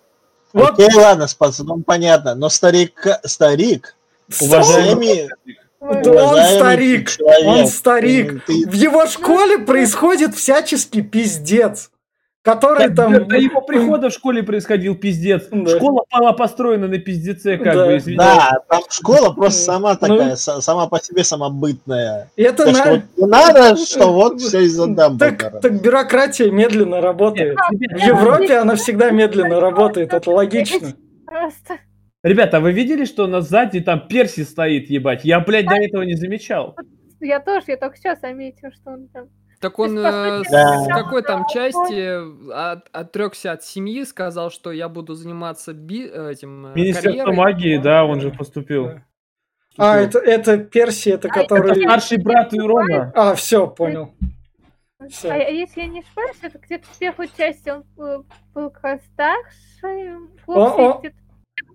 [0.53, 3.95] Вот Окей, ладно, с пацаном понятно, но старик, старик,
[4.39, 5.29] Уважаемый-
[5.79, 6.01] Вот.
[6.03, 8.45] Да он старик, человек, он старик.
[8.45, 11.89] ты- В его школе происходит всяческий пиздец,
[12.43, 13.27] который Так, там...
[13.27, 15.47] до- его прихода в школе происходил пиздец.
[15.51, 15.75] Да.
[15.77, 17.85] Школа была построена на пиздеце, как Да.
[17.85, 18.17] бы, извиняюсь.
[18.39, 19.97] Да, там школа просто сама Ну.
[19.99, 22.31] такая, са- сама по себе самобытная.
[22.35, 25.59] Это Так на- что вот не надо, что вот все из-за так, Дамблдора.
[25.61, 27.57] так бюрократия медленно работает.
[27.57, 30.93] В Ребят, Европе она всегда медленно работает, это логично.
[31.25, 31.77] Просто.
[32.23, 35.21] Ребята, а вы видели, что на сзади там Перси стоит, ебать?
[35.25, 36.75] Я, блядь, до этого не замечал.
[37.19, 39.25] Я тоже, я только сейчас заметила, что он там.
[39.61, 44.71] Так он есть, э, сути, с какой там части от- отрекся от семьи, сказал, что
[44.71, 47.35] я буду заниматься би- этим э, Министерство карьерой.
[47.35, 48.85] магии, да, он же поступил.
[48.87, 49.03] Да.
[49.77, 51.81] А, это, это Перси, это А, это который...
[51.81, 53.11] Старший брат Ирона.
[53.15, 54.13] А, все, понял.
[55.09, 55.31] Всё.
[55.31, 58.25] А если я не ошибаюсь, это где-то в первой части он был,
[58.69, 60.17] как старший.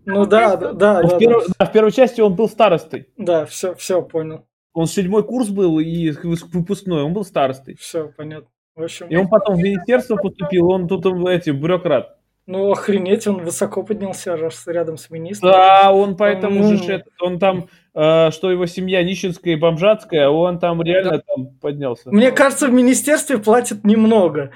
[0.05, 3.09] Ну да, да, да, в, да, перв- да, в первой части он был старостой.
[3.17, 4.47] да, все, все, понял.
[4.77, 7.77] Он седьмой курс был и выпускной, он был старостой.
[7.81, 8.49] Все, понятно.
[8.75, 12.19] В общем, И он потом в министерство поступил, он тут он, эти, бюрократ.
[12.47, 14.37] ну охренеть, он высоко поднялся
[14.67, 15.51] рядом с министром.
[15.51, 16.77] Да, он поэтому Ну.
[16.77, 22.11] же он там, э, что его семья нищенская и бомжатская, он там реально там поднялся.
[22.11, 24.51] Мне кажется, в министерстве платят немного.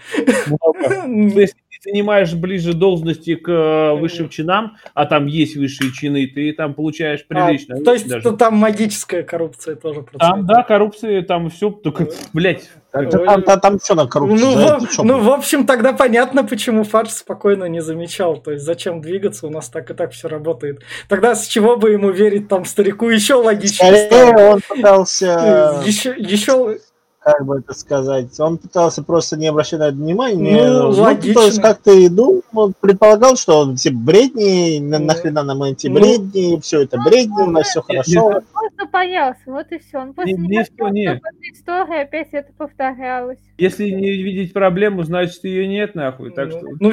[0.47, 1.07] Много.
[1.83, 7.25] занимаешь ближе должности к э, высшим чинам, а там есть высшие чины, ты там получаешь
[7.29, 7.83] А, прилично.
[7.83, 8.37] то есть даже.
[8.37, 13.95] там магическая коррупция тоже Там, да, коррупция, там все, только, блядь, там, там, там все
[13.95, 14.51] на коррупцию.
[14.51, 18.37] Ну, да, в, ну, в общем, тогда понятно, почему Фадж спокойно не замечал.
[18.37, 20.81] То есть, зачем двигаться, у нас так и так все работает.
[21.09, 26.79] Тогда с чего бы ему верить там старику еще логичнее Скорее он пытался, Еще, еще,
[27.23, 30.67] как бы это сказать, он пытался просто не обращать на это внимания.
[30.71, 31.35] Ну, логично.
[31.35, 35.05] То есть, как ты думал, он предполагал, что он все бредни, на, Ну.
[35.05, 36.01] нахрена нам эти Ну.
[36.01, 38.27] бредни, все это бредни, у нас все Нет, хорошо.
[38.27, 39.99] Он просто боялся, вот и все.
[39.99, 41.05] Он просто Не- не, не хотел, что, не.
[41.09, 43.39] чтобы эта история опять это повторялась.
[43.59, 46.31] если не видеть проблему, значит ее нет, нахуй.
[46.31, 46.61] Так что...
[46.81, 46.93] ну,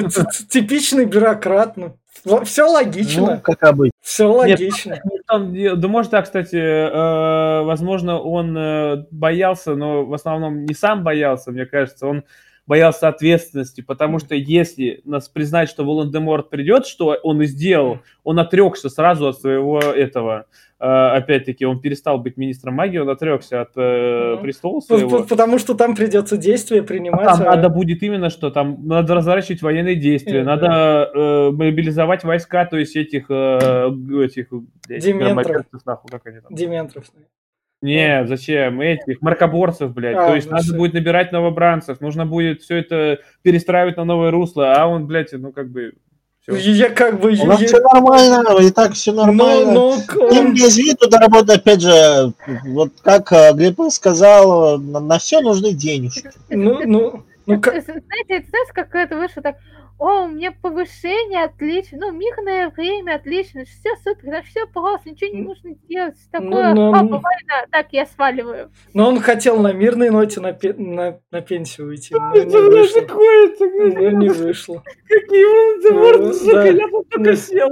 [0.50, 1.76] типичный бюрократ.
[1.78, 1.96] Ну,
[2.44, 3.38] все Ну, логично.
[3.38, 3.92] как обычно.
[4.00, 4.98] Все логично.
[5.04, 10.74] Ну, там да может так, кстати, э, возможно, он э, боялся, но в основном не
[10.74, 12.24] сам боялся, мне кажется, он
[12.68, 18.38] боялся ответственности, потому что если нас признать, что Волан-де-Морт придет, что он и сделал, он
[18.38, 20.44] отрекся сразу от своего этого,
[20.78, 25.24] э, опять-таки, он перестал быть министром магии, он отрекся от э, Ну, престола своего.
[25.24, 27.24] Потому что там придется действия принимать.
[27.24, 32.66] Там а- надо будет именно что, там надо разворачивать военные действия, надо э, мобилизовать войска,
[32.66, 33.88] то есть этих, э,
[34.24, 34.48] этих,
[34.90, 36.54] громадянцев, нахуй, как они там.
[36.54, 37.04] Дементров.
[37.80, 38.80] Не, зачем?
[38.80, 40.16] Этих маркоборцев, блядь.
[40.16, 44.30] А, То есть ну надо будет набирать новобранцев, нужно будет все это перестраивать на новое
[44.32, 45.92] русло, а он, блядь, ну как бы...
[46.40, 46.56] всё.
[46.56, 47.30] Я как бы...
[47.40, 49.72] У нас я- все нормально, и так все Ну, нормально.
[49.72, 52.32] ну, к- Им без виду доработать, опять же,
[52.66, 56.30] вот как э, Глеб сказал, на, все нужны денежки.
[56.50, 59.56] ну, ну, ну, как- Знаете, это знаешь, как это вышло так,
[59.98, 65.34] о, у меня повышение отлично, ну, мирное время отлично, все супер, да все просто, ничего
[65.34, 67.20] не нужно делать, такое, ну, папа, ну.
[67.20, 68.70] война, так, я сваливаю.
[68.94, 72.62] Но он хотел на мирной ноте на, пе- на, на пенсию уйти, но не Что
[72.70, 73.00] вышло.
[73.02, 73.64] такое-то?
[73.66, 74.82] Ну, не вышло.
[75.08, 76.68] Какие Ну, сука, да.
[76.68, 77.36] я тут только Да.
[77.36, 77.68] сел.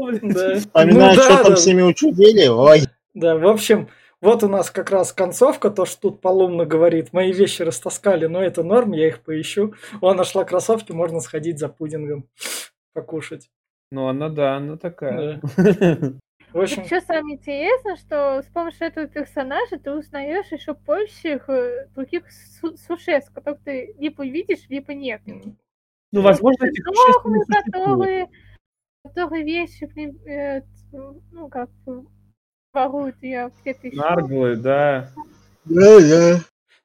[0.59, 2.49] Вспоминаю, Ну, что там ними учудили.
[2.49, 2.81] Ой,
[3.15, 3.89] Да, в общем,
[4.23, 8.43] вот у нас как раз концовка, то, что тут Полумна говорит, мои вещи растаскали, но
[8.43, 9.75] это норм, я их поищу.
[10.01, 12.29] Он нашла кроссовки, можно сходить за пудингом,
[12.95, 13.51] покушать.
[13.91, 15.41] Ну, она, да, она такая.
[16.53, 21.87] В общем, Еще самое интересное, что с помощью этого персонажа ты узнаешь еще больше э,
[21.95, 25.21] других су- существ, которых ты либо видишь, либо нет.
[25.27, 28.29] Ну, возможно, этих существ которые,
[29.03, 29.85] которые вещи,
[30.29, 30.63] э,
[31.31, 31.69] ну, как
[32.77, 33.97] воруют ее где-то еще.
[33.97, 35.11] Нарглы, да.
[35.65, 36.41] да, да.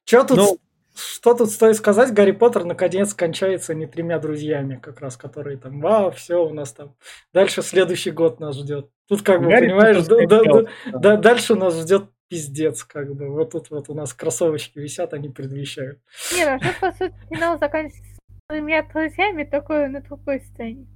[0.05, 0.57] что тут, Ну-
[0.95, 5.81] что тут стоит сказать, Гарри Поттер наконец кончается не тремя друзьями, как раз, которые там,
[5.81, 6.95] вау, все, у нас там,
[7.33, 8.89] дальше следующий год нас ждет.
[9.07, 13.27] Тут как бы, Гарри понимаешь, да- да- да- да- дальше нас ждет пиздец, как бы.
[13.29, 15.99] Вот тут вот у нас кроссовочки висят, они предвещают.
[16.33, 20.87] Не, ну, что, по сути, финал заканчивается с тремя друзьями, только на другой сцене.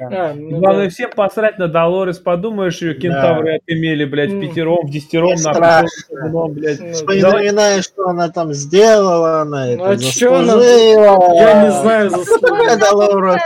[0.00, 0.90] А, ну Главное, да.
[0.90, 4.40] всем посрать на Долорес, подумаешь, ее кентавры отымели, блядь, в М.
[4.40, 5.88] пятером, в десятером, страшно.
[6.10, 6.80] говном, блядь.
[6.80, 11.34] Ну, Вспоминая, что она там сделала, она Ну, это а заслужила.
[11.34, 12.36] Я не знаю, А заслужила.
[12.38, 13.42] кто такая Долорес?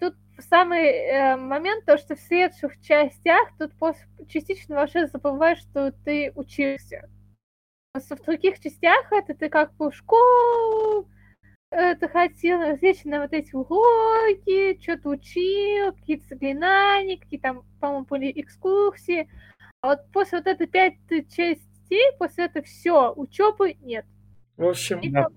[0.00, 0.14] тут
[0.50, 6.32] самый э, момент, то, что в следующих частях тут после, частично вообще забываешь, что ты
[6.34, 7.08] учишься.
[7.92, 11.06] Просто в других частях это ты как бы в школу,
[11.74, 19.28] это хотел различные вот эти уроки, что-то учил, какие-то заклинания, какие там, по-моему, были экскурсии.
[19.80, 24.06] А вот после вот этой пятой частей, после этого все, учебы нет.
[24.56, 25.28] В общем, да.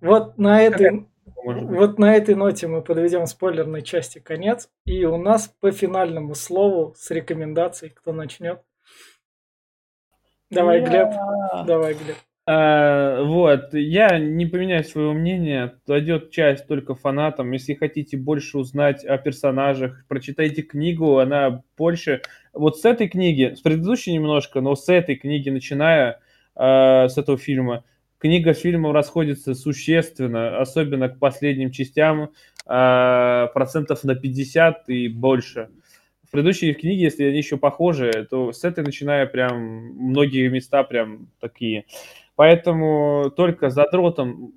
[0.00, 1.06] вот на этой,
[1.44, 4.70] вот на этой ноте мы подведем спойлерной части конец.
[4.84, 8.62] И у нас по финальному слову с рекомендацией, кто начнет.
[10.50, 11.10] Давай, Глеб.
[11.66, 12.16] Давай, Глеб.
[12.50, 17.52] А, вот, я не поменяю своего мнения, дойдет часть только фанатам.
[17.52, 22.22] Если хотите больше узнать о персонажах, прочитайте книгу, она больше...
[22.54, 26.20] Вот с этой книги, с предыдущей немножко, но с этой книги, начиная
[26.56, 27.84] э, с этого фильма,
[28.16, 32.30] книга с фильмом расходится существенно, особенно к последним частям,
[32.66, 35.68] э, процентов на 50 и больше.
[36.26, 41.28] В предыдущей книге, если они еще похожи, то с этой начиная прям многие места прям
[41.40, 41.84] такие.
[42.38, 44.52] Поэтому только задротом,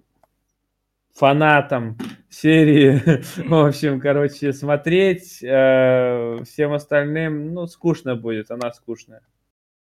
[1.15, 1.97] фанатом
[2.29, 3.01] серии,
[3.49, 9.23] в общем, короче, смотреть, э, всем остальным, ну, скучно будет, она скучная.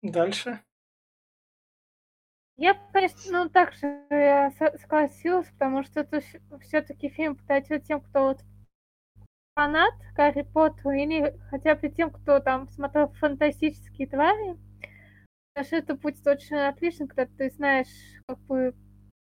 [0.02, 0.62] Дальше.
[2.56, 6.22] Я, конечно, ну так же я согласилась, потому что это
[6.62, 8.40] все-таки фильм подойдет тем, кто вот
[9.56, 14.58] фанат Гарри Поттера, или хотя бы тем, кто там смотрел фантастические твари.
[15.56, 17.88] Даже это будет очень отлично, когда ты знаешь
[18.28, 18.74] как бы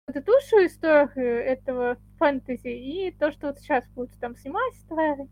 [0.06, 5.27] предыдущую историю этого фэнтези и то, что вот сейчас будет там снимать твари.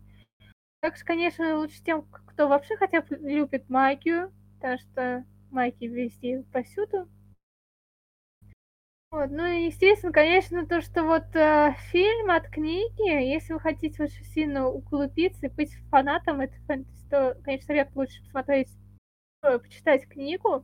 [0.80, 6.44] Так что, конечно, лучше тем, кто вообще хотя бы любит магию, потому что магии везде
[6.52, 7.08] повсюду.
[9.10, 14.02] Вот, ну и естественно, конечно, то, что вот э, фильм от книги, если вы хотите
[14.02, 18.68] очень сильно углубиться и быть фанатом этой фэнтези, то, конечно, совет лучше посмотреть,
[19.42, 20.62] э, почитать книгу,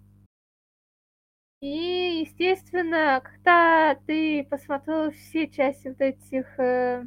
[1.64, 7.06] и, естественно, когда ты посмотрел все части вот этих э,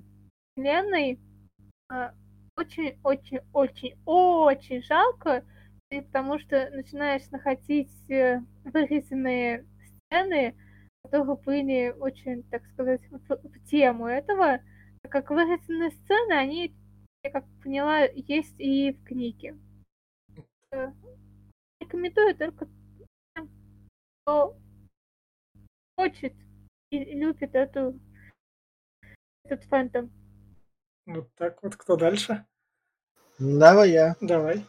[0.55, 1.19] вселенной,
[2.57, 5.45] очень-очень-очень-очень жалко,
[5.91, 9.67] и потому что начинаешь находить э, вырезанные
[10.09, 10.55] сцены,
[11.03, 14.59] которые были очень, так сказать, в, в тему этого,
[15.03, 16.73] так как вырезанные сцены, они,
[17.23, 19.55] я как поняла, есть и в книге.
[20.71, 20.91] Э,
[21.79, 22.67] рекомендую только
[24.27, 24.57] кто
[25.95, 26.33] хочет
[26.91, 27.97] и любит эту
[29.45, 30.11] этот фэнтом.
[31.05, 31.77] Вот так вот.
[31.77, 32.45] Кто дальше?
[33.39, 34.15] Давай я.
[34.19, 34.65] Давай.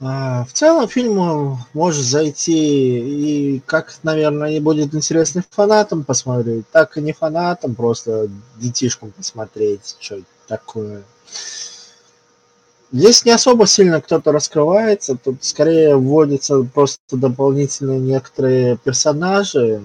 [0.00, 6.98] А, в целом фильм может зайти и как, наверное, не будет интересно фанатам посмотреть, так
[6.98, 11.04] и не фанатам, просто детишкам посмотреть, что такое.
[12.96, 19.82] Здесь не особо сильно кто-то раскрывается, тут скорее вводятся просто дополнительные некоторые персонажи,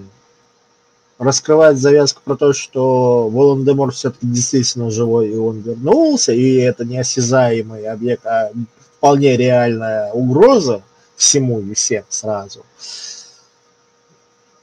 [1.19, 6.99] раскрывает завязку про то, что Волан-де-Мор все-таки действительно живой, и он вернулся, и это не
[6.99, 8.51] осязаемый объект, а
[8.95, 10.81] вполне реальная угроза
[11.17, 12.65] всему и всем сразу.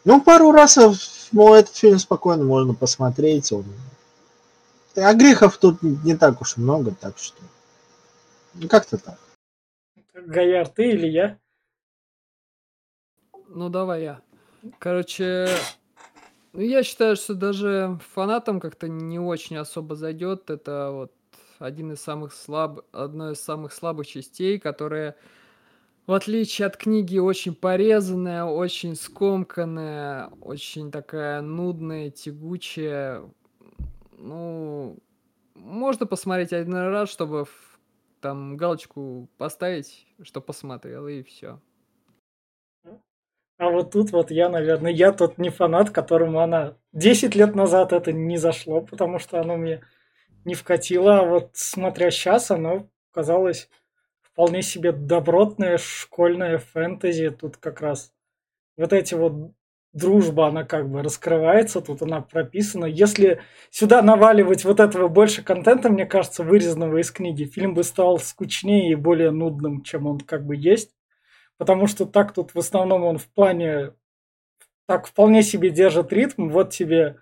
[0.06, 0.78] Ну, пару раз
[1.32, 3.52] ну, этот фильм спокойно можно посмотреть.
[3.52, 3.66] Он...
[4.96, 7.42] А грехов тут не так уж много, так что...
[8.60, 9.18] Ну, как-то так.
[10.14, 11.38] Гаяр, ты или я?
[13.48, 14.20] Ну, давай я.
[14.80, 15.48] Короче,
[16.52, 20.50] ну, я считаю, что даже фанатам как-то не очень особо зайдет.
[20.50, 21.12] Это вот
[21.60, 22.80] один из самых слаб...
[22.90, 25.16] одной из самых слабых частей, которая,
[26.08, 33.22] в отличие от книги, очень порезанная, очень скомканная, очень такая нудная, тягучая.
[34.16, 34.98] Ну,
[35.54, 37.46] можно посмотреть один раз, чтобы
[38.20, 41.60] там галочку поставить, что посмотрел, и все.
[43.58, 47.92] А вот тут вот я, наверное, я тот не фанат, которому она 10 лет назад
[47.92, 49.82] это не зашло, потому что оно мне
[50.44, 53.68] не вкатило, а вот смотря сейчас, оно казалось
[54.22, 57.30] вполне себе добротное школьное фэнтези.
[57.30, 58.12] Тут как раз
[58.76, 59.52] вот эти вот
[59.98, 62.86] дружба, она как бы раскрывается, тут она прописана.
[62.86, 68.18] Если сюда наваливать вот этого больше контента, мне кажется, вырезанного из книги, фильм бы стал
[68.18, 70.92] скучнее и более нудным, чем он как бы есть.
[71.58, 73.92] Потому что так тут в основном он в плане
[74.86, 76.48] так вполне себе держит ритм.
[76.48, 77.16] Вот тебе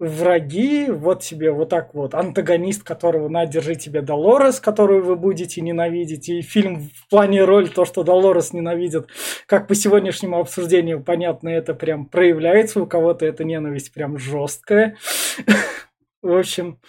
[0.00, 5.60] враги, вот тебе вот так вот антагонист, которого на держи тебе Долорес, которую вы будете
[5.60, 6.30] ненавидеть.
[6.30, 9.08] И фильм в плане роль, то, что Долорес ненавидит,
[9.46, 14.96] как по сегодняшнему обсуждению, понятно, это прям проявляется, у кого-то эта ненависть прям жесткая.
[16.22, 16.80] В общем,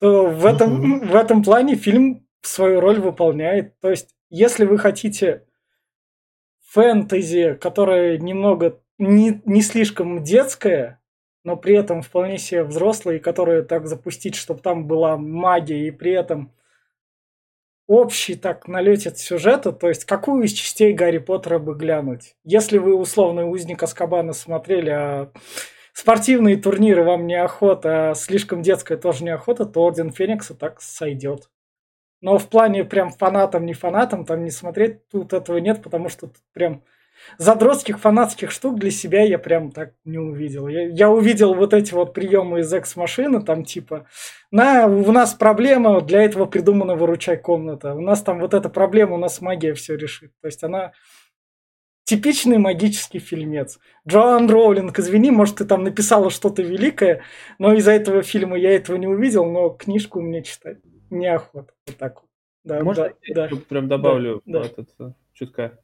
[0.00, 3.78] то в этом, в этом плане фильм свою роль выполняет.
[3.80, 5.44] То есть, если вы хотите
[6.68, 11.01] фэнтези, которое немного не, не слишком детское,
[11.44, 16.12] но при этом вполне себе взрослые, которые так запустить, чтобы там была магия, и при
[16.12, 16.52] этом
[17.86, 22.36] общий так налетит сюжета, то есть какую из частей Гарри Поттера бы глянуть?
[22.44, 25.32] Если вы условный узник Аскабана смотрели, а
[25.92, 31.50] спортивные турниры вам неохота, а слишком детская тоже неохота, то Орден Феникса так сойдет.
[32.20, 36.28] Но в плане прям фанатам, не фанатам, там не смотреть, тут этого нет, потому что
[36.28, 36.84] тут прям
[37.38, 40.68] задротских фанатских штук для себя я прям так не увидел.
[40.68, 44.06] Я, я увидел вот эти вот приемы из экс-машины, там типа,
[44.50, 47.94] на, у нас проблема, для этого придумана выручай комната.
[47.94, 50.32] У нас там вот эта проблема, у нас магия все решит.
[50.40, 50.92] То есть она
[52.04, 53.78] типичный магический фильмец.
[54.06, 57.22] Джоан Роулинг, извини, может, ты там написала что-то великое,
[57.58, 60.78] но из-за этого фильма я этого не увидел, но книжку мне читать
[61.10, 61.72] неохота.
[61.86, 62.28] Вот так вот.
[62.64, 63.56] Да, Можно да, я да.
[63.68, 65.14] прям добавлю да, этот, да.
[65.32, 65.81] чутка?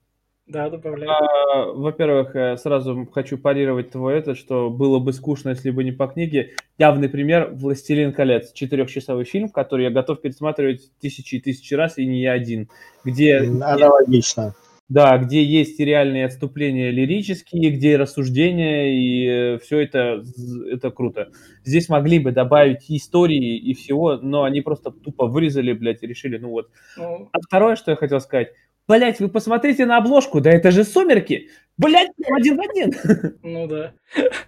[0.49, 1.09] Да, добавляй.
[1.09, 5.93] А, во-первых, э, сразу хочу парировать твой это, что было бы скучно, если бы не
[5.93, 6.53] по книге.
[6.79, 12.07] Явный пример «Властелин колец», четырехчасовой фильм, который я готов пересматривать тысячи и тысячи раз, и
[12.07, 12.69] не я один.
[13.05, 13.39] Где...
[13.39, 14.55] Аналогично.
[14.89, 20.25] Да, где есть и реальные отступления лирические, где и рассуждения, и э, все это,
[20.73, 21.29] это круто.
[21.63, 26.39] Здесь могли бы добавить истории и всего, но они просто тупо вырезали, блядь, и решили,
[26.39, 26.71] ну вот.
[26.97, 27.29] Ну...
[27.33, 28.55] А второе, что я хотел сказать,
[28.89, 31.51] Блять, вы посмотрите на обложку, да это же «Сумерки».
[31.77, 33.39] Блять, один в один.
[33.43, 33.93] Ну да.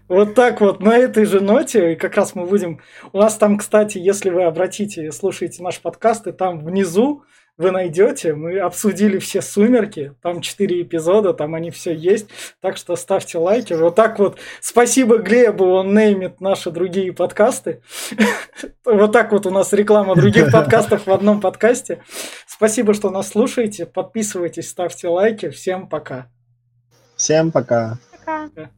[0.09, 2.81] Вот так вот, на этой же ноте, и как раз мы будем...
[3.13, 7.23] У нас там, кстати, если вы обратите, слушаете наш подкаст, и там внизу
[7.61, 8.35] вы найдете.
[8.35, 12.29] Мы обсудили все «Сумерки», там четыре эпизода, там они все есть,
[12.61, 13.75] так что ставьте лайки.
[13.75, 17.83] Вот так вот, спасибо Глебу, он неймит наши другие подкасты.
[18.85, 22.03] Вот так вот у нас реклама других подкастов в одном подкасте.
[22.47, 25.51] Спасибо, что нас слушаете, подписывайтесь, ставьте лайки.
[25.51, 26.29] Всем пока.
[27.17, 27.99] Всем пока.
[28.25, 28.71] Пока.